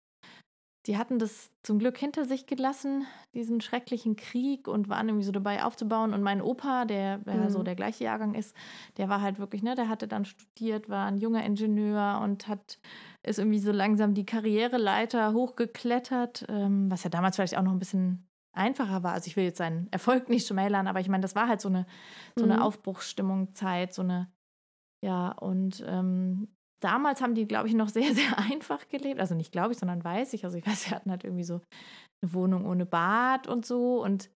die 0.88 0.98
hatten 0.98 1.20
das 1.20 1.52
zum 1.62 1.78
Glück 1.78 1.98
hinter 1.98 2.26
sich 2.26 2.48
gelassen, 2.48 3.06
diesen 3.36 3.62
schrecklichen 3.62 4.15
Krieg 4.15 4.67
und 4.67 4.89
waren 4.89 5.10
irgendwie 5.10 5.26
so 5.26 5.32
dabei 5.32 5.63
aufzubauen. 5.63 6.13
Und 6.13 6.24
mein 6.24 6.41
Opa, 6.41 6.86
der, 6.86 7.20
der 7.20 7.52
so 7.52 7.60
Mhm. 7.60 7.65
der 7.65 7.76
gleiche 7.76 8.04
Jahrgang 8.06 8.34
ist, 8.34 8.56
der 8.98 9.08
war 9.08 9.22
halt 9.22 9.38
wirklich, 9.38 9.62
ne, 9.62 9.76
der 9.76 9.89
hatte 9.89 10.08
dann 10.08 10.26
studiert, 10.26 10.89
war 10.89 11.06
ein 11.06 11.17
junger 11.17 11.46
Ingenieur 11.46 12.20
und 12.24 12.48
hat 12.48 12.80
ist 13.24 13.38
irgendwie 13.38 13.60
so 13.60 13.72
langsam 13.72 14.15
die 14.15 14.26
Karriereleiter 14.26 15.34
hochgeklettert, 15.34 16.46
ähm, 16.50 16.89
was 16.89 17.04
ja 17.04 17.10
damals 17.12 17.36
vielleicht 17.36 17.58
auch 17.58 17.62
noch 17.62 17.72
ein 17.74 17.80
bisschen 17.80 18.28
einfacher 18.54 19.04
war. 19.04 19.13
Also 19.13 19.28
ich 19.28 19.36
will 19.38 19.44
jetzt 19.44 19.60
seinen 19.60 19.88
Erfolg 19.91 20.30
nicht 20.30 20.48
schmälern, 20.48 20.88
aber 20.88 21.00
ich 21.00 21.08
meine, 21.10 21.22
das 21.22 21.36
war 21.36 21.48
halt 21.48 21.62
so 21.62 21.70
eine, 21.70 21.86
so 22.36 22.46
eine 22.46 22.56
Mhm. 22.56 22.62
Aufbruchsstimmung, 22.63 23.54
Zeit, 23.54 23.94
so 23.94 24.02
eine, 24.02 24.32
ja, 25.02 25.32
und 25.34 25.84
ähm, 25.88 26.50
damals 26.82 27.22
haben 27.22 27.36
die, 27.36 27.48
glaube 27.48 27.67
ich, 27.70 27.74
noch 27.74 27.89
sehr, 27.89 28.13
sehr 28.13 28.38
einfach 28.38 28.88
gelebt. 28.89 29.20
Also 29.20 29.36
nicht 29.36 29.52
glaube 29.52 29.72
ich, 29.74 29.80
sondern 29.80 30.04
weiß 30.04 30.34
ich. 30.34 30.44
Also 30.46 30.58
ich 30.58 30.65
weiß, 30.67 30.89
wir 30.89 30.96
hatten 30.96 31.12
halt 31.12 31.24
irgendwie 31.24 31.44
so 31.46 31.62
eine 32.22 32.34
Wohnung 32.34 32.65
ohne 32.65 32.86
Bad 32.86 33.48
und 33.48 33.65
so 33.65 34.04
und 34.04 34.30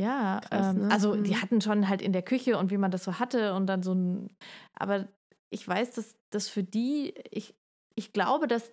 ja, 0.00 0.40
Krass, 0.40 0.74
ähm, 0.74 0.82
ne? 0.82 0.90
also 0.90 1.14
die 1.14 1.34
Mhm. 1.36 1.42
hatten 1.42 1.60
schon 1.60 1.88
halt 1.88 2.02
in 2.02 2.12
der 2.12 2.22
Küche 2.22 2.58
und 2.58 2.72
wie 2.72 2.78
man 2.78 2.90
das 2.90 3.04
so 3.04 3.20
hatte 3.20 3.54
und 3.54 3.66
dann 3.66 3.84
so 3.84 3.94
ein, 3.94 4.28
aber 4.76 5.06
ich 5.50 5.66
weiß, 5.68 5.92
dass 5.92 6.16
das 6.30 6.48
für 6.48 6.64
die, 6.64 7.14
ich, 7.30 7.54
ich 7.94 8.12
glaube, 8.12 8.48
dass 8.48 8.72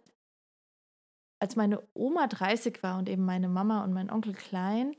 als 1.40 1.56
meine 1.56 1.82
Oma 1.94 2.26
30 2.28 2.82
war 2.82 2.98
und 2.98 3.08
eben 3.08 3.24
meine 3.24 3.50
Mama 3.50 3.84
und 3.84 3.94
mein 3.94 4.10
Onkel 4.10 4.34
klein, 4.34 4.96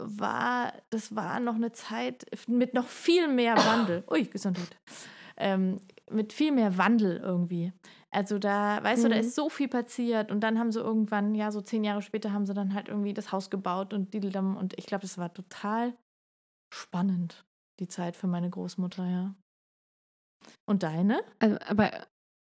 war, 0.00 0.72
das 0.90 1.14
war 1.14 1.38
noch 1.40 1.54
eine 1.56 1.72
Zeit 1.72 2.26
mit 2.48 2.74
noch 2.74 2.86
viel 2.86 3.28
mehr 3.28 3.56
Wandel. 3.56 4.04
Ui, 4.10 4.24
Gesundheit. 4.24 4.76
Ähm, 5.36 5.80
mit 6.10 6.32
viel 6.32 6.52
mehr 6.52 6.76
Wandel 6.78 7.16
irgendwie. 7.18 7.72
Also 8.10 8.38
da, 8.38 8.82
weißt 8.82 9.04
du, 9.04 9.08
da 9.08 9.16
Mhm. 9.16 9.20
ist 9.22 9.34
so 9.34 9.48
viel 9.48 9.68
passiert 9.68 10.30
und 10.30 10.40
dann 10.40 10.58
haben 10.58 10.70
sie 10.72 10.80
irgendwann, 10.80 11.34
ja, 11.34 11.50
so 11.50 11.60
zehn 11.60 11.84
Jahre 11.84 12.02
später 12.02 12.32
haben 12.32 12.46
sie 12.46 12.54
dann 12.54 12.74
halt 12.74 12.88
irgendwie 12.88 13.14
das 13.14 13.32
Haus 13.32 13.50
gebaut 13.50 13.92
und 13.92 14.12
Dideldam 14.14 14.56
und 14.56 14.78
ich 14.78 14.86
glaube, 14.86 15.02
das 15.02 15.18
war 15.18 15.32
total 15.32 15.94
spannend, 16.72 17.44
die 17.80 17.88
Zeit 17.88 18.16
für 18.16 18.26
meine 18.26 18.50
Großmutter, 18.50 19.06
ja. 19.06 19.34
Und 20.66 20.82
deine? 20.82 21.22
Also, 21.40 21.56
aber 21.66 22.06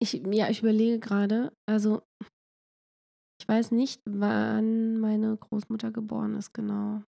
ich, 0.01 0.13
ja, 0.31 0.49
ich 0.49 0.61
überlege 0.61 0.99
gerade, 0.99 1.51
also 1.67 2.01
ich 3.41 3.47
weiß 3.47 3.71
nicht, 3.71 4.01
wann 4.05 4.99
meine 4.99 5.35
Großmutter 5.35 5.91
geboren 5.91 6.35
ist, 6.35 6.53
genau. 6.53 7.03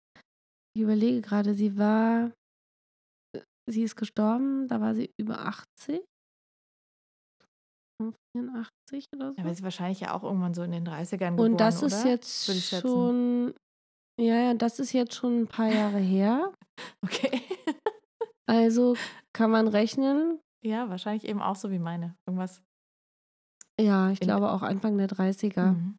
Ich 0.76 0.84
überlege 0.84 1.21
gerade, 1.21 1.54
sie 1.56 1.78
war, 1.78 2.32
sie 3.67 3.84
ist 3.84 3.95
gestorben, 3.95 4.67
da 4.67 4.80
war 4.82 4.93
sie 4.93 5.12
über 5.17 5.39
80. 5.39 6.04
84 8.36 9.05
oder 9.15 9.31
so. 9.31 9.38
Ja, 9.38 9.45
weil 9.45 9.55
sie 9.55 9.63
wahrscheinlich 9.63 9.99
ja 10.01 10.13
auch 10.13 10.23
irgendwann 10.23 10.53
so 10.53 10.63
in 10.63 10.71
den 10.71 10.88
30ern 10.88 11.31
geboren, 11.31 11.51
Und 11.51 11.57
das 11.60 11.77
oder? 11.83 11.88
ist 11.88 12.05
jetzt 12.05 12.49
ich 12.49 12.65
schätzen. 12.65 12.88
schon, 12.88 13.53
ja, 14.19 14.36
ja, 14.36 14.53
das 14.53 14.79
ist 14.79 14.93
jetzt 14.93 15.15
schon 15.15 15.41
ein 15.41 15.47
paar 15.47 15.71
Jahre 15.71 15.99
her. 15.99 16.53
Okay. 17.03 17.41
Also 18.47 18.95
kann 19.33 19.49
man 19.49 19.67
rechnen. 19.67 20.39
ja, 20.63 20.89
wahrscheinlich 20.89 21.25
eben 21.27 21.41
auch 21.41 21.55
so 21.55 21.71
wie 21.71 21.79
meine. 21.79 22.15
Irgendwas. 22.27 22.62
Ja, 23.81 24.12
ich 24.12 24.21
In- 24.21 24.27
glaube 24.27 24.51
auch 24.51 24.62
Anfang 24.62 24.97
der 24.97 25.07
30er. 25.10 25.71
Mhm. 25.73 25.97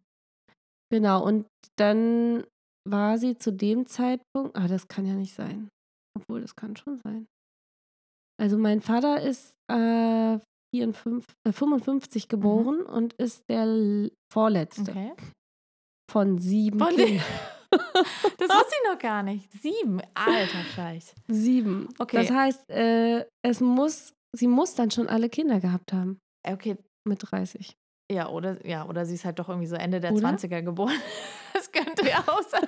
Genau, 0.90 1.24
und 1.24 1.46
dann 1.76 2.44
war 2.88 3.18
sie 3.18 3.37
zu 3.37 3.52
dem 3.52 3.87
Zeitpunkt, 3.87 4.56
ah, 4.56 4.68
das 4.68 4.87
kann 4.88 5.04
ja 5.04 5.14
nicht 5.14 5.34
sein. 5.34 5.68
Obwohl, 6.16 6.40
das 6.42 6.54
kann 6.54 6.76
schon 6.76 6.96
sein. 6.98 7.26
Also 8.40 8.56
mein 8.56 8.80
Vater 8.80 9.20
ist 9.20 9.54
äh, 9.70 10.38
54, 10.74 11.24
äh, 11.46 11.52
55 11.52 12.28
geboren 12.28 12.83
und 12.83 13.14
ist 13.14 13.48
der 13.48 14.11
vorletzte 14.33 14.90
Okay. 14.90 15.12
von 16.11 16.38
sieben 16.38 16.78
Von 16.78 16.94
Kindern. 16.96 17.24
Das 18.38 18.48
wusste 18.48 18.74
ich 18.83 18.90
noch 18.90 18.98
gar 18.98 19.22
nicht. 19.22 19.50
Sieben. 19.52 20.00
Alter 20.14 20.64
Scheiß. 20.74 21.14
Sieben. 21.28 21.88
Okay. 21.98 22.16
Das 22.16 22.31
heißt, 22.31 22.70
äh, 22.70 23.26
es 23.42 23.61
muss, 23.61 24.14
sie 24.35 24.46
muss 24.46 24.74
dann 24.74 24.90
schon 24.90 25.07
alle 25.09 25.28
Kinder 25.28 25.61
gehabt 25.61 25.92
haben 25.92 26.18
Okay. 26.46 26.78
mit 27.07 27.18
30. 27.31 27.76
Ja, 28.11 28.29
oder, 28.31 28.64
ja, 28.66 28.87
oder 28.87 29.05
sie 29.05 29.14
ist 29.14 29.25
halt 29.27 29.38
doch 29.38 29.49
irgendwie 29.51 29.66
so 29.66 29.77
Ende 29.77 30.01
der 30.01 30.12
Oder? 30.12 30.29
20er 30.29 30.62
geboren. 30.62 30.94
Das 31.55 31.73
könnte 31.73 32.07
ja 32.09 32.21
auch 32.21 32.42
sein. 32.42 32.62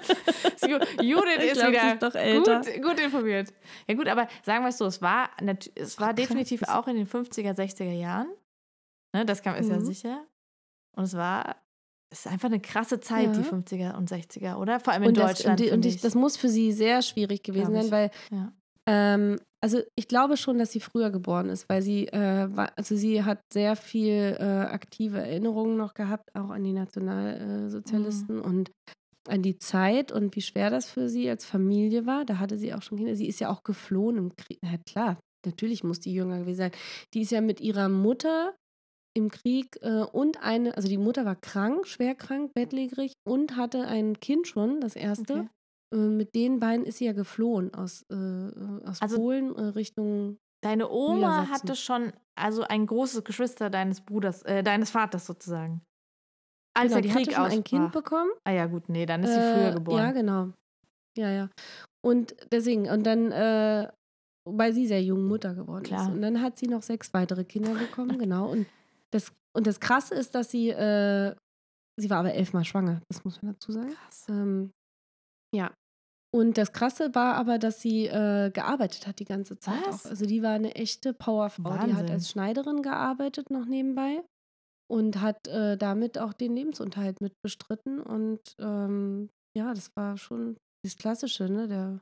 Ju- 0.68 1.03
Judith 1.03 1.37
Ich 1.38 1.44
ist 1.53 1.59
glaub, 1.61 1.70
wieder 1.70 1.92
ist 1.94 2.03
doch 2.03 2.14
älter. 2.14 2.61
Gut, 2.61 2.83
gut 2.83 3.00
informiert. 3.00 3.53
Ja 3.87 3.94
gut, 3.94 4.09
aber 4.09 4.26
sagen 4.42 4.64
wir 4.64 4.70
es 4.70 4.79
so, 4.79 4.87
es 4.87 5.00
war, 5.00 5.31
es 5.76 6.00
war 6.00 6.09
krass. 6.09 6.16
definitiv 6.16 6.62
auch 6.64 6.88
in 6.88 6.96
den 6.96 7.07
50er, 7.07 7.53
60er 7.55 7.92
Jahren. 7.92 8.26
Ne, 9.14 9.24
das 9.24 9.42
kann, 9.42 9.55
ist 9.57 9.68
ja 9.68 9.76
Mhm. 9.76 9.85
sicher. 9.85 10.26
Und 10.96 11.05
es 11.05 11.14
war, 11.16 11.57
es 12.11 12.20
ist 12.20 12.26
einfach 12.33 12.48
eine 12.48 12.59
krasse 12.59 12.98
Zeit, 12.98 13.37
die 13.37 13.42
Ja. 13.42 13.46
50er 13.46 13.96
und 13.96 14.11
60er, 14.11 14.57
oder? 14.57 14.81
Vor 14.81 14.92
allem 14.92 15.05
in 15.05 15.09
Und, 15.11 15.18
das, 15.18 15.35
Deutschland. 15.38 15.61
und, 15.61 15.66
die, 15.68 15.72
und 15.72 15.87
ich, 15.87 16.00
das 16.00 16.16
muss 16.16 16.37
für 16.37 16.48
sie 16.48 16.72
sehr 16.72 17.00
schwierig 17.03 17.44
gewesen 17.44 17.72
sein, 17.74 17.90
weil 17.92 18.11
Ja. 18.33 18.53
Ähm, 18.90 19.38
also 19.62 19.81
ich 19.94 20.09
glaube 20.09 20.37
schon, 20.37 20.59
dass 20.59 20.72
sie 20.72 20.81
früher 20.81 21.11
geboren 21.11 21.48
ist, 21.50 21.68
weil 21.68 21.83
sie 21.83 22.09
äh, 22.09 22.48
war, 22.57 22.72
also 22.76 22.96
sie 22.96 23.22
hat 23.24 23.40
sehr 23.53 23.76
viel 23.76 24.37
äh, 24.38 24.42
aktive 24.42 25.18
Erinnerungen 25.18 25.76
noch 25.76 25.94
gehabt, 25.94 26.35
auch 26.35 26.50
an 26.50 26.64
die 26.64 26.72
Nationalsozialisten 26.72 28.37
Mhm. 28.37 28.42
und 28.42 28.70
an 29.29 29.42
die 29.42 29.59
Zeit 29.59 30.12
und 30.12 30.35
wie 30.35 30.40
schwer 30.42 30.70
das 30.70 30.87
für 30.87 31.09
sie 31.09 31.29
als 31.29 31.44
Familie 31.44 32.07
war. 32.07 32.24
Da 32.24 32.38
hatte 32.38 32.57
sie 32.57 32.74
auch 32.74 32.83
schon 32.83 32.98
Kinder. 32.98 33.14
Sie 33.14 33.29
ist 33.29 33.38
ja 33.40 33.50
auch 33.50 33.62
geflohen 33.62 34.16
im 34.16 34.37
Krieg. 34.37 34.59
Na 34.62 34.79
klar, 34.79 35.18
natürlich 35.46 35.85
muss 35.85 36.00
die 36.00 36.14
jünger 36.14 36.40
gewesen 36.40 36.59
sein. 36.59 36.72
Die 37.14 37.20
ist 37.22 37.31
ja 37.31 37.40
mit 37.42 37.61
ihrer 37.61 37.88
Mutter 37.88 38.55
im 39.14 39.31
Krieg 39.31 39.76
äh, 39.83 40.03
und 40.12 40.42
eine, 40.42 40.76
also 40.76 40.88
die 40.88 40.98
Mutter 40.98 41.24
war 41.26 41.37
krank, 41.37 41.87
schwer 41.87 42.14
krank, 42.14 42.53
bettlägerig 42.55 43.12
und 43.29 43.57
hatte 43.57 43.87
ein 43.87 44.20
Kind 44.20 44.48
schon, 44.48 44.81
das 44.81 44.96
erste. 44.96 45.35
Okay. 45.35 45.48
Äh, 45.92 45.96
mit 45.96 46.35
den 46.35 46.61
beiden 46.61 46.85
ist 46.87 46.98
sie 46.98 47.07
ja 47.07 47.12
geflohen 47.12 47.72
aus, 47.74 48.05
äh, 48.11 48.14
aus 48.87 49.00
Also- 49.03 49.16
Polen 49.16 49.55
äh, 49.57 49.62
Richtung. 49.62 50.38
Deine 50.62 50.90
Oma 50.90 51.48
hatte 51.48 51.74
schon, 51.74 52.12
also 52.38 52.62
ein 52.64 52.85
großes 52.85 53.24
Geschwister 53.24 53.70
deines 53.70 54.03
Bruders, 54.03 54.42
äh, 54.42 54.62
deines 54.62 54.90
Vaters 54.90 55.24
sozusagen. 55.24 55.81
Als 56.76 56.92
genau, 56.92 57.00
der 57.00 57.03
die 57.03 57.09
Krieg 57.09 57.37
hatte 57.37 57.50
schon 57.50 57.59
ein 57.59 57.64
Kind 57.64 57.92
bekommen. 57.92 58.31
Ah 58.44 58.50
ja, 58.53 58.66
gut, 58.66 58.88
nee, 58.90 59.07
dann 59.07 59.22
ist 59.24 59.31
sie 59.33 59.40
früher 59.40 59.72
geboren. 59.72 59.98
Ja, 59.98 60.12
genau. 60.12 60.53
Ja, 61.16 61.31
ja. 61.31 61.50
Und 62.05 62.37
deswegen, 62.53 62.88
und 62.90 63.05
dann, 63.05 63.33
äh, 63.33 63.90
weil 64.48 64.72
sie 64.72 64.87
sehr 64.87 65.03
jung 65.03 65.26
Mutter 65.26 65.55
geworden 65.55 65.83
Klar. 65.83 66.03
ist. 66.09 66.14
Und 66.14 66.22
dann 66.22 66.40
hat 66.42 66.57
sie 66.59 66.66
noch 66.68 66.83
sechs 66.83 67.12
weitere 67.14 67.44
Kinder 67.44 67.74
bekommen, 67.74 68.18
genau. 68.18 68.50
Und 68.50 68.66
das, 69.12 69.33
und 69.57 69.66
das 69.66 69.81
Krasse 69.81 70.14
ist, 70.14 70.35
dass 70.35 70.50
sie, 70.50 70.68
äh, 70.70 71.35
sie 71.98 72.11
war 72.11 72.18
aber 72.18 72.35
elfmal 72.35 72.64
schwanger, 72.64 73.00
das 73.09 73.24
muss 73.24 73.42
man 73.42 73.55
dazu 73.55 73.72
sagen. 73.72 73.92
Krass. 73.94 74.26
Ähm, 74.29 74.70
ja. 75.55 75.72
Und 76.32 76.58
das 76.58 76.72
Krasse 76.72 77.14
war 77.14 77.34
aber, 77.34 77.58
dass 77.58 77.80
sie 77.80 78.06
äh, 78.06 78.50
gearbeitet 78.50 79.06
hat 79.06 79.18
die 79.18 79.24
ganze 79.24 79.58
Zeit 79.58 79.86
Was? 79.86 80.06
auch. 80.06 80.10
Also 80.10 80.26
die 80.26 80.42
war 80.42 80.52
eine 80.52 80.74
echte 80.76 81.12
Powerfrau. 81.12 81.76
Die 81.86 81.94
hat 81.94 82.10
als 82.10 82.30
Schneiderin 82.30 82.82
gearbeitet 82.82 83.50
noch 83.50 83.66
nebenbei 83.66 84.22
und 84.88 85.20
hat 85.20 85.48
äh, 85.48 85.76
damit 85.76 86.18
auch 86.18 86.32
den 86.32 86.54
Lebensunterhalt 86.54 87.20
mit 87.20 87.32
bestritten. 87.42 88.00
Und 88.00 88.40
ähm, 88.58 89.31
ja, 89.56 89.74
das 89.74 89.90
war 89.96 90.16
schon 90.16 90.56
das 90.85 90.96
Klassische, 90.96 91.48
ne? 91.48 91.66
Der 91.66 92.00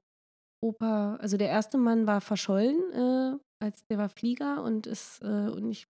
Opa, 0.63 1.17
also 1.17 1.37
der 1.37 1.49
erste 1.49 1.79
Mann 1.79 2.07
war 2.07 2.21
verschollen, 2.21 2.93
äh, 2.93 3.39
als 3.63 3.85
der 3.91 3.99
war 3.99 4.09
Flieger 4.09 4.63
und 4.63 4.87
ist 4.87 5.23
äh, 5.23 5.49
und 5.49 5.71
ich 5.71 5.87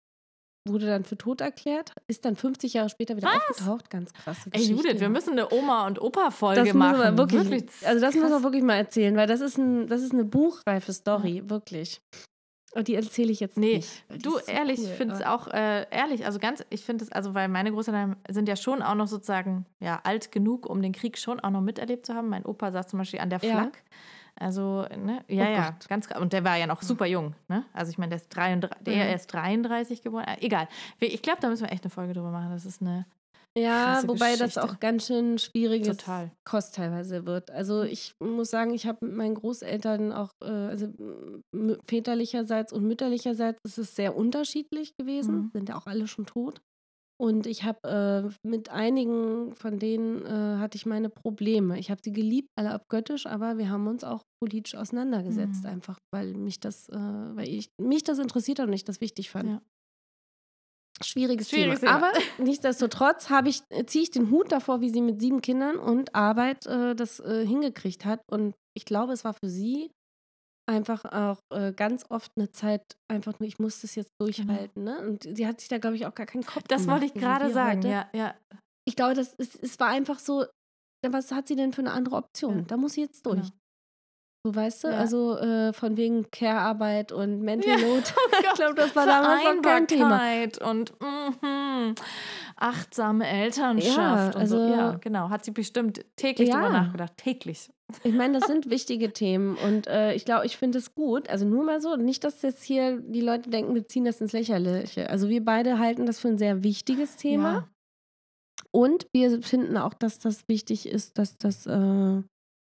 wurde 0.67 0.85
dann 0.87 1.03
für 1.03 1.17
tot 1.17 1.41
erklärt, 1.41 1.93
ist 2.07 2.25
dann 2.25 2.35
50 2.35 2.73
Jahre 2.73 2.89
später 2.89 3.17
wieder 3.17 3.27
Was? 3.27 3.57
aufgetaucht. 3.59 3.89
Ganz 3.89 4.13
krasse 4.13 4.49
Ey, 4.51 4.59
Geschichte. 4.61 4.73
Judith, 4.75 4.93
wir 4.95 5.01
ja. 5.03 5.09
müssen 5.09 5.31
eine 5.31 5.51
Oma- 5.51 5.85
und 5.87 6.01
Opa-Folge 6.01 6.73
machen. 6.73 6.99
wir 6.99 7.17
wirklich, 7.17 7.49
Wirklich, 7.49 7.87
also 7.87 7.99
das 7.99 8.13
müssen 8.15 8.27
wir 8.27 8.31
krass. 8.35 8.43
wirklich 8.43 8.63
mal 8.63 8.75
erzählen, 8.75 9.15
weil 9.17 9.27
das 9.27 9.41
ist, 9.41 9.57
ein, 9.57 9.87
das 9.87 10.01
ist 10.01 10.13
eine 10.13 10.23
buchreife 10.25 10.93
Story, 10.93 11.43
wirklich. 11.47 12.01
Und 12.75 12.87
die 12.87 12.95
erzähle 12.95 13.31
ich 13.31 13.39
jetzt 13.39 13.55
Nee, 13.57 13.75
nicht. 13.77 14.03
die 14.11 14.17
du, 14.19 14.37
ehrlich, 14.47 14.79
cool, 14.79 14.85
ich 14.85 14.91
finde 14.93 15.13
es 15.15 15.21
auch, 15.21 15.47
äh, 15.47 15.85
ehrlich, 15.91 16.25
also 16.25 16.39
ganz, 16.39 16.63
ich 16.71 16.83
finde 16.83 17.03
es, 17.05 17.11
also 17.11 17.35
weil 17.35 17.47
meine 17.47 17.71
Großeltern 17.71 18.15
sind 18.29 18.49
ja 18.49 18.55
schon 18.55 18.81
auch 18.81 18.95
noch 18.95 19.07
sozusagen, 19.07 19.65
ja, 19.79 19.99
alt 20.03 20.31
genug, 20.31 20.65
um 20.67 20.81
den 20.81 20.91
Krieg 20.91 21.19
schon 21.19 21.39
auch 21.39 21.51
noch 21.51 21.61
miterlebt 21.61 22.05
zu 22.07 22.15
haben. 22.15 22.29
Mein 22.29 22.45
Opa 22.45 22.71
saß 22.71 22.87
zum 22.87 22.97
Beispiel 22.99 23.19
an 23.19 23.29
der 23.29 23.43
Ja. 23.43 23.69
Also, 24.35 24.85
ne? 24.97 25.23
Ja, 25.27 25.45
Oh 25.45 25.51
ja, 25.53 25.69
Gott. 25.71 25.87
ganz 25.89 26.07
klar. 26.07 26.21
Und 26.21 26.33
der 26.33 26.43
war 26.43 26.57
ja 26.57 26.67
noch 26.67 26.81
super 26.81 27.05
jung, 27.05 27.35
ne? 27.47 27.63
Also 27.73 27.91
ich 27.91 27.97
meine, 27.97 28.09
der 28.09 28.17
ist 28.17 28.29
33, 28.29 28.83
der 28.83 28.95
Ja. 29.09 29.13
ist 29.13 29.27
33 29.27 30.01
geboren. 30.01 30.25
Äh, 30.25 30.37
Egal. 30.45 30.67
Ich 30.99 31.21
glaube, 31.21 31.39
da 31.41 31.49
müssen 31.49 31.63
wir 31.65 31.71
echt 31.71 31.83
eine 31.83 31.91
Folge 31.91 32.13
drüber 32.13 32.31
machen. 32.31 32.51
Das 32.51 32.65
ist 32.65 32.81
eine 32.81 33.05
Ja, 33.55 34.01
wobei 34.07 34.31
das 34.31 34.55
Geschichte. 34.55 34.63
auch 34.63 34.79
ganz 34.79 35.05
schön 35.05 35.37
schwieriges 35.37 35.97
Total. 35.97 36.31
Kost 36.43 36.73
teilweise 36.75 37.25
wird. 37.27 37.51
Also 37.51 37.83
ich 37.83 38.15
muss 38.19 38.49
sagen, 38.49 38.73
ich 38.73 38.87
habe 38.87 39.05
mit 39.05 39.15
meinen 39.15 39.35
Großeltern 39.35 40.11
auch, 40.11 40.31
äh, 40.41 40.47
also 40.49 40.87
väterlicherseits 41.85 42.73
und 42.73 42.83
mütterlicherseits 42.85 43.59
ist 43.63 43.77
es 43.77 43.95
sehr 43.95 44.15
unterschiedlich 44.15 44.95
gewesen, 44.97 45.35
Mhm. 45.35 45.49
sind 45.53 45.69
ja 45.69 45.75
auch 45.77 45.85
alle 45.85 46.07
schon 46.07 46.25
tot. 46.25 46.61
Und 47.23 47.47
ich 47.47 47.63
habe 47.63 48.33
äh, 48.43 48.45
mit 48.45 48.67
einigen 48.67 49.55
von 49.55 49.79
denen 49.79 50.25
äh, 50.25 50.57
hatte 50.59 50.75
ich 50.75 50.85
meine 50.85 51.07
Probleme. 51.07 51.79
Ich 51.79 51.89
habe 51.89 52.01
sie 52.03 52.11
geliebt, 52.11 52.49
alle 52.57 52.71
abgöttisch, 52.71 53.25
aber 53.27 53.57
wir 53.57 53.69
haben 53.69 53.87
uns 53.87 54.03
auch 54.03 54.23
politisch 54.43 54.75
auseinandergesetzt, 54.75 55.63
Mhm. 55.63 55.69
einfach 55.69 55.99
weil 56.13 56.33
mich 56.33 56.59
das, 56.59 56.89
äh, 56.89 56.95
weil 56.97 57.47
ich 57.47 57.69
mich 57.79 58.03
das 58.03 58.19
interessiert 58.19 58.59
hat 58.59 58.67
und 58.67 58.73
ich 58.73 58.83
das 58.83 58.99
wichtig 58.99 59.29
fand. 59.29 59.47
Ja. 59.47 59.61
Schwieriges, 61.01 61.49
Schwieriges 61.49 61.79
Thema. 61.79 61.93
Thema. 61.93 62.07
Aber 62.09 62.11
nichtsdestotrotz 62.43 63.29
ich, 63.45 63.61
äh, 63.69 63.85
ziehe 63.85 64.03
ich 64.03 64.11
den 64.11 64.29
Hut 64.29 64.51
davor, 64.51 64.81
wie 64.81 64.89
sie 64.89 65.01
mit 65.01 65.21
sieben 65.21 65.39
Kindern 65.39 65.77
und 65.77 66.13
Arbeit 66.13 66.65
äh, 66.65 66.93
das 66.93 67.21
äh, 67.21 67.47
hingekriegt 67.47 68.03
hat. 68.03 68.19
Und 68.29 68.53
ich 68.75 68.83
glaube, 68.83 69.13
es 69.13 69.23
war 69.23 69.33
für 69.33 69.49
sie 69.49 69.91
einfach 70.69 71.03
auch 71.05 71.39
äh, 71.53 71.73
ganz 71.73 72.05
oft 72.09 72.31
eine 72.37 72.51
Zeit, 72.51 72.81
einfach 73.11 73.39
nur, 73.39 73.47
ich 73.47 73.59
muss 73.59 73.81
das 73.81 73.95
jetzt 73.95 74.11
durchhalten. 74.21 74.83
Ne? 74.83 74.99
Und 74.99 75.23
sie 75.23 75.45
hat 75.45 75.59
sich 75.59 75.69
da, 75.69 75.77
glaube 75.77 75.95
ich, 75.95 76.05
auch 76.05 76.15
gar 76.15 76.25
keinen 76.25 76.45
Kopf 76.45 76.63
Das 76.67 76.83
gemacht, 76.83 77.01
wollte 77.01 77.13
ich 77.15 77.21
gerade 77.21 77.51
sagen, 77.51 77.79
heute. 77.79 77.89
ja, 77.89 78.07
ja. 78.13 78.33
Ich 78.87 78.95
glaube, 78.95 79.13
das 79.13 79.33
ist, 79.35 79.61
es 79.63 79.79
war 79.79 79.87
einfach 79.89 80.19
so, 80.19 80.45
was 81.05 81.31
hat 81.31 81.47
sie 81.47 81.55
denn 81.55 81.73
für 81.73 81.81
eine 81.81 81.91
andere 81.91 82.15
Option? 82.15 82.59
Ja. 82.59 82.65
Da 82.65 82.77
muss 82.77 82.93
sie 82.93 83.01
jetzt 83.01 83.25
durch. 83.25 83.41
Genau. 83.41 83.51
So, 84.45 84.55
weißt 84.55 84.83
du? 84.83 84.87
Ja. 84.89 84.97
Also 84.97 85.37
äh, 85.37 85.71
von 85.73 85.95
wegen 85.95 86.29
Care-Arbeit 86.29 87.13
und 87.13 87.41
Mental 87.41 87.79
Ja. 87.79 87.85
Load. 87.87 88.03
ich 88.43 88.53
glaube, 88.55 88.75
das 88.75 88.93
war 88.95 89.05
damals 89.05 89.43
noch 89.43 89.61
kein 89.61 89.87
Thema. 89.87 90.21
Und 90.69 90.93
mhm, 91.01 91.95
achtsame 92.57 93.27
Elternschaft. 93.27 93.95
Ja, 93.97 94.25
und 94.25 94.47
so. 94.47 94.57
also- 94.57 94.67
ja, 94.73 94.91
genau. 94.95 95.29
Hat 95.29 95.45
sie 95.45 95.51
bestimmt 95.51 96.05
täglich 96.17 96.49
Ja. 96.49 96.55
drüber 96.55 96.69
nachgedacht. 96.71 97.13
Täglich. 97.17 97.69
Ich 98.03 98.13
meine, 98.13 98.39
das 98.39 98.47
sind 98.47 98.69
wichtige 98.69 99.13
Themen 99.13 99.55
und 99.57 99.87
äh, 99.87 100.13
ich 100.13 100.25
glaube, 100.25 100.45
ich 100.45 100.57
finde 100.57 100.77
es 100.79 100.93
gut. 100.95 101.29
Also 101.29 101.45
nur 101.45 101.63
mal 101.63 101.81
so, 101.81 101.95
nicht, 101.95 102.23
dass 102.23 102.41
jetzt 102.41 102.63
hier 102.63 102.99
die 103.01 103.21
Leute 103.21 103.49
denken, 103.49 103.75
wir 103.75 103.87
ziehen 103.87 104.05
das 104.05 104.19
ins 104.21 104.31
Lächerliche. 104.33 105.09
Also 105.09 105.29
wir 105.29 105.43
beide 105.43 105.79
halten 105.79 106.05
das 106.05 106.19
für 106.19 106.29
ein 106.29 106.37
sehr 106.37 106.63
wichtiges 106.63 107.15
Thema 107.15 107.53
Ja. 107.53 107.69
und 108.71 109.07
wir 109.13 109.41
finden 109.41 109.77
auch, 109.77 109.93
dass 109.93 110.19
das 110.19 110.47
wichtig 110.47 110.87
ist, 110.87 111.17
dass 111.17 111.37
das 111.37 111.65
äh, 111.65 112.21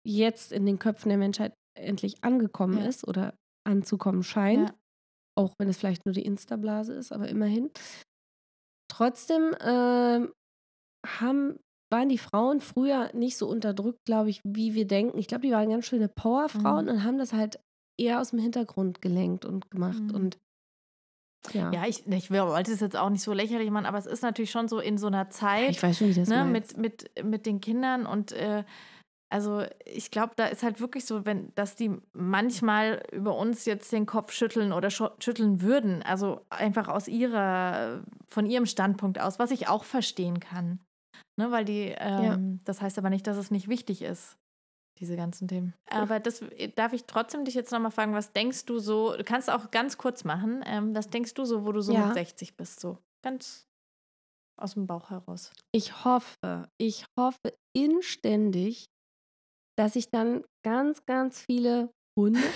jetzt 0.07 0.53
in 0.53 0.67
den 0.67 0.79
Köpfen 0.79 1.09
der 1.09 1.19
Menschheit 1.19 1.55
endlich 1.79 2.23
angekommen 2.23 2.79
Ja. 2.79 2.87
ist 2.87 3.07
oder 3.07 3.35
anzukommen 3.67 4.23
scheint. 4.23 4.71
Ja. 4.71 4.75
Auch 5.39 5.53
wenn 5.59 5.69
es 5.69 5.77
vielleicht 5.77 6.07
nur 6.07 6.15
die 6.15 6.25
Insta-Blase 6.25 6.95
ist, 6.95 7.13
aber 7.13 7.29
immerhin. 7.29 7.71
Trotzdem 8.89 9.55
ähm, 9.61 10.33
haben, 11.07 11.59
waren 11.91 12.09
die 12.09 12.19
Frauen 12.19 12.61
früher 12.61 13.11
nicht 13.15 13.37
so 13.37 13.49
unterdrückt, 13.49 14.05
glaube 14.05 14.31
ich, 14.31 14.41
wie 14.45 14.75
wir 14.75 14.87
denken. 14.87 15.19
Ich 15.19 15.29
glaube, 15.29 15.47
die 15.47 15.53
waren 15.53 15.71
ganz 15.71 15.87
schöne 15.87 16.09
Powerfrauen 16.09 16.87
Mhm. 16.87 16.91
und 16.91 17.05
haben 17.05 17.19
das 17.19 17.33
halt 17.33 17.61
eher 17.99 18.21
aus 18.21 18.31
dem 18.31 18.39
Hintergrund 18.41 19.01
gelenkt 19.01 19.45
und 19.45 19.71
gemacht. 19.71 20.03
Mhm. 20.03 20.15
Und 20.15 20.39
ja, 21.53 21.71
Ja, 21.73 21.87
ich, 21.87 22.07
ich 22.09 22.31
wollte 22.31 22.73
es 22.73 22.81
jetzt 22.81 22.97
auch 22.97 23.09
nicht 23.11 23.23
so 23.23 23.33
lächerlich 23.33 23.71
machen, 23.71 23.87
aber 23.87 23.99
es 23.99 24.07
ist 24.07 24.23
natürlich 24.23 24.51
schon 24.51 24.67
so 24.69 24.81
in 24.81 24.99
so 24.99 25.07
einer 25.07 25.31
Zeit. 25.31 25.71
ich 25.71 25.83
weiß 25.83 25.99
schon, 25.99 26.09
wie 26.09 26.15
das 26.15 26.29
ne, 26.29 26.45
meinst. 26.45 26.77
mit, 26.77 27.07
mit, 27.15 27.25
mit 27.25 27.47
den 27.47 27.61
Kindern 27.61 28.05
und 28.05 28.33
äh, 28.33 28.65
also 29.29 29.65
ich 29.85 30.11
glaube, 30.13 30.35
da 30.37 30.47
ist 30.47 30.63
halt 30.63 30.81
wirklich 30.81 31.05
so, 31.05 31.25
wenn, 31.27 31.53
dass 31.57 31.75
die 31.75 31.91
manchmal 32.13 33.03
über 33.13 33.37
uns 33.37 33.65
jetzt 33.65 33.91
den 33.93 34.07
Kopf 34.07 34.33
schütteln 34.33 34.73
oder 34.73 34.89
schütteln 34.89 35.63
würden. 35.63 36.03
Also 36.05 36.43
einfach 36.49 36.87
aus 36.87 37.09
ihrer, 37.09 38.05
von 38.29 38.47
ihrem 38.47 38.67
Standpunkt 38.67 39.21
aus, 39.21 39.41
was 39.41 39.51
ich 39.51 39.67
auch 39.69 39.83
verstehen 39.83 40.39
kann. 40.39 40.79
Ne, 41.39 41.51
weil 41.51 41.65
die, 41.65 41.95
ähm, 41.99 42.61
das 42.65 42.81
heißt 42.81 42.97
aber 42.99 43.11
nicht, 43.11 43.27
dass 43.27 43.37
es 43.37 43.51
nicht 43.51 43.69
wichtig 43.69 44.01
ist, 44.03 44.37
diese 44.99 45.17
ganzen 45.17 45.49
Themen. 45.49 45.75
Aber 45.91 46.19
das 46.19 46.43
darf 46.77 46.93
ich 46.95 47.05
trotzdem 47.05 47.45
dich 47.45 47.55
jetzt 47.55 47.71
nochmal 47.73 47.91
fragen, 47.91 48.15
was 48.15 48.33
denkst 48.33 48.65
du 48.65 48.79
so, 48.79 49.15
du 49.17 49.23
kannst 49.25 49.51
auch 49.51 49.71
ganz 49.71 49.99
kurz 49.99 50.25
machen, 50.25 50.63
ähm, 50.67 50.95
was 50.95 51.11
denkst 51.11 51.35
du 51.35 51.45
so, 51.45 51.67
wo 51.67 51.73
du 51.73 51.83
so 51.83 51.93
Ja. 51.93 52.07
mit 52.07 52.15
60 52.15 52.57
bist, 52.57 52.81
so 52.81 52.99
ganz 53.23 53.67
aus 54.59 54.73
dem 54.75 54.87
Bauch 54.87 55.11
heraus? 55.11 55.53
Ich 55.73 56.05
hoffe, 56.07 56.71
ich 56.79 57.05
hoffe 57.19 57.53
inständig, 57.75 58.87
dass 59.77 59.95
ich 59.97 60.09
dann 60.11 60.43
ganz, 60.65 61.05
ganz 61.05 61.43
viele 61.43 61.91
Hunde, 62.19 62.41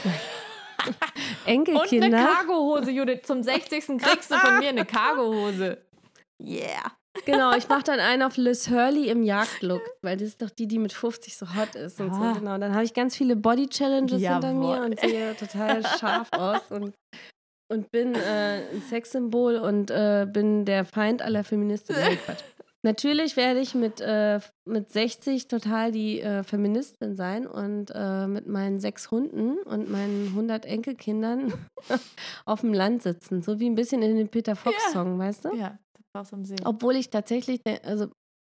Und 0.87 0.97
eine 1.45 1.45
Enkelkinder. 1.45 2.25
Cargohose, 2.27 2.91
Judith. 2.91 3.21
Zum 3.25 3.43
60. 3.43 3.99
kriegst 3.99 4.31
du 4.31 4.39
von 4.39 4.59
mir 4.61 4.71
eine 4.71 4.87
Cargohose. 4.87 5.85
Yeah. 6.41 6.93
Genau, 7.25 7.53
ich 7.57 7.69
mache 7.69 7.85
dann 7.85 8.01
einen 8.01 8.23
auf 8.23 8.37
Liz 8.37 8.69
Hurley 8.71 9.09
im 9.09 9.23
Jagdlook, 9.23 9.83
weil 10.03 10.17
das 10.17 10.29
ist 10.29 10.43
doch 10.43 10.51
die, 10.51 10.67
die 10.67 10.79
mit 10.79 10.93
50 10.93 11.37
so 11.37 11.47
hot 11.55 11.75
ist 11.75 12.01
und 12.01 12.11
Ah. 12.11 12.35
so. 12.35 12.41
Genau, 12.41 12.59
dann 12.59 12.75
habe 12.75 12.85
ich 12.85 12.95
ganz 12.95 13.17
viele 13.17 13.37
Body 13.37 13.69
Challenges 13.69 14.21
hinter 14.21 14.53
mir 14.53 14.75
Jawohl. 14.77 14.87
und 14.87 15.01
sehe 15.01 15.37
total 15.37 15.83
scharf 15.99 16.29
aus 16.33 16.71
und, 16.71 16.95
und 17.71 17.91
bin 17.93 18.15
äh, 18.15 18.63
ein 18.73 18.83
Sexsymbol 18.89 19.57
und 19.57 19.91
äh, 19.91 20.27
bin 20.31 20.65
der 20.65 20.85
Feind 20.85 21.23
aller 21.23 21.45
Feministinnen. 21.45 22.19
Natürlich 22.83 23.37
werde 23.37 23.61
ich 23.61 23.75
mit, 23.75 24.01
äh, 24.01 24.41
mit 24.67 24.91
60 24.91 25.49
total 25.49 25.93
die 25.93 26.23
äh, 26.23 26.43
Feministin 26.43 27.15
sein 27.15 27.47
und 27.47 27.93
äh, 27.95 28.27
mit 28.27 28.47
meinen 28.47 28.81
sechs 28.81 29.11
Hunden 29.11 29.59
und 29.65 29.91
meinen 29.91 30.29
100 30.29 30.65
Enkelkindern 30.65 31.53
auf 32.47 32.63
dem 32.63 32.73
Land 32.73 33.03
sitzen. 33.03 33.43
So 33.43 33.61
wie 33.61 33.69
ein 33.69 33.75
bisschen 33.75 34.01
in 34.01 34.17
den 34.17 34.29
Peter 34.29 34.57
Fox-Song, 34.57 35.19
weißt 35.19 35.45
du? 35.45 35.55
Ja, 35.57 35.79
das 36.15 36.33
du 36.33 36.33
am 36.33 36.45
See. 36.45 36.57
Obwohl 36.65 36.97
ich 36.97 37.11
tatsächlich, 37.11 37.61
de- 37.63 37.81
also 37.83 38.11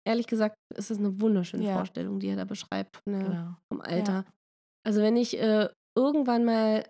ehrlich 0.07 0.27
gesagt, 0.27 0.55
ist 0.75 0.91
es 0.91 0.97
eine 0.97 1.19
wunderschöne 1.21 1.63
Ja. 1.65 1.73
Vorstellung, 1.75 2.19
die 2.19 2.27
er 2.27 2.35
da 2.35 2.45
beschreibt 2.45 2.99
der, 3.05 3.23
Genau. 3.23 3.55
vom 3.71 3.81
Alter. 3.81 4.25
Also 4.85 5.01
wenn 5.01 5.15
ich 5.17 5.37
äh, 5.39 5.69
irgendwann 5.97 6.45
mal, 6.45 6.83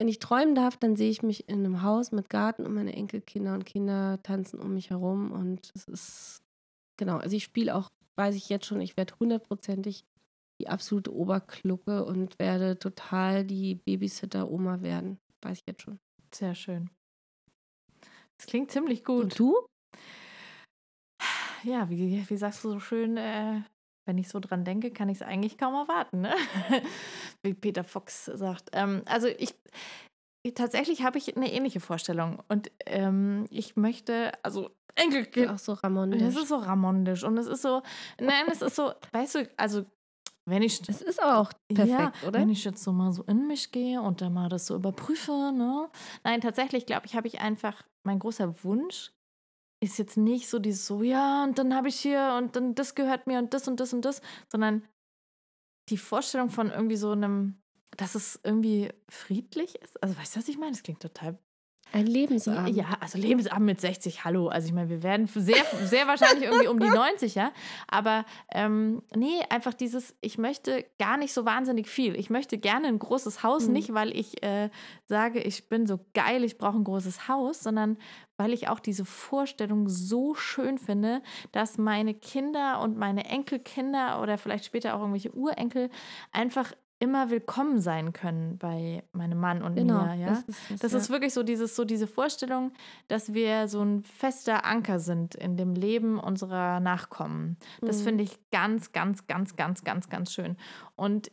wenn 0.00 0.08
ich 0.08 0.18
träumen 0.18 0.54
darf, 0.54 0.76
dann 0.76 0.96
sehe 0.96 1.10
ich 1.10 1.22
mich 1.22 1.48
in 1.48 1.58
einem 1.64 1.82
Haus 1.82 2.10
mit 2.12 2.28
Garten 2.30 2.64
und 2.66 2.74
meine 2.74 2.94
Enkelkinder 2.94 3.54
und 3.54 3.64
Kinder 3.64 4.18
tanzen 4.22 4.60
um 4.60 4.74
mich 4.74 4.90
herum 4.90 5.30
und 5.32 5.70
es 5.74 5.84
ist, 5.84 6.38
genau, 6.98 7.18
also 7.18 7.36
ich 7.36 7.44
spiele 7.44 7.74
auch, 7.74 7.88
weiß 8.16 8.34
ich 8.34 8.48
jetzt 8.48 8.66
schon, 8.66 8.80
ich 8.80 8.96
werde 8.96 9.14
hundertprozentig 9.20 10.04
die 10.60 10.68
absolute 10.68 11.14
Oberklucke 11.14 12.04
und 12.04 12.36
werde 12.40 12.76
total 12.78 13.44
die 13.44 13.76
Babysitter-Oma 13.76 14.82
werden. 14.82 15.18
Weiß 15.44 15.58
ich 15.58 15.64
jetzt 15.68 15.82
schon. 15.82 15.98
Sehr 16.34 16.56
schön. 16.56 16.90
Das 18.36 18.46
klingt 18.46 18.70
ziemlich 18.72 19.04
gut. 19.04 19.22
Und 19.24 19.38
du? 19.38 19.66
Ja, 21.64 21.90
wie, 21.90 22.24
wie 22.28 22.36
sagst 22.36 22.64
du 22.64 22.70
so 22.70 22.80
schön, 22.80 23.16
äh, 23.16 23.60
wenn 24.06 24.18
ich 24.18 24.28
so 24.28 24.40
dran 24.40 24.64
denke, 24.64 24.90
kann 24.90 25.08
ich 25.08 25.18
es 25.18 25.22
eigentlich 25.22 25.58
kaum 25.58 25.74
erwarten, 25.74 26.20
ne? 26.22 26.34
wie 27.42 27.54
Peter 27.54 27.84
Fox 27.84 28.26
sagt. 28.26 28.70
Ähm, 28.72 29.02
also 29.06 29.26
ich, 29.26 29.54
ich- 30.42 30.54
tatsächlich 30.54 31.02
habe 31.02 31.18
ich 31.18 31.36
eine 31.36 31.52
ähnliche 31.52 31.80
Vorstellung. 31.80 32.42
Und 32.48 32.70
ähm, 32.86 33.46
ich 33.50 33.76
möchte, 33.76 34.32
also 34.44 34.70
Enkelkind, 34.94 35.50
Auch 35.50 35.58
so 35.58 35.74
Ramon. 35.74 36.12
das 36.12 36.36
ist 36.36 36.48
so 36.48 36.56
ramondisch 36.56 37.22
und 37.24 37.36
es 37.38 37.46
ist 37.46 37.62
so, 37.62 37.82
nein, 38.20 38.46
es 38.50 38.62
ist 38.62 38.74
so, 38.76 38.92
weißt 39.12 39.34
du, 39.36 39.50
also 39.56 39.84
wenn 40.46 40.62
ich 40.62 40.80
Das 40.82 41.02
ist 41.02 41.22
aber 41.22 41.38
auch 41.40 41.52
perfekt, 41.68 41.90
ja, 41.90 42.12
oder? 42.26 42.40
Wenn 42.40 42.48
ich 42.48 42.64
jetzt 42.64 42.82
so 42.82 42.92
mal 42.92 43.12
so 43.12 43.22
in 43.24 43.46
mich 43.46 43.70
gehe 43.70 44.00
und 44.00 44.20
dann 44.22 44.32
mal 44.32 44.48
das 44.48 44.66
so 44.66 44.74
überprüfe, 44.74 45.52
ne? 45.52 45.88
Nein, 46.24 46.40
tatsächlich 46.40 46.86
glaube 46.86 47.06
ich, 47.06 47.14
habe 47.14 47.26
ich 47.28 47.40
einfach, 47.40 47.82
mein 48.04 48.18
großer 48.18 48.64
Wunsch 48.64 49.12
ist 49.80 49.98
jetzt 49.98 50.16
nicht 50.16 50.48
so 50.48 50.58
dieses 50.58 50.86
so, 50.86 51.02
ja, 51.02 51.44
und 51.44 51.58
dann 51.58 51.74
habe 51.74 51.88
ich 51.88 51.96
hier 52.00 52.34
und 52.38 52.56
dann 52.56 52.74
das 52.74 52.94
gehört 52.94 53.26
mir 53.26 53.38
und 53.38 53.54
das 53.54 53.68
und 53.68 53.78
das 53.80 53.92
und 53.92 54.04
das, 54.04 54.20
sondern 54.48 54.82
die 55.88 55.98
Vorstellung 55.98 56.50
von 56.50 56.70
irgendwie 56.70 56.96
so 56.96 57.12
einem, 57.12 57.58
dass 57.96 58.14
es 58.14 58.38
irgendwie 58.44 58.90
friedlich 59.08 59.76
ist. 59.76 60.02
Also 60.02 60.16
weißt 60.18 60.36
du, 60.36 60.40
was 60.40 60.48
ich 60.48 60.58
meine? 60.58 60.72
Das 60.72 60.82
klingt 60.82 61.00
total 61.00 61.38
Ein 61.92 62.06
Lebensabend. 62.06 62.76
ja, 62.76 62.98
also 63.00 63.16
Lebensabend 63.18 63.64
mit 63.64 63.80
60, 63.80 64.24
hallo. 64.24 64.48
Also 64.48 64.66
ich 64.68 64.74
meine, 64.74 64.90
wir 64.90 65.02
werden 65.02 65.26
sehr, 65.26 65.64
sehr 65.84 66.06
wahrscheinlich 66.06 66.44
irgendwie 66.44 66.68
um 66.68 66.78
die 66.78 66.88
90, 66.94 67.34
ja. 67.36 67.52
Aber 67.86 68.26
ähm, 68.52 69.02
nee, 69.16 69.40
einfach 69.48 69.72
dieses, 69.72 70.14
ich 70.20 70.36
möchte 70.36 70.84
gar 70.98 71.16
nicht 71.16 71.32
so 71.32 71.46
wahnsinnig 71.46 71.88
viel. 71.88 72.14
Ich 72.16 72.28
möchte 72.28 72.58
gerne 72.58 72.88
ein 72.88 72.98
großes 72.98 73.42
Haus, 73.42 73.66
Mhm. 73.68 73.72
nicht 73.72 73.94
weil 73.94 74.14
ich 74.14 74.42
äh, 74.42 74.68
sage, 75.06 75.40
ich 75.40 75.68
bin 75.70 75.86
so 75.86 75.98
geil, 76.12 76.44
ich 76.44 76.58
brauche 76.58 76.76
ein 76.76 76.84
großes 76.84 77.28
Haus, 77.28 77.60
sondern 77.60 77.96
weil 78.38 78.52
ich 78.54 78.68
auch 78.68 78.80
diese 78.80 79.04
Vorstellung 79.04 79.88
so 79.88 80.34
schön 80.34 80.78
finde, 80.78 81.20
dass 81.52 81.76
meine 81.76 82.14
Kinder 82.14 82.80
und 82.80 82.96
meine 82.96 83.26
Enkelkinder 83.26 84.22
oder 84.22 84.38
vielleicht 84.38 84.64
später 84.64 84.94
auch 84.94 85.00
irgendwelche 85.00 85.32
Urenkel 85.32 85.90
einfach 86.32 86.72
immer 87.00 87.30
willkommen 87.30 87.80
sein 87.80 88.12
können 88.12 88.58
bei 88.58 89.04
meinem 89.12 89.38
Mann 89.38 89.62
und 89.62 89.76
Genau. 89.76 90.04
mir, 90.04 90.14
ja. 90.14 90.28
Das 90.30 90.40
ist, 90.48 90.70
das, 90.70 90.80
Das 90.80 90.92
ja. 90.92 90.98
ist 90.98 91.10
wirklich 91.10 91.32
so 91.32 91.44
dieses, 91.44 91.76
so 91.76 91.84
diese 91.84 92.08
Vorstellung, 92.08 92.72
dass 93.06 93.34
wir 93.34 93.68
so 93.68 93.80
ein 93.82 94.02
fester 94.02 94.64
Anker 94.64 94.98
sind 94.98 95.36
in 95.36 95.56
dem 95.56 95.74
Leben 95.74 96.18
unserer 96.18 96.80
Nachkommen. 96.80 97.56
Das 97.82 98.00
Mhm. 98.00 98.04
finde 98.04 98.24
ich 98.24 98.38
ganz, 98.50 98.90
ganz, 98.90 99.28
ganz, 99.28 99.54
ganz, 99.54 99.84
ganz, 99.84 100.08
ganz 100.08 100.32
schön. 100.32 100.56
Und 100.96 101.30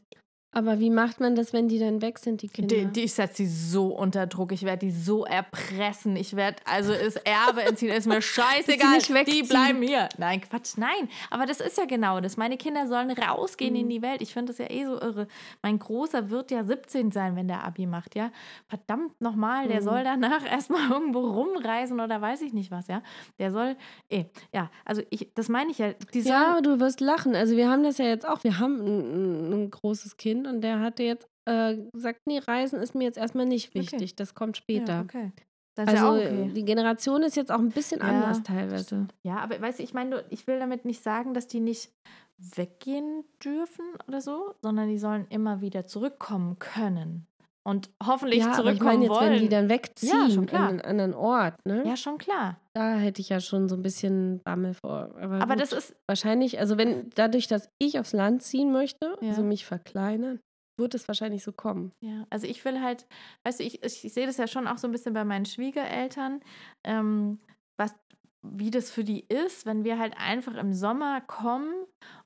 Aber 0.56 0.80
wie 0.80 0.90
macht 0.90 1.20
man 1.20 1.36
das, 1.36 1.52
wenn 1.52 1.68
die 1.68 1.80
dann 1.80 2.02
weg 2.02 2.18
sind, 2.18 2.42
die 2.42 2.48
Kinder? 2.48 2.74
Die, 2.74 2.86
die, 2.86 3.02
ich 3.04 3.14
setze 3.14 3.44
sie 3.44 3.48
so 3.48 3.88
unter 3.88 4.26
Druck. 4.26 4.54
Ich 4.54 4.64
werde 4.64 4.86
die 4.86 4.92
so 4.92 5.26
erpressen. 5.26 6.16
Ich 6.16 6.36
werde 6.36 6.58
also 6.66 6.94
das 6.94 7.18
Erbe 7.18 7.64
entziehen. 7.64 7.92
Ist 7.92 8.08
mir 8.08 8.22
scheißegal. 8.22 9.00
die 9.26 9.44
bleiben 9.44 9.82
hier. 9.82 10.08
Nein, 10.18 10.40
Quatsch. 10.40 10.78
Nein. 10.78 11.10
Aber 11.30 11.46
das 11.46 11.60
ist 11.60 11.78
ja 11.78 11.84
genau 11.86 12.22
das. 12.22 12.38
Meine 12.38 12.56
Kinder 12.58 12.88
sollen 12.88 13.12
rausgehen 13.12 13.74
Mhm. 13.74 13.80
in 13.82 13.90
die 13.90 14.02
Welt. 14.02 14.22
Ich 14.22 14.34
finde 14.34 14.54
das 14.54 14.58
ja 14.60 14.70
eh 14.72 14.86
so 14.86 14.94
irre. 15.00 15.28
Mein 15.62 15.78
Großer 15.78 16.30
wird 16.30 16.52
ja 16.52 16.64
17 16.64 17.12
sein, 17.12 17.36
wenn 17.36 17.50
der 17.50 17.64
Abi 17.66 17.86
macht, 17.86 18.16
ja. 18.16 18.32
Verdammt 18.68 19.20
nochmal, 19.20 19.66
Mhm. 19.66 19.70
der 19.70 19.82
soll 19.82 20.04
danach 20.06 20.46
erstmal 20.50 20.90
irgendwo 20.90 21.20
rumreisen 21.20 22.00
oder 22.00 22.22
weiß 22.22 22.42
ich 22.44 22.54
nicht 22.54 22.72
was, 22.72 22.88
ja. 22.88 23.02
Der 23.40 23.52
soll, 23.52 23.76
eh, 24.10 24.24
ja. 24.54 24.72
Also 24.86 25.02
ich, 25.10 25.30
das 25.36 25.50
meine 25.50 25.72
ich 25.72 25.80
ja. 25.80 25.94
Ja, 26.14 26.62
du 26.62 26.80
wirst 26.80 27.02
lachen. 27.02 27.36
Also 27.36 27.58
wir 27.58 27.70
haben 27.70 27.84
das 27.84 27.98
ja 27.98 28.06
jetzt 28.06 28.26
auch. 28.26 28.44
Wir 28.46 28.60
haben 28.60 28.80
ein, 28.80 29.52
ein 29.66 29.72
großes 29.72 30.16
Kind 30.16 30.45
und 30.48 30.62
der 30.62 30.80
hatte 30.80 31.04
jetzt 31.04 31.28
äh, 31.46 31.78
gesagt, 31.94 32.22
nee, 32.26 32.40
Reisen 32.40 32.80
ist 32.82 32.96
mir 32.96 33.04
jetzt 33.04 33.18
erstmal 33.18 33.46
nicht 33.46 33.70
Okay. 33.70 33.80
wichtig. 33.80 34.16
Das 34.16 34.34
kommt 34.36 34.58
später. 34.58 34.94
Ja, 34.94 35.02
okay. 35.02 35.32
Das 35.76 35.90
Also 35.90 36.18
ja 36.18 36.26
okay. 36.26 36.52
die 36.56 36.64
Generation 36.66 37.22
ist 37.24 37.36
jetzt 37.36 37.52
auch 37.52 37.60
ein 37.60 37.70
bisschen 37.70 38.00
Ja, 38.00 38.08
anders 38.08 38.44
teilweise. 38.44 39.08
Ja, 39.24 39.38
aber 39.40 39.60
weißt 39.62 39.80
du, 39.80 39.84
ich 39.84 39.94
meine, 39.94 40.24
ich 40.30 40.48
will 40.48 40.58
damit 40.58 40.86
nicht 40.86 41.04
sagen, 41.04 41.34
dass 41.34 41.48
die 41.48 41.60
nicht 41.60 41.92
weggehen 42.38 43.24
dürfen 43.44 43.86
oder 44.08 44.22
so, 44.22 44.56
sondern 44.62 44.90
die 44.90 44.98
sollen 44.98 45.26
immer 45.30 45.62
wieder 45.62 45.86
zurückkommen 45.86 46.60
können. 46.60 47.28
Und 47.68 47.90
hoffentlich 48.06 48.42
ja, 48.42 48.46
aber 48.46 48.54
ich 48.54 48.58
zurückkommen 48.80 48.90
meine 48.92 49.04
jetzt, 49.06 49.10
wollen. 49.16 49.32
wenn 49.34 49.42
die 49.42 49.50
dann 49.50 49.70
wegziehen 49.70 50.30
schon 50.32 50.46
klar. 50.46 50.62
an 50.64 50.68
einen 50.70 50.82
anderen 50.82 51.14
Ort, 51.16 51.56
ne? 51.66 51.84
ja, 51.86 51.98
schon 51.98 52.20
klar. 52.20 52.60
Da 52.76 52.94
hätte 52.98 53.22
ich 53.22 53.30
ja 53.30 53.40
schon 53.40 53.68
so 53.68 53.76
ein 53.76 53.82
bisschen 53.82 54.40
Bammel 54.44 54.76
vor. 54.76 55.10
Aber, 55.20 55.42
Aber 55.42 55.54
gut. 55.56 55.62
das 55.62 55.72
ist, 55.74 55.96
wahrscheinlich, 56.08 56.60
also 56.60 56.78
wenn 56.78 57.10
dadurch, 57.16 57.48
dass 57.48 57.70
ich 57.80 57.98
aufs 58.00 58.14
Land 58.14 58.44
ziehen 58.44 58.72
möchte, 58.72 59.18
Ja. 59.20 59.30
also 59.30 59.42
mich 59.42 59.66
verkleinern, 59.66 60.40
wird 60.78 60.94
es 60.94 61.08
wahrscheinlich 61.08 61.44
so 61.44 61.54
kommen. 61.54 61.92
ja, 62.04 62.26
also 62.30 62.46
ich 62.46 62.64
will 62.66 62.82
halt, 62.82 63.08
weißt 63.46 63.62
du, 63.62 63.64
ich, 63.64 63.82
ich, 63.84 64.06
ich 64.06 64.14
sehe 64.14 64.28
das 64.28 64.38
ja 64.38 64.46
schon 64.46 64.68
auch 64.68 64.78
so 64.78 64.88
ein 64.88 64.92
bisschen 64.92 65.14
bei 65.14 65.24
meinen 65.26 65.46
Schwiegereltern, 65.46 66.42
ähm, 66.84 67.40
was, 67.80 67.96
wie 68.44 68.70
das 68.70 68.92
für 68.92 69.04
die 69.04 69.22
ist, 69.28 69.66
wenn 69.66 69.84
wir 69.86 69.98
halt 69.98 70.14
einfach 70.18 70.54
im 70.56 70.72
Sommer 70.74 71.22
kommen 71.22 71.74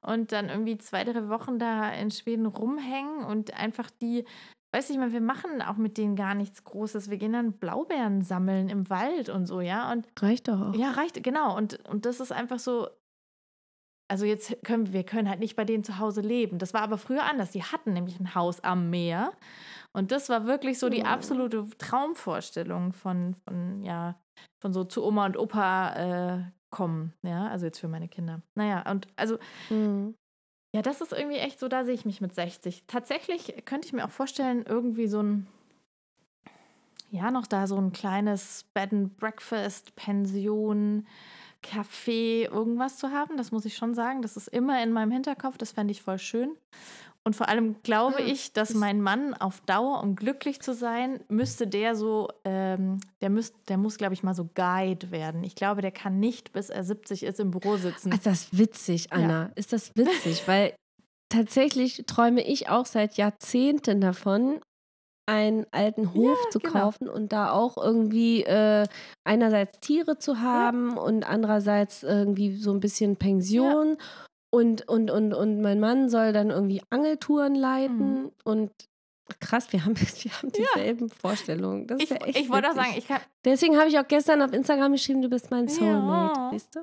und 0.01 0.31
dann 0.33 0.49
irgendwie 0.49 0.77
zwei, 0.79 1.03
drei 1.05 1.29
Wochen 1.29 1.59
da 1.59 1.91
in 1.93 2.11
Schweden 2.11 2.45
rumhängen 2.47 3.23
und 3.23 3.53
einfach 3.53 3.89
die, 4.01 4.25
weiß 4.73 4.89
ich 4.91 4.97
mal, 4.97 5.11
wir 5.11 5.21
machen 5.21 5.61
auch 5.61 5.77
mit 5.77 5.97
denen 5.97 6.15
gar 6.15 6.35
nichts 6.35 6.63
Großes. 6.63 7.09
Wir 7.09 7.17
gehen 7.17 7.33
dann 7.33 7.53
Blaubeeren 7.53 8.21
sammeln 8.21 8.69
im 8.69 8.89
Wald 8.89 9.29
und 9.29 9.45
so, 9.45 9.61
ja. 9.61 9.91
Und 9.91 10.07
Reicht 10.19 10.47
doch 10.47 10.59
auch. 10.61 10.75
ja, 10.75 10.91
reicht, 10.91 11.21
genau. 11.23 11.55
Und, 11.57 11.79
und 11.89 12.05
das 12.05 12.19
ist 12.19 12.31
einfach 12.31 12.59
so. 12.59 12.87
Also 14.11 14.25
jetzt 14.25 14.57
können 14.63 14.91
wir 14.91 15.03
können 15.03 15.29
halt 15.29 15.39
nicht 15.39 15.55
bei 15.55 15.65
denen 15.65 15.83
zu 15.83 15.99
Hause 15.99 16.21
leben. 16.21 16.57
Das 16.57 16.73
war 16.73 16.81
aber 16.81 16.97
früher 16.97 17.23
anders. 17.23 17.51
Die 17.51 17.63
hatten 17.63 17.93
nämlich 17.93 18.19
ein 18.19 18.33
Haus 18.33 18.59
am 18.63 18.89
Meer. 18.89 19.33
Und 19.93 20.11
das 20.11 20.29
war 20.29 20.45
wirklich 20.47 20.79
so 20.79 20.89
die 20.89 21.01
Oh. 21.03 21.07
absolute 21.07 21.67
Traumvorstellung 21.77 22.91
von, 22.91 23.35
von, 23.35 23.83
ja, 23.83 24.19
von 24.61 24.73
so 24.73 24.83
zu 24.83 25.03
Oma 25.03 25.25
und 25.27 25.37
Opa 25.37 25.93
äh, 26.37 26.43
kommen. 26.71 27.13
Ja, 27.23 27.47
also 27.49 27.65
jetzt 27.67 27.79
für 27.79 27.87
meine 27.87 28.07
Kinder. 28.07 28.41
Naja, 28.55 28.89
und 28.89 29.07
also 29.15 29.37
Mhm. 29.69 30.15
Ja, 30.73 30.81
das 30.81 31.01
ist 31.01 31.13
irgendwie 31.13 31.37
echt 31.37 31.59
so, 31.59 31.67
da 31.67 31.83
sehe 31.83 31.95
ich 31.95 32.05
mich 32.05 32.21
mit 32.21 32.35
60. 32.35 32.83
Tatsächlich 32.87 33.65
könnte 33.65 33.87
ich 33.87 33.93
mir 33.93 34.05
auch 34.05 34.11
vorstellen, 34.11 34.65
irgendwie 34.67 35.07
so 35.07 35.21
ein, 35.21 35.47
ja, 37.09 37.31
noch 37.31 37.47
da 37.47 37.65
so 37.65 37.77
ein 37.77 37.91
kleines 37.91 38.65
Bed 38.73 38.93
and 38.93 39.17
Breakfast, 39.17 39.95
Pension, 39.95 41.07
Café, 41.63 42.45
irgendwas 42.45 42.97
zu 42.97 43.11
haben. 43.11 43.35
Das 43.35 43.51
muss 43.51 43.65
ich 43.65 43.75
schon 43.75 43.95
sagen. 43.95 44.21
Das 44.21 44.37
ist 44.37 44.47
immer 44.47 44.81
in 44.83 44.91
meinem 44.91 45.11
Hinterkopf. 45.11 45.57
Das 45.57 45.71
fände 45.71 45.91
ich 45.91 46.01
voll 46.01 46.19
schön. 46.19 46.55
Und 47.25 47.35
vor 47.35 47.49
allem 47.49 47.75
glaube 47.83 48.23
Mhm. 48.23 48.29
ich, 48.29 48.53
dass 48.53 48.73
mein 48.73 49.01
Mann 49.01 49.33
auf 49.33 49.61
Dauer, 49.61 50.01
um 50.01 50.15
glücklich 50.15 50.61
zu 50.61 50.73
sein, 50.73 51.19
müsste 51.27 51.67
der 51.67 51.95
so, 51.95 52.29
ähm, 52.45 52.99
der, 53.21 53.29
müsst, 53.29 53.53
der 53.67 53.77
muss, 53.77 53.97
glaube 53.97 54.13
ich, 54.13 54.23
mal 54.23 54.33
so 54.33 54.49
Guide 54.55 55.11
werden. 55.11 55.43
Ich 55.43 55.55
glaube, 55.55 55.81
der 55.81 55.91
kann 55.91 56.19
nicht, 56.19 56.53
bis 56.53 56.69
er 56.69 56.83
70 56.83 57.23
ist, 57.23 57.39
im 57.39 57.51
Büro 57.51 57.77
sitzen. 57.77 58.11
Ist 58.11 58.25
das 58.25 58.57
witzig, 58.57 59.11
Anna? 59.11 59.51
Ist 59.55 59.73
das 59.73 59.91
witzig? 59.95 60.47
Weil 60.47 60.73
tatsächlich 61.29 62.05
träume 62.07 62.41
ich 62.41 62.69
auch 62.69 62.85
seit 62.85 63.15
Jahrzehnten 63.17 64.01
davon, 64.01 64.59
einen 65.27 65.67
alten 65.69 66.15
Hof 66.15 66.49
zu 66.49 66.57
genau. 66.57 66.73
kaufen 66.73 67.07
und 67.07 67.31
da 67.31 67.51
auch 67.51 67.77
irgendwie 67.77 68.43
äh, 68.45 68.87
einerseits 69.23 69.79
Tiere 69.79 70.17
zu 70.17 70.39
haben 70.39 70.97
und 70.97 71.23
andererseits 71.23 72.01
irgendwie 72.01 72.55
so 72.55 72.71
ein 72.71 72.79
bisschen 72.79 73.15
Pension. 73.15 73.97
Und, 74.51 74.87
und, 74.87 75.11
und, 75.11 75.33
und 75.33 75.61
mein 75.61 75.79
Mann 75.79 76.09
soll 76.09 76.33
dann 76.33 76.49
irgendwie 76.49 76.81
Angeltouren 76.89 77.53
leiten. 77.55 78.23
Mhm. 78.23 78.31
Und 78.43 78.71
krass, 79.39 79.71
wir 79.71 79.85
haben, 79.85 79.95
wir 79.99 80.31
haben 80.31 80.51
dieselben 80.51 81.09
Vorstellungen. 81.09 81.85
Das 81.87 81.99
ist 82.01 82.03
ich 82.05 82.09
ja 82.09 82.25
echt 82.25 82.39
ich 82.39 82.49
wollte 82.49 82.69
auch 82.69 82.75
sagen, 82.75 82.93
ich 82.97 83.07
kann, 83.07 83.21
Deswegen 83.45 83.77
habe 83.77 83.89
ich 83.89 83.99
auch 83.99 84.07
gestern 84.07 84.41
auf 84.41 84.53
Instagram 84.53 84.93
geschrieben, 84.93 85.21
du 85.21 85.29
bist 85.29 85.51
mein 85.51 85.67
Soulmate. 85.67 86.39
Ja. 86.39 86.51
Weißt 86.51 86.75
du? 86.75 86.79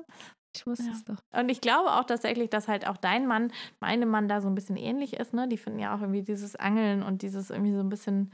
Ich 0.55 0.65
wusste 0.65 0.85
Ja. 0.85 0.91
es 0.93 1.03
doch. 1.03 1.17
Und 1.33 1.49
ich 1.49 1.61
glaube 1.61 1.91
auch 1.91 2.05
tatsächlich, 2.05 2.49
dass 2.49 2.67
halt 2.67 2.87
auch 2.87 2.97
dein 2.97 3.27
Mann, 3.27 3.51
meinem 3.79 4.09
Mann 4.09 4.27
da 4.27 4.41
so 4.41 4.47
ein 4.47 4.55
bisschen 4.55 4.77
ähnlich 4.77 5.13
ist, 5.13 5.33
ne? 5.33 5.47
Die 5.47 5.57
finden 5.57 5.79
ja 5.79 5.93
auch 5.95 6.01
irgendwie 6.01 6.23
dieses 6.23 6.55
Angeln 6.55 7.03
und 7.03 7.21
dieses 7.21 7.49
irgendwie 7.51 7.73
so 7.73 7.81
ein 7.81 7.89
bisschen 7.89 8.31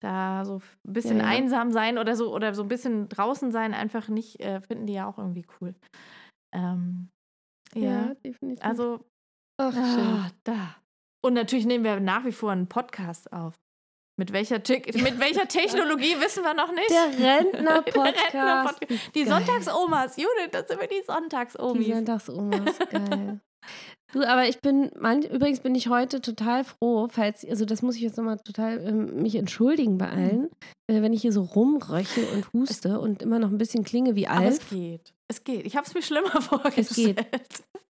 da 0.00 0.44
so 0.44 0.60
ein 0.86 0.92
bisschen 0.92 1.18
Ja, 1.18 1.24
ja. 1.24 1.28
einsam 1.30 1.72
sein 1.72 1.98
oder 1.98 2.14
so 2.14 2.32
oder 2.32 2.54
so 2.54 2.62
ein 2.62 2.68
bisschen 2.68 3.08
draußen 3.08 3.50
sein 3.50 3.74
einfach 3.74 4.08
nicht, 4.08 4.40
äh, 4.40 4.60
finden 4.60 4.86
die 4.86 4.92
ja 4.94 5.06
auch 5.08 5.18
irgendwie 5.18 5.44
cool. 5.60 5.74
Ähm, 6.54 7.10
ja, 7.74 8.14
definitiv. 8.14 8.64
also 8.64 9.04
Ach, 9.60 9.76
ah, 9.76 10.30
da. 10.44 10.76
Und 11.20 11.34
natürlich 11.34 11.66
nehmen 11.66 11.84
wir 11.84 11.98
nach 11.98 12.24
wie 12.24 12.32
vor 12.32 12.52
einen 12.52 12.68
Podcast 12.68 13.32
auf. 13.32 13.54
Mit 14.16 14.32
welcher, 14.32 14.62
Te 14.62 14.82
mit 14.94 15.18
welcher 15.18 15.46
Technologie 15.48 16.20
wissen 16.20 16.42
wir 16.44 16.54
noch 16.54 16.72
nicht. 16.72 16.90
Der 16.90 17.06
Rentner-Podcast. 17.18 18.34
Rentner-Podcast. 18.34 19.14
Die. 19.14 19.24
Sonntagsomas, 19.24 20.16
Judith, 20.16 20.50
das 20.52 20.68
sind 20.68 20.80
wir 20.80 20.88
die 20.88 20.96
Die 20.96 21.04
Sonntagsomis. 21.06 21.86
Sonntagsomas, 21.86 22.78
geil. 22.90 23.40
Du, 24.12 24.26
aber 24.26 24.48
ich 24.48 24.60
bin, 24.60 24.90
man, 24.98 25.22
übrigens 25.22 25.60
bin 25.60 25.74
ich 25.74 25.88
heute 25.88 26.22
total 26.22 26.64
froh, 26.64 27.08
falls, 27.10 27.46
also 27.46 27.66
das 27.66 27.82
muss 27.82 27.96
ich 27.96 28.00
jetzt 28.00 28.16
nochmal 28.16 28.38
total 28.38 28.78
ähm, 28.86 29.22
mich 29.22 29.34
entschuldigen 29.34 29.98
bei 29.98 30.08
allen, 30.08 30.48
äh, 30.90 31.02
wenn 31.02 31.12
ich 31.12 31.20
hier 31.20 31.32
so 31.32 31.42
rumröchel 31.42 32.24
und 32.34 32.50
huste 32.54 33.00
und 33.00 33.20
immer 33.20 33.38
noch 33.38 33.50
ein 33.50 33.58
bisschen 33.58 33.84
klinge 33.84 34.14
wie 34.14 34.26
Aber 34.26 34.46
es 34.46 34.66
geht. 34.70 35.12
Es 35.30 35.44
geht. 35.44 35.66
Ich 35.66 35.76
habe 35.76 35.86
es 35.86 35.92
mir 35.92 36.00
schlimmer 36.00 36.40
vorgestellt. 36.40 37.26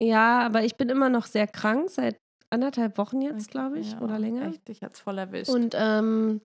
Ja, 0.02 0.40
aber 0.40 0.64
ich 0.64 0.76
bin 0.76 0.88
immer 0.88 1.10
noch 1.10 1.26
sehr 1.26 1.46
krank, 1.46 1.90
seit 1.90 2.16
anderthalb 2.50 2.96
Wochen 2.96 3.20
jetzt, 3.20 3.50
glaube 3.50 3.78
ich, 3.78 3.92
Ja, 3.92 4.00
oder 4.00 4.18
länger. 4.18 4.46
Echt, 4.46 4.68
ich 4.70 4.82
hat's 4.82 5.00
voll 5.00 5.18
erwischt. 5.18 5.50
Und 5.50 5.74
ähm, 5.78 6.40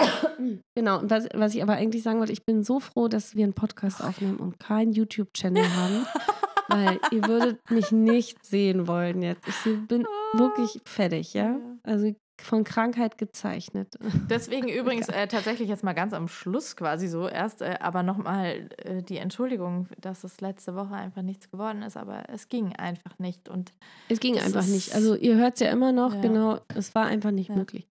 genau, 0.76 0.98
und 0.98 1.10
was, 1.10 1.28
was 1.34 1.54
ich 1.54 1.62
aber 1.62 1.74
eigentlich 1.74 2.02
sagen 2.02 2.18
wollte, 2.18 2.32
ich 2.32 2.44
bin 2.44 2.64
so 2.64 2.80
froh, 2.80 3.06
dass 3.06 3.36
wir 3.36 3.44
einen 3.44 3.54
Podcast 3.54 4.02
aufnehmen 4.02 4.38
und 4.38 4.58
keinen 4.58 4.92
YouTube-Channel 4.92 5.64
haben, 5.76 6.06
weil 6.68 6.98
ihr 7.10 7.26
würdet 7.26 7.58
mich 7.70 7.92
nicht 7.92 8.44
sehen 8.44 8.86
wollen 8.86 9.22
jetzt. 9.22 9.46
Ich 9.48 9.86
bin 9.88 10.06
wirklich 10.34 10.80
fertig, 10.84 11.34
ja? 11.34 11.50
Ja. 11.52 11.58
Also 11.82 12.14
von 12.40 12.64
Krankheit 12.64 13.16
gezeichnet. 13.16 13.94
Deswegen 14.28 14.68
übrigens 14.80 15.08
äh, 15.08 15.28
tatsächlich 15.28 15.68
jetzt 15.68 15.84
mal 15.84 15.92
ganz 15.92 16.12
am 16.12 16.26
Schluss 16.26 16.74
quasi 16.74 17.06
so 17.06 17.28
erst, 17.28 17.62
äh, 17.62 17.76
aber 17.80 18.02
nochmal 18.02 18.68
äh, 18.78 19.02
die 19.04 19.18
Entschuldigung, 19.18 19.86
dass 20.00 20.24
es 20.24 20.40
letzte 20.40 20.74
Woche 20.74 20.94
einfach 20.94 21.22
nichts 21.22 21.48
geworden 21.48 21.82
ist, 21.82 21.96
aber 21.96 22.24
es 22.28 22.48
ging 22.48 22.74
einfach 22.74 23.16
nicht. 23.20 23.48
Und 23.48 23.72
Es 24.08 24.18
ging 24.18 24.36
einfach 24.36 24.66
nicht. 24.66 24.94
Also 24.96 25.14
ihr 25.14 25.36
hört 25.36 25.54
es 25.54 25.60
ja 25.60 25.70
immer 25.70 25.92
noch, 25.92 26.12
Ja. 26.14 26.20
genau, 26.22 26.58
es 26.74 26.92
war 26.96 27.06
einfach 27.06 27.30
nicht 27.30 27.50
Ja. 27.50 27.54
möglich. 27.56 27.86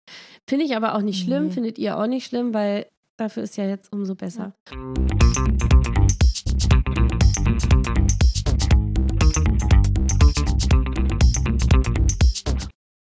Finde 0.48 0.64
ich 0.64 0.74
aber 0.74 0.94
auch 0.94 1.02
nicht 1.02 1.22
schlimm, 1.22 1.48
Nee. 1.48 1.50
findet 1.52 1.78
ihr 1.78 1.98
auch 1.98 2.06
nicht 2.06 2.24
schlimm, 2.26 2.54
weil 2.54 2.86
dafür 3.18 3.42
ist 3.42 3.58
ja 3.58 3.66
jetzt 3.66 3.92
umso 3.92 4.14
besser. 4.14 4.54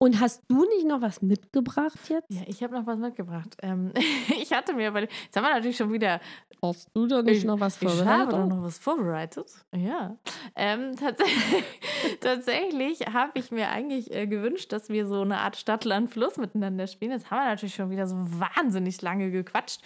Und 0.03 0.19
hast 0.19 0.43
du 0.49 0.65
nicht 0.65 0.87
noch 0.87 1.03
was 1.03 1.21
mitgebracht 1.21 1.99
jetzt? 2.09 2.31
ja, 2.31 2.41
ich 2.47 2.63
habe 2.63 2.75
noch 2.75 2.87
was 2.87 2.99
mitgebracht. 2.99 3.55
Ähm, 3.63 3.93
ich 4.41 4.51
hatte 4.53 4.73
mir, 4.73 4.95
weil 4.95 5.05
jetzt 5.25 5.37
haben 5.37 5.45
wir 5.45 5.53
natürlich 5.53 5.77
schon 5.77 5.93
wieder 5.93 6.21
Hast 6.63 6.89
du 6.95 7.07
da 7.07 7.23
nicht 7.23 7.39
Ich- 7.39 7.45
noch 7.45 7.59
was 7.61 7.81
Ich 7.81 7.89
habe 7.89 7.97
vorbereitet? 7.99 8.33
doch 8.33 8.47
noch 8.47 8.63
was 8.63 8.79
vorbereitet. 8.79 9.47
Ja. 9.77 10.17
Ähm, 10.57 10.95
tatsächlich 10.97 11.65
tatsächlich 12.21 13.01
habe 13.13 13.33
ich 13.35 13.51
mir 13.51 13.69
eigentlich 13.71 14.11
äh, 14.15 14.27
gewünscht, 14.27 14.73
dass 14.73 14.89
wir 14.89 15.07
so 15.07 15.21
eine 15.23 15.39
Art 15.39 15.57
Stadt-Land-Fluss 15.57 16.37
miteinander 16.39 16.87
spielen. 16.87 17.13
Jetzt 17.13 17.31
haben 17.31 17.39
wir 17.45 17.49
natürlich 17.51 17.75
schon 17.75 17.91
wieder 17.91 18.07
so 18.07 18.17
wahnsinnig 18.17 19.01
lange 19.03 19.31
gequatscht. 19.31 19.81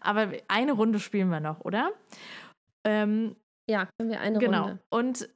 Aber 0.00 0.28
eine 0.48 0.72
Runde 0.72 0.98
spielen 1.00 1.28
wir 1.30 1.40
noch, 1.40 1.60
oder? 1.64 1.90
Ähm, 2.84 3.36
Ja, 3.68 3.88
können 3.98 4.10
wir 4.10 4.20
eine 4.20 4.38
genau. 4.38 4.62
Runde. 4.64 4.78
Und 4.90 5.28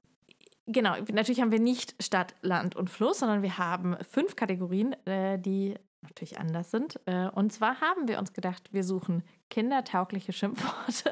genau, 0.72 0.96
natürlich 1.12 1.40
haben 1.40 1.52
wir 1.52 1.60
nicht 1.60 1.94
Stadt, 2.02 2.34
Land 2.42 2.76
und 2.76 2.90
Fluss, 2.90 3.20
sondern 3.20 3.42
wir 3.42 3.58
haben 3.58 3.96
fünf 4.08 4.36
Kategorien, 4.36 4.94
äh, 5.06 5.38
die 5.38 5.74
natürlich 6.02 6.38
anders 6.38 6.70
sind. 6.70 6.98
Äh, 7.06 7.28
und 7.28 7.52
zwar 7.52 7.80
haben 7.80 8.08
wir 8.08 8.18
uns 8.18 8.32
gedacht, 8.32 8.72
wir 8.72 8.84
suchen 8.84 9.22
kindertaugliche 9.50 10.32
Schimpfworte, 10.32 11.10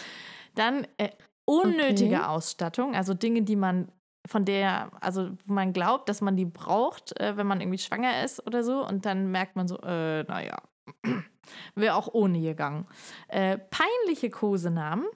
dann 0.54 0.86
äh, 0.96 1.10
unnötige 1.44 2.16
Okay. 2.16 2.24
Ausstattung, 2.24 2.94
also 2.94 3.14
Dinge, 3.14 3.42
die 3.42 3.56
man 3.56 3.90
von 4.26 4.44
der, 4.44 4.90
also 5.00 5.30
man 5.46 5.72
glaubt, 5.72 6.08
dass 6.08 6.20
man 6.20 6.36
die 6.36 6.44
braucht, 6.44 7.18
äh, 7.20 7.36
wenn 7.36 7.46
man 7.46 7.60
irgendwie 7.60 7.78
schwanger 7.78 8.22
ist 8.24 8.46
oder 8.46 8.62
so. 8.62 8.86
Und 8.86 9.06
dann 9.06 9.30
merkt 9.30 9.56
man 9.56 9.66
so, 9.66 9.78
äh, 9.80 10.22
naja, 10.24 10.58
wäre 11.74 11.94
auch 11.94 12.08
ohne 12.12 12.40
gegangen. 12.40 12.86
Äh, 13.28 13.58
peinliche 13.58 14.30
Kosenamen 14.30 15.06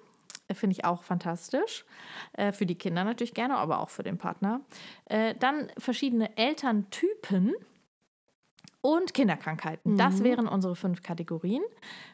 finde 0.53 0.73
ich 0.77 0.85
auch 0.85 1.03
fantastisch. 1.03 1.85
Äh, 2.35 2.53
für 2.53 2.67
die 2.67 2.75
Kinder 2.77 3.05
natürlich 3.05 3.35
gerne, 3.35 3.57
aber 3.57 3.81
auch 3.81 3.89
für 3.89 4.03
den 4.03 4.19
Partner. 4.19 4.61
Äh, 5.07 5.35
dann 5.37 5.71
verschiedene 5.79 6.37
Elterntypen 6.37 7.55
und 8.83 9.15
Kinderkrankheiten. 9.15 9.97
Das 9.97 10.17
Mhm. 10.21 10.25
wären 10.25 10.49
unsere 10.49 10.77
fünf 10.77 11.03
Kategorien. 11.03 11.63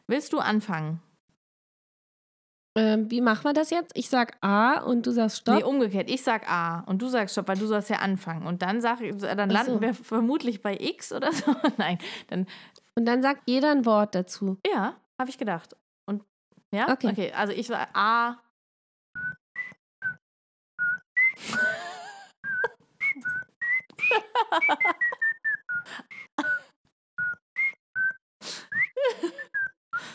Willst 0.07 0.33
du 0.33 0.39
anfangen? 0.39 1.03
Ähm, 2.77 3.11
wie 3.11 3.21
machen 3.21 3.43
wir 3.45 3.53
das 3.53 3.71
jetzt? 3.71 3.91
Ich 3.97 4.09
sag 4.09 4.37
A 4.43 4.79
und 4.81 5.05
du 5.05 5.11
sagst 5.11 5.39
Stopp. 5.39 5.57
Nee, 5.57 5.65
umgekehrt. 5.65 6.09
Ich 6.09 6.23
sag 6.23 6.49
A 6.49 6.81
und 6.87 7.03
du 7.03 7.09
sagst 7.09 7.33
Stopp, 7.35 7.49
weil 7.49 7.59
du 7.59 7.67
sollst 7.67 7.91
ja 7.91 7.97
anfangen. 7.97 8.47
Und 8.47 8.63
dann, 8.63 8.81
sag, 8.81 9.01
ich- 9.01 9.17
dann 9.17 9.51
landen 9.51 9.75
so. 9.75 9.81
wir 9.81 9.93
vermutlich 9.93 10.63
bei 10.63 10.77
X 10.79 11.13
oder 11.13 11.33
so. 11.33 11.53
Nein, 11.79 11.99
dann, 12.29 12.47
Und 12.95 13.07
dann 13.07 13.23
sagt 13.23 13.43
jeder 13.47 13.73
ein 13.73 13.85
Wort 13.87 14.15
dazu. 14.15 14.59
ja, 14.73 14.95
habe 15.19 15.31
ich 15.31 15.37
gedacht. 15.39 15.75
Ja, 16.73 16.93
Okay. 16.93 17.09
okay. 17.11 17.33
Also 17.33 17.53
ich 17.53 17.69
war 17.69 17.89
A. 17.95 18.37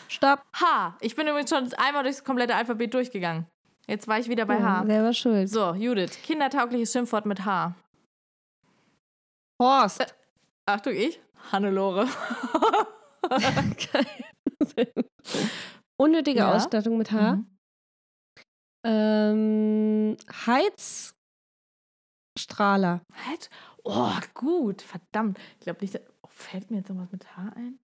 Stopp. 0.08 0.42
H. 0.54 0.96
Ich 1.00 1.14
bin 1.16 1.26
übrigens 1.28 1.50
schon 1.50 1.72
einmal 1.74 2.02
durchs 2.02 2.24
komplette 2.24 2.54
Alphabet 2.54 2.94
durchgegangen. 2.94 3.46
Jetzt 3.86 4.08
war 4.08 4.18
ich 4.18 4.28
wieder 4.28 4.46
bei 4.46 4.58
Ja, 4.58 4.80
H. 4.80 4.86
selber 4.86 5.12
schuld. 5.12 5.48
So, 5.48 5.74
Judith. 5.74 6.18
Kindertaugliches 6.22 6.92
Schimpfwort 6.92 7.26
mit 7.26 7.44
H. 7.44 7.74
Horst. 9.62 10.04
Achtung, 10.66 10.94
ich. 10.94 11.20
Hannelore. 11.52 12.08
Unnötige 15.98 16.40
Ja. 16.40 16.54
Ausstattung 16.54 16.98
mit 16.98 17.10
H. 17.12 17.36
Mhm. 17.36 17.46
Ähm, 18.84 20.16
Heizstrahler. 20.46 21.16
Halt. 23.26 23.50
Oh, 23.84 24.12
gut. 24.34 24.82
Verdammt. 24.82 25.38
Ich 25.58 25.60
glaube 25.60 25.80
nicht. 25.80 25.98
Oh, 26.22 26.28
fällt 26.28 26.70
mir 26.70 26.78
jetzt 26.78 26.90
noch 26.90 26.98
was 26.98 27.10
mit 27.10 27.36
H 27.36 27.52
ein? 27.56 27.78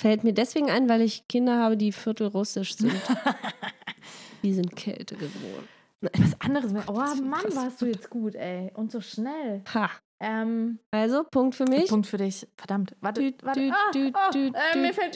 Fällt 0.00 0.24
mir 0.24 0.32
deswegen 0.32 0.70
ein, 0.70 0.88
weil 0.88 1.00
ich 1.00 1.26
Kinder 1.28 1.58
habe, 1.58 1.76
die 1.76 1.92
viertelrussisch 1.92 2.76
sind. 2.76 2.92
die 4.42 4.52
sind 4.52 4.74
Kälte 4.74 5.16
gewohnt. 5.16 5.68
Was 6.02 6.40
anderes. 6.40 6.72
Oh 6.88 7.00
ist 7.00 7.24
Mann, 7.24 7.44
warst 7.54 7.80
du 7.80 7.86
jetzt 7.86 8.10
gut, 8.10 8.34
ey. 8.34 8.72
Und 8.74 8.90
so 8.90 9.00
schnell. 9.00 9.62
Ha. 9.72 9.88
Ähm, 10.20 10.80
Also, 10.90 11.24
Punkt 11.24 11.54
für 11.54 11.64
mich. 11.64 11.88
Punkt 11.88 12.06
für 12.06 12.16
dich. 12.16 12.46
Verdammt. 12.56 12.96
Warte, 13.00 13.34
warte. 13.42 13.72
Ah, 13.72 13.90
ah, 13.94 14.76
mir 14.76 14.92
fällt, 14.92 15.14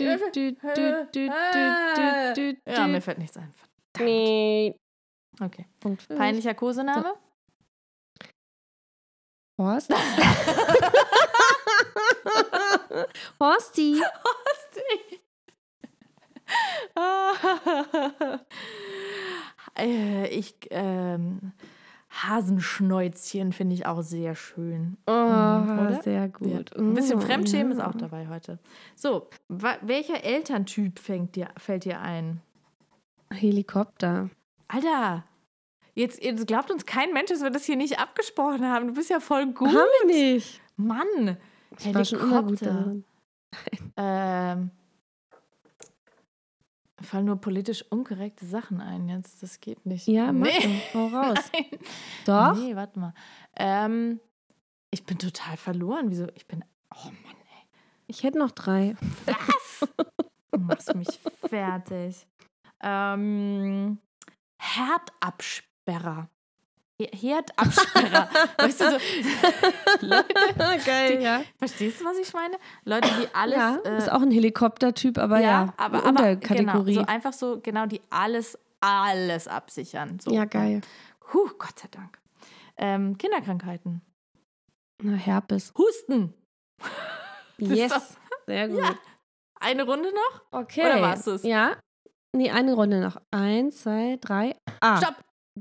Ja, 2.67 2.87
mir 2.87 3.01
fällt 3.01 3.19
nichts 3.19 3.37
ein. 3.37 3.53
Nee. 3.99 4.77
Okay. 5.41 5.67
Punkt 5.81 6.03
für. 6.03 6.15
Peinlicher 6.15 6.55
Kosename? 6.55 7.15
Horst. 9.59 9.91
Horsti. 13.41 14.01
äh, 19.79 20.29
ich, 20.29 20.55
ähm, 20.71 21.53
Hasenschnäuzchen 22.11 23.53
finde 23.53 23.75
ich 23.75 23.87
auch 23.87 24.03
sehr 24.03 24.35
schön. 24.35 24.97
Oh, 25.07 25.13
oder? 25.13 26.01
sehr 26.03 26.29
gut. 26.29 26.49
Ja. 26.49 26.79
Ein 26.79 26.95
bisschen 26.95 27.19
Oh, 27.19 27.21
Fremdschämen 27.21 27.73
ist 27.73 27.81
auch 27.81 27.95
dabei 27.95 28.29
heute. 28.29 28.59
So, 28.95 29.29
welcher 29.49 30.25
Elterntyp 30.25 30.99
fängt 30.99 31.37
dir, 31.37 31.49
fällt 31.59 31.85
dir 31.85 32.01
ein? 32.01 32.41
Helikopter. 33.31 34.31
Alter, 34.69 35.25
jetzt, 35.95 36.23
jetzt 36.23 36.47
glaubt 36.47 36.71
uns 36.71 36.87
kein 36.87 37.13
Mensch, 37.13 37.31
dass 37.31 37.43
wir 37.43 37.51
das 37.51 37.65
hier 37.65 37.77
nicht 37.77 37.99
abgesprochen 37.99 38.65
haben. 38.65 38.89
Du 38.89 38.95
bist 38.95 39.11
ja 39.11 39.21
voll 39.21 39.47
gut. 39.53 39.69
Haben 39.69 39.75
wir 39.75 40.35
nicht. 40.35 40.61
Mann, 40.77 41.37
Ich 41.79 41.95
war 41.95 42.05
schon 42.05 42.21
immer 42.21 42.43
gut 42.43 42.61
Helikopter. 42.61 42.97
Ähm, 43.97 44.71
fallen 47.07 47.27
nur 47.27 47.41
politisch 47.41 47.85
unkorrekte 47.91 48.45
Sachen 48.47 48.81
ein 48.81 49.09
jetzt. 49.09 49.43
Das 49.43 49.61
geht 49.61 49.87
nicht. 49.87 50.07
Ja, 50.07 50.33
mach 50.33 50.47
nee. 50.47 50.81
doch. 50.93 50.95
Hau 50.95 51.07
raus. 51.19 51.39
Nein. 51.53 51.81
Doch? 52.27 52.57
Nee, 52.57 52.77
warte 52.77 52.99
mal. 52.99 53.15
Ähm, 53.57 54.21
ich 54.91 55.05
bin 55.05 55.19
total 55.19 55.57
verloren. 55.57 56.11
Wieso? 56.11 56.27
Ich 56.35 56.47
bin. 56.47 56.65
Oh 56.95 57.07
Mann, 57.07 57.15
ey. 57.15 57.69
Ich 58.07 58.23
hätte 58.23 58.39
noch 58.39 58.51
drei. 58.51 58.97
Du 60.53 60.63
machst 60.63 60.95
mich 60.95 61.21
fertig. 61.51 62.27
Ähm, 62.81 63.99
Herdabsperrer. 64.59 66.31
He- 66.99 67.11
Herdabsperrer. 67.15 68.29
weißt 68.59 68.81
du 68.81 68.91
so? 68.91 68.97
Leute, 70.07 70.35
Geil, 70.85 71.23
ja. 71.23 71.43
verstehst 71.59 72.01
du, 72.01 72.05
was 72.07 72.17
ich 72.19 72.33
meine? 72.33 72.57
Leute, 72.85 73.09
die 73.21 73.35
alles. 73.35 73.57
ja, 73.57 73.77
äh, 73.85 73.99
ist 73.99 74.11
auch 74.11 74.23
ein 74.23 74.31
Helikoptertyp, 74.31 75.19
aber 75.19 75.41
ja, 75.41 75.75
aber, 75.77 75.99
eine 75.99 76.09
aber 76.09 76.09
Unterkategorie. 76.31 76.93
Genau, 76.95 77.05
so 77.05 77.07
einfach 77.07 77.33
so, 77.35 77.61
genau, 77.61 77.87
die 77.87 78.01
alles, 78.11 78.59
alles 78.81 79.47
absichern. 79.47 80.19
So. 80.21 80.31
ja, 80.33 80.47
geil. 80.47 80.81
Huh, 81.33 81.51
Gott 81.59 81.79
sei 81.79 81.89
Dank. 81.91 82.19
Ähm, 82.79 83.19
Kinderkrankheiten. 83.19 84.01
Na, 85.03 85.13
Herpes. 85.13 85.73
Husten. 85.77 86.33
Yes. 87.59 88.19
Sehr 88.47 88.69
gut. 88.69 88.99
Eine 89.59 89.85
Runde 89.85 90.13
noch? 90.13 90.43
Okay. 90.51 90.83
Oder 90.83 91.01
war's 91.01 91.25
das? 91.25 91.43
Ja. 91.43 91.77
Nee, 92.37 92.51
eine 92.51 92.75
Runde 92.75 93.01
noch. 93.01 93.17
Eins, 93.31 93.81
zwei, 93.83 94.19
drei. 94.21 94.55
A. 94.81 94.99
Stopp. 94.99 95.15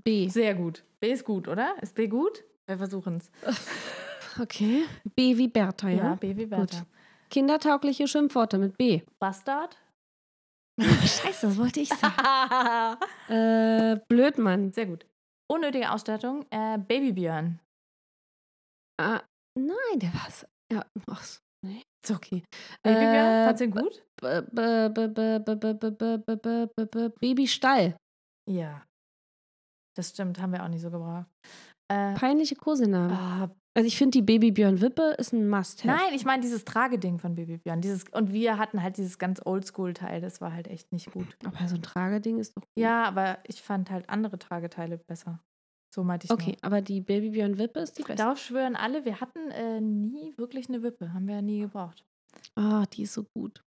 B. 0.03 0.27
Sehr 0.29 0.55
gut. 0.55 0.83
B 0.99 1.11
ist 1.11 1.23
gut, 1.25 1.47
oder? 1.47 1.75
Ist 1.81 1.95
B 1.95 2.07
gut? 2.07 2.43
Wir 2.67 2.77
versuchen 2.77 3.17
es. 3.17 3.31
Okay. 4.37 4.83
B 5.15 5.37
wie 5.37 5.47
Bertha, 5.47 5.87
ja? 5.87 5.95
Ja, 5.95 6.15
B 6.15 6.35
wie 6.35 6.45
Bertha. 6.45 6.79
Gut. 6.79 6.87
Kindertaugliche 7.29 8.05
Schimpfworte 8.05 8.57
mit 8.57 8.77
B. 8.77 9.01
Bastard? 9.17 9.77
Scheiße, 10.81 11.47
das 11.47 11.57
wollte 11.57 11.79
ich 11.79 11.89
sagen. 11.89 12.97
äh, 13.29 13.97
Blödmann. 14.09 14.73
Sehr 14.73 14.87
gut. 14.87 15.05
Unnötige 15.49 15.89
Ausstattung, 15.91 16.45
äh, 16.49 16.77
Babybjörn. 16.77 17.59
Ah, 18.99 19.21
nein, 19.57 19.99
der 19.99 20.13
war's. 20.13 20.45
Ja, 20.71 20.85
mach's. 21.07 21.41
nee, 21.65 21.81
ist 22.03 22.11
okay. 22.11 22.43
Babybjörn, 22.83 23.45
fand's 23.45 23.61
äh, 23.61 23.67
gut? 23.67 24.03
Babystall. 27.21 27.95
Ja. 28.49 28.83
Das 29.95 30.09
stimmt, 30.09 30.39
haben 30.41 30.51
wir 30.53 30.63
auch 30.63 30.67
nicht 30.67 30.81
so 30.81 30.91
gebraucht. 30.91 31.25
Äh, 31.91 32.13
Peinliche 32.15 32.55
Kosenamen. 32.55 33.11
ah, 33.11 33.49
Also 33.75 33.87
ich 33.87 33.97
finde, 33.97 34.11
die 34.17 34.21
Babybjörn-Wippe 34.23 35.15
ist 35.19 35.33
ein 35.33 35.47
Must-Have. 35.49 35.87
Nein, 35.87 36.13
ich 36.15 36.25
meine 36.25 36.41
dieses 36.41 36.65
Trageding 36.65 37.19
von 37.19 37.35
Babybjörn. 37.35 37.79
Dieses, 37.81 38.05
und 38.11 38.33
wir 38.33 38.57
hatten 38.57 38.81
halt 38.81 38.97
dieses 38.97 39.17
ganz 39.19 39.39
Oldschool-Teil, 39.45 40.19
das 40.21 40.41
war 40.41 40.51
halt 40.53 40.67
echt 40.67 40.91
nicht 40.91 41.11
gut. 41.11 41.27
Aber 41.45 41.67
so 41.67 41.75
ein 41.75 41.81
Trageding 41.83 42.39
ist 42.39 42.55
doch 42.57 42.61
gut. 42.61 42.69
Ja, 42.83 43.03
aber 43.05 43.37
ich 43.43 43.61
fand 43.61 43.89
halt 43.91 44.09
andere 44.09 44.39
Trageteile 44.39 44.97
besser. 44.97 45.39
So 45.93 46.03
meinte 46.03 46.25
ich 46.25 46.31
Okay, 46.31 46.57
aber 46.61 46.81
die 46.81 46.99
Babybjörn-Wippe 47.01 47.79
ist 47.79 47.97
die 47.97 48.01
nur. 48.01 48.07
beste. 48.07 48.23
Darauf 48.23 48.39
schwören 48.39 48.75
alle, 48.75 49.05
wir 49.05 49.21
hatten 49.21 49.51
äh, 49.51 49.79
nie 49.79 50.33
wirklich 50.37 50.67
eine 50.67 50.81
Wippe. 50.83 51.13
Haben 51.13 51.27
wir 51.27 51.35
ja 51.35 51.41
nie 51.41 51.59
gebraucht. 51.61 52.03
Ah, 52.55 52.85
die 52.91 53.03
ist 53.03 53.13
so 53.13 53.23
gut. 53.37 53.63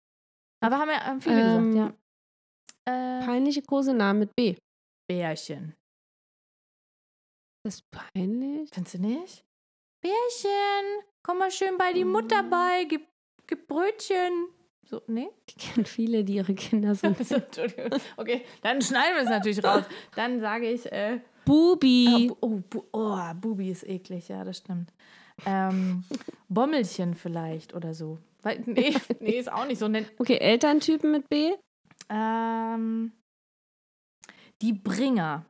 Aber 0.62 0.79
haben 0.79 0.89
ja 0.91 1.01
haben 1.05 1.20
viele 1.20 1.41
Ähm, 1.41 1.70
gesagt, 1.73 1.95
ja. 2.87 3.20
Äh, 3.20 3.25
Peinliche 3.25 3.62
Kosenamen 3.62 4.20
mit 4.20 4.37
B. 4.37 4.55
Bärchen. 5.09 5.75
Das 7.65 7.77
ist 7.77 7.91
peinlich. 7.91 8.71
Findest 8.73 8.95
du 8.95 8.99
nicht? 9.03 9.45
Bärchen, 10.03 11.05
komm 11.23 11.39
mal 11.39 11.51
schön 11.51 11.79
bei 11.79 11.93
die 11.93 12.05
Mutter 12.05 12.43
bei, 12.43 12.85
gib, 12.89 13.07
gib 13.47 13.69
Brötchen. 13.69 14.49
So, 14.85 15.01
nee? 15.07 15.29
Ich 15.47 15.57
kenne 15.57 15.87
viele, 15.87 16.25
die 16.25 16.35
ihre 16.35 16.55
Kinder 16.55 16.95
so. 16.95 17.15
So, 17.23 17.37
Entschuldigung. 17.37 18.01
Okay, 18.17 18.45
dann 18.63 18.83
schneiden 18.83 19.15
wir 19.15 19.23
es 19.23 19.29
natürlich 19.31 19.63
raus. 19.65 19.85
Dann 20.17 20.41
sage 20.41 20.71
ich, 20.71 20.91
äh, 20.91 21.21
Bubi. 21.45 22.31
Oh, 22.41 22.49
Bu- 22.49 22.57
oh, 22.57 22.61
Bu 22.69 22.85
oh, 22.93 23.35
Bubi 23.41 23.71
ist 23.71 23.85
eklig, 23.85 24.29
ja, 24.29 24.43
das 24.45 24.59
stimmt. 24.59 24.93
Ähm, 25.47 26.05
Bommelchen 26.49 27.15
vielleicht 27.15 27.75
oder 27.75 27.95
so. 27.95 28.19
Weil, 28.43 28.61
nee, 28.67 28.93
nee, 29.21 29.39
ist 29.39 29.53
auch 29.53 29.67
nicht 29.67 29.79
so. 29.79 29.87
Nennt, 29.87 30.11
Okay, 30.19 30.37
Elterntypen 30.39 31.13
mit 31.13 31.29
B. 31.29 31.53
ähm, 32.11 33.13
die 34.61 34.73
Bringer. 34.73 35.47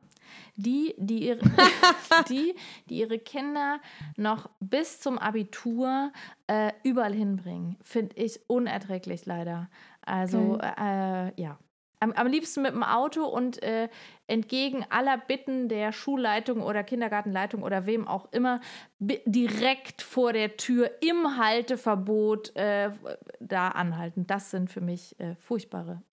Die 0.55 0.93
die, 0.97 1.27
ihre, 1.27 1.39
die, 2.29 2.55
die 2.89 2.99
ihre 2.99 3.19
Kinder 3.19 3.79
noch 4.17 4.49
bis 4.59 4.99
zum 4.99 5.17
Abitur 5.17 6.11
äh, 6.47 6.71
überall 6.83 7.13
hinbringen. 7.13 7.77
Finde 7.81 8.15
ich 8.17 8.39
unerträglich 8.47 9.25
leider. 9.25 9.69
Also, 10.01 10.59
äh, 10.59 11.41
ja. 11.41 11.57
Am, 11.99 12.11
am 12.11 12.27
liebsten 12.27 12.63
mit 12.63 12.73
dem 12.73 12.83
Auto 12.83 13.23
und 13.25 13.63
äh, 13.63 13.87
entgegen 14.27 14.85
aller 14.89 15.17
Bitten 15.17 15.69
der 15.69 15.93
Schulleitung 15.93 16.61
oder 16.61 16.83
Kindergartenleitung 16.83 17.63
oder 17.63 17.85
wem 17.85 18.09
auch 18.09 18.29
immer 18.33 18.59
direkt 18.99 20.01
vor 20.01 20.33
der 20.33 20.57
Tür 20.57 20.91
im 21.01 21.37
Halteverbot 21.37 22.53
äh, 22.57 22.91
da 23.39 23.69
anhalten. 23.69 24.27
Das 24.27 24.51
sind 24.51 24.69
für 24.69 24.81
mich 24.81 25.17
äh, 25.17 25.35
furchtbare 25.35 26.03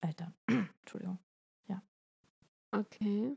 Eltern. 0.00 0.32
Entschuldigung. 0.80 1.18
Okay. 2.72 3.36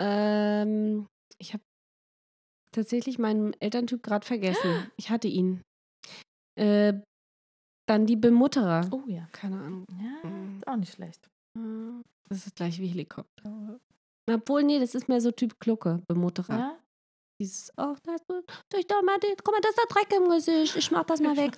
Ähm, 0.00 1.06
ich 1.38 1.52
habe 1.52 1.62
tatsächlich 2.72 3.18
meinen 3.18 3.52
Elterntyp 3.60 4.02
gerade 4.02 4.26
vergessen. 4.26 4.90
Ich 4.96 5.10
hatte 5.10 5.28
ihn. 5.28 5.62
Äh, 6.58 6.94
dann 7.88 8.06
die 8.06 8.16
Bemutterer. 8.16 8.86
Oh 8.90 9.02
ja. 9.06 9.26
Keine 9.32 9.56
Ahnung. 9.60 9.84
Ja, 9.90 10.28
Mhm. 10.28 10.56
ist 10.58 10.66
auch 10.68 10.76
nicht 10.76 10.92
schlecht. 10.94 11.26
Äh, 11.56 12.02
Das 12.28 12.46
ist 12.46 12.56
gleich 12.56 12.78
wie 12.80 12.88
Helikopter. 12.88 13.78
Obwohl, 14.30 14.62
nee, 14.62 14.78
das 14.78 14.94
ist 14.94 15.08
mehr 15.08 15.20
so 15.22 15.30
Typ 15.30 15.58
Glucke, 15.58 16.02
Bemutterer. 16.06 16.58
Ja? 16.58 16.78
Dieses, 17.40 17.70
oh, 17.78 17.94
da 18.02 18.14
ist, 18.16 18.24
durch 18.70 18.86
doch 18.88 19.00
mal, 19.02 19.18
die- 19.20 19.34
guck 19.42 19.54
mal, 19.54 19.60
da 19.62 19.68
ist 19.70 19.78
der 19.78 19.86
Dreck 19.86 20.12
im 20.12 20.28
Gesicht. 20.28 20.76
Ich 20.76 20.90
mach 20.90 21.04
das 21.04 21.20
mal 21.20 21.36
weg. 21.36 21.52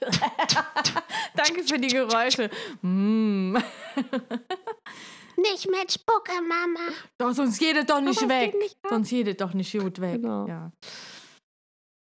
Danke 1.36 1.62
für 1.62 1.78
die 1.78 1.88
Geräusche. 1.88 2.50
Mm. 2.82 3.56
Nicht 5.36 5.68
mit 5.70 5.92
Spucke, 5.92 6.40
Mama. 6.42 6.88
Doch, 7.18 7.32
sonst 7.32 7.58
geht 7.58 7.76
es 7.76 7.86
doch 7.86 8.00
nicht 8.00 8.22
Aber 8.22 8.30
weg. 8.30 8.54
nicht 8.54 8.76
sonst 8.88 9.10
geht 9.10 9.28
es 9.28 9.36
doch 9.36 9.52
nicht 9.54 9.72
gut 9.72 10.00
weg. 10.00 10.22
Genau. 10.22 10.46
Ja. 10.46 10.72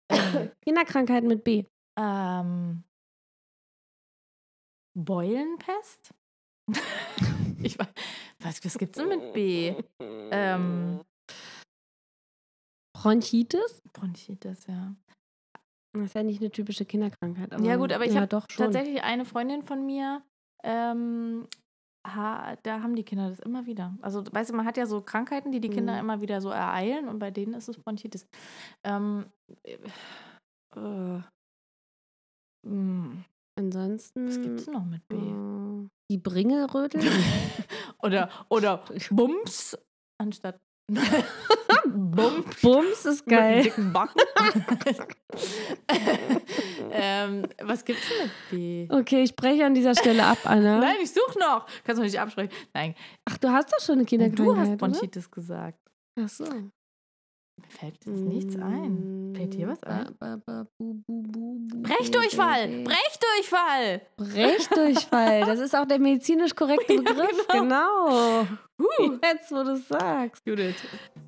Kinderkrankheiten 0.64 1.28
mit 1.28 1.44
B. 1.44 1.66
Ähm, 1.98 2.84
Beulenpest? 4.98 6.14
ich 7.62 7.78
weiß, 7.78 7.88
was, 8.40 8.66
was 8.66 8.78
gibt's 8.78 8.98
denn 8.98 9.10
mit 9.10 9.34
B? 9.34 9.76
Ähm, 10.00 11.02
Bronchitis? 12.94 13.82
Bronchitis, 13.94 14.66
ja. 14.68 14.96
Das 15.94 16.06
ist 16.06 16.16
ja 16.16 16.24
nicht 16.24 16.42
eine 16.42 16.52
typische 16.52 16.86
Kinderkrankheit. 16.86 17.54
Aber, 17.54 17.64
ja 17.64 17.76
gut, 17.76 17.92
aber 17.94 18.06
ich 18.06 18.18
habe 18.18 18.28
tatsächlich 18.28 19.02
eine 19.04 19.26
Freundin 19.26 19.62
von 19.62 19.86
mir, 19.86 20.24
ähm, 20.64 21.48
ha, 22.06 22.56
da 22.64 22.82
haben 22.82 22.96
die 22.96 23.04
Kinder 23.04 23.30
das 23.30 23.40
immer 23.40 23.66
wieder. 23.66 23.96
Also 24.02 24.24
weißt 24.32 24.52
du, 24.52 24.56
man 24.56 24.66
hat 24.66 24.78
ja 24.78 24.86
so 24.86 25.02
Krankheiten, 25.02 25.52
die 25.52 25.60
die 25.60 25.70
Kinder 25.70 25.94
Mhm. 25.94 26.00
immer 26.00 26.22
wieder 26.22 26.42
so 26.42 26.50
ereilen 26.50 27.08
und 27.08 27.20
bei 27.20 27.32
denen 27.32 27.54
ist 27.54 27.70
es 27.70 27.78
Bronchitis. 27.78 28.28
Ähm, 28.84 29.26
äh, 29.64 29.78
äh, 30.76 31.22
mm, 32.68 33.24
Ansonsten. 33.58 34.28
was 34.28 34.42
gibt's 34.42 34.68
noch 34.68 34.84
mit 34.86 35.08
B? 35.08 35.16
äh, 35.16 35.88
Die 36.12 36.18
Bringelrötel? 36.18 37.02
Oder, 38.04 38.30
oder 38.50 38.84
Bums 39.10 39.76
anstatt 40.22 40.60
Bums. 41.88 42.62
Bums 42.62 43.06
ist 43.06 43.26
Mit 43.26 43.40
einem 43.40 43.54
geil. 43.54 43.64
dicken 43.64 43.94
Backen. 43.94 44.20
ähm, 46.98 47.48
was 47.64 47.84
gibt's 47.86 48.04
denn 48.10 48.28
mit 48.28 48.32
B? 48.50 48.88
Okay, 48.94 49.24
ich 49.24 49.36
breche 49.36 49.66
an 49.66 49.74
dieser 49.74 49.96
Stelle 49.96 50.24
ab, 50.26 50.40
Anna. 50.46 50.80
Nein, 50.82 50.96
ich 51.02 51.12
suche 51.12 51.38
noch. 51.40 51.66
Kannst 51.84 52.00
du 52.00 52.04
nicht 52.04 52.20
absprechen. 52.20 52.52
Nein, 52.74 52.96
Ach, 53.26 53.38
du 53.38 53.50
hast 53.50 53.72
doch 53.74 53.80
schon 53.80 53.96
eine 53.96 54.06
Kinderkrankheit. 54.06 54.46
du 54.48 54.58
hast 54.58 54.68
oder? 54.70 54.78
Bronchitis 54.78 55.30
gesagt. 55.32 55.80
Ach 56.20 56.30
so. 56.30 56.46
Mir 56.46 57.70
fällt 57.70 58.06
jetzt 58.06 58.08
nichts 58.08 58.56
ein. 58.58 59.34
Fällt 59.36 59.54
dir 59.54 59.68
was 59.70 59.82
ein? 59.84 60.14
Bu, 60.78 61.02
Brechdurchfall! 61.84 62.84
Brechdurchfall! 62.84 64.02
Brechdurchfall. 64.18 65.42
Das 65.46 65.60
ist 65.60 65.74
auch 65.76 65.86
der 65.86 66.00
medizinisch 66.00 66.54
korrekte 66.54 66.96
Begriff. 67.02 67.48
genau. 67.50 68.46
Huh. 68.78 69.18
Jetzt, 69.24 69.52
wo 69.52 69.64
du 69.64 69.72
es 69.72 69.88
sagst. 69.88 70.42
Judith, 70.46 70.76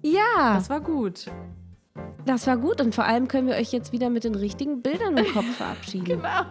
Ja, 0.04 0.56
das 0.56 0.70
war 0.70 0.82
gut. 0.82 1.28
Das 2.26 2.48
war 2.48 2.58
gut. 2.58 2.82
Und 2.82 2.94
vor 2.96 3.06
allem 3.06 3.28
können 3.28 3.48
wir 3.48 3.56
euch 3.56 3.72
jetzt 3.72 3.92
wieder 3.92 4.10
mit 4.10 4.24
den 4.24 4.36
richtigen 4.36 4.82
Bildern 4.82 5.18
im 5.18 5.26
Kopf 5.34 5.56
verabschieden. 5.56 6.22
Genau. 6.22 6.46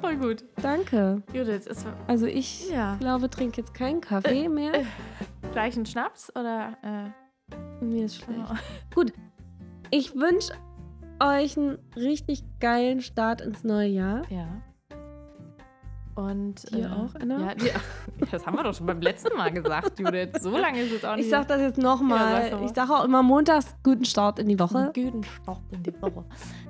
Voll 0.00 0.16
gut. 0.16 0.44
Danke. 0.60 1.22
Judith, 1.32 1.64
es 1.68 1.84
war 1.84 1.92
Also 2.08 2.26
ich 2.26 2.68
ja. 2.70 2.96
glaube, 2.96 3.30
trinke 3.30 3.60
jetzt 3.60 3.72
keinen 3.72 4.00
Kaffee 4.00 4.48
mehr. 4.48 4.72
gleich 5.52 5.76
ein 5.76 5.86
Schnaps 5.86 6.28
oder 6.34 6.76
äh, 6.82 7.84
Mir 7.84 8.06
ist 8.06 8.16
schlecht. 8.16 8.40
oh. 8.50 8.54
Gut. 8.96 9.12
Ich 9.90 10.16
wünsche 10.16 10.54
euch 11.22 11.56
einen 11.56 11.78
richtig 11.94 12.42
geilen 12.58 13.00
Start 13.00 13.42
ins 13.42 13.62
neue 13.62 13.88
Jahr. 13.88 14.22
ja. 14.28 14.48
Und 16.14 16.70
Dir 16.70 16.86
äh, 16.86 16.88
auch, 16.88 17.14
Anna? 17.20 17.40
Ja, 17.40 17.54
dir, 17.54 17.72
das 18.30 18.46
haben 18.46 18.56
wir 18.56 18.62
doch 18.64 18.74
schon 18.74 18.86
beim 18.86 19.00
letzten 19.00 19.34
Mal 19.36 19.50
gesagt, 19.50 19.98
Judith. 19.98 20.28
So 20.40 20.56
lange 20.56 20.82
ist 20.82 20.92
es 20.92 21.04
auch 21.04 21.16
nicht. 21.16 21.24
Ich 21.24 21.30
sag 21.30 21.48
das 21.48 21.60
jetzt 21.60 21.78
Ja, 21.78 21.84
nochmal. 21.84 22.50
mal. 22.50 22.64
ich 22.64 22.72
sage 22.72 22.92
auch 22.92 23.04
immer 23.04 23.22
montags 23.22 23.74
guten 23.82 24.04
Start 24.04 24.38
in 24.38 24.48
die 24.48 24.58
Woche. 24.58 24.92
Guten 24.94 25.24
Start 25.24 25.62
in 25.70 25.82
die 25.82 26.02
Woche. 26.02 26.24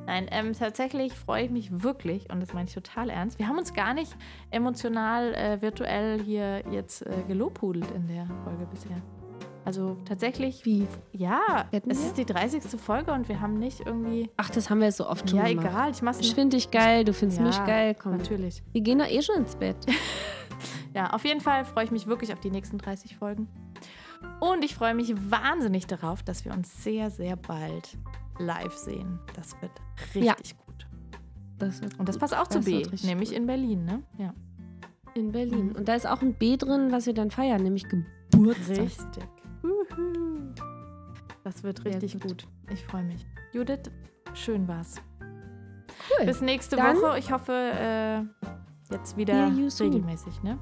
Nein, 0.07 0.27
ähm, 0.31 0.53
tatsächlich 0.53 1.13
freue 1.15 1.45
ich 1.45 1.51
mich 1.51 1.83
wirklich, 1.83 2.31
und 2.31 2.41
das 2.41 2.53
meine 2.53 2.69
ich 2.69 2.75
total 2.75 3.11
ernst. 3.11 3.39
Wir 3.39 3.49
haben 3.49 3.59
uns 3.59 3.73
gar 3.75 3.95
nicht 3.95 4.17
emotional, 4.51 5.35
äh, 5.35 5.61
virtuell 5.61 6.21
hier 6.21 6.63
jetzt 6.71 7.03
äh, 7.07 7.11
gelobhudelt 7.27 7.91
in 7.91 8.07
der 8.09 8.27
Folge 8.45 8.67
bisher. 8.71 8.97
Also 9.65 9.97
tatsächlich, 10.05 10.65
Wie? 10.65 10.87
ja, 11.13 11.67
Hätten 11.71 11.91
es 11.91 12.01
wir? 12.01 12.07
ist 12.09 12.19
die 12.19 12.25
30. 12.27 12.63
Folge 12.81 13.13
und 13.13 13.29
wir 13.29 13.41
haben 13.41 13.59
nicht 13.59 13.81
irgendwie. 13.87 14.29
Ach, 14.37 14.51
das 14.51 14.71
haben 14.71 14.81
wir 14.81 14.91
so 14.91 15.09
oft 15.09 15.31
schon 15.31 15.39
Ja, 15.39 15.47
gemacht. 15.49 15.67
egal, 15.67 15.91
ich 15.93 16.03
mach's 16.03 16.19
Ich 16.21 16.35
finde 16.35 16.57
dich 16.57 16.71
geil, 16.73 17.05
du 17.05 17.13
findest 17.13 17.41
Ja, 17.41 17.47
mich 17.47 17.65
geil. 17.65 17.95
Komm. 17.95 18.17
Natürlich. 18.17 18.63
Wir 18.73 18.81
gehen 18.81 18.99
doch 18.99 19.07
eh 19.09 19.23
schon 19.23 19.37
ins 19.37 19.57
Bett. 19.57 19.77
Ja, 20.95 21.11
auf 21.15 21.25
jeden 21.25 21.41
Fall 21.41 21.65
freue 21.65 21.85
ich 21.87 21.91
mich 21.91 22.07
wirklich 22.07 22.35
auf 22.35 22.41
die 22.41 22.51
nächsten 22.51 22.77
30 22.77 23.17
Folgen. 23.17 23.49
Und 24.41 24.63
ich 24.63 24.75
freue 24.75 24.95
mich 24.95 25.15
wahnsinnig 25.31 25.87
darauf, 25.87 26.23
dass 26.23 26.45
wir 26.45 26.53
uns 26.53 26.85
sehr, 26.85 27.09
sehr 27.11 27.35
bald 27.35 27.97
live 28.39 28.75
sehen. 28.77 29.19
Das 29.35 29.57
wird 29.63 29.73
Ja. 30.13 30.35
richtig 30.35 30.55
gut. 30.59 30.87
Das 31.59 31.81
wird 31.81 31.99
Und 31.99 32.11
das 32.11 32.19
passt 32.19 32.37
auch 32.37 32.47
zu 32.47 32.59
Das 32.59 32.67
B, 32.67 32.73
wird 32.73 32.93
richtig 32.93 33.09
nämlich 33.09 33.31
gut. 33.31 33.39
in 33.39 33.47
Berlin, 33.47 33.85
ne? 33.87 34.03
Ja. 34.19 34.35
in 35.15 35.33
Berlin. 35.33 35.69
Mhm. 35.71 35.77
Und 35.77 35.89
da 35.89 35.95
ist 35.95 36.07
auch 36.07 36.21
ein 36.21 36.35
B 36.35 36.59
drin, 36.59 36.93
was 36.93 37.07
wir 37.07 37.15
dann 37.15 37.31
feiern, 37.31 37.63
nämlich 37.63 37.87
Geburtstag. 37.89 38.79
Richtig. 38.81 39.25
Uhu. 39.63 40.55
Das 41.45 41.63
wird 41.63 41.85
richtig 41.85 42.15
gut. 42.15 42.23
gut. 42.23 42.47
Ich 42.71 42.85
freue 42.85 43.05
mich. 43.05 43.27
Judith, 43.53 43.91
schön 44.35 44.67
war's. 44.69 44.97
Cool. 46.19 46.27
Bis 46.27 46.41
nächste 46.41 46.77
Dann- 46.77 46.97
Woche. 46.97 47.19
Ich 47.19 47.31
hoffe, 47.33 47.53
äh, 47.53 48.23
jetzt 48.93 49.17
wieder 49.17 49.47
regelmäßig, 49.49 50.43
ne? 50.43 50.59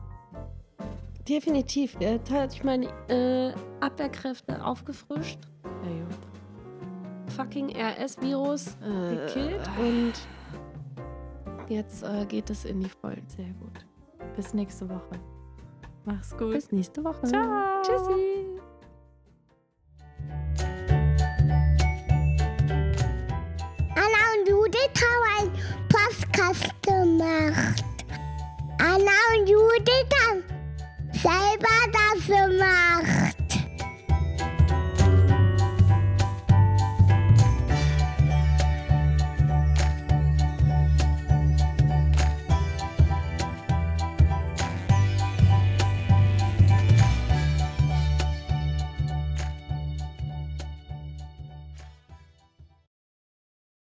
Definitiv. 1.29 1.97
Jetzt 2.01 2.31
habe 2.33 2.49
ich 2.53 2.65
meine 2.65 2.87
äh, 3.09 3.53
Abwehrkräfte 3.81 4.65
aufgefrischt. 4.65 5.39
Ja. 5.85 6.07
Fucking 7.37 7.71
RS-Virus 7.77 8.77
Äh, 8.83 9.17
gekillt. 9.17 9.71
Und 9.79 10.13
jetzt 11.69 12.03
äh, 12.03 12.25
geht 12.27 12.51
es 12.51 12.65
in 12.65 12.81
die 12.81 12.89
Vollen. 12.89 13.23
Sehr 13.29 13.51
gut. 13.61 13.87
Bis 14.35 14.55
nächste 14.55 14.89
Woche. 14.89 15.21
Mach's 16.05 16.37
gut. 16.37 16.53
Bis 16.53 16.73
nächste 16.73 17.05
Woche. 17.05 17.23
Ciao. 17.27 17.83
Tschüssi. 17.83 18.47
Spaß 26.51 26.69
gemacht. 26.83 27.85
Anna 28.79 29.13
und 29.37 29.49
Judith 29.49 30.11
haben 30.27 30.43
selber 31.13 31.77
das 31.93 32.27
gemacht. 32.27 33.30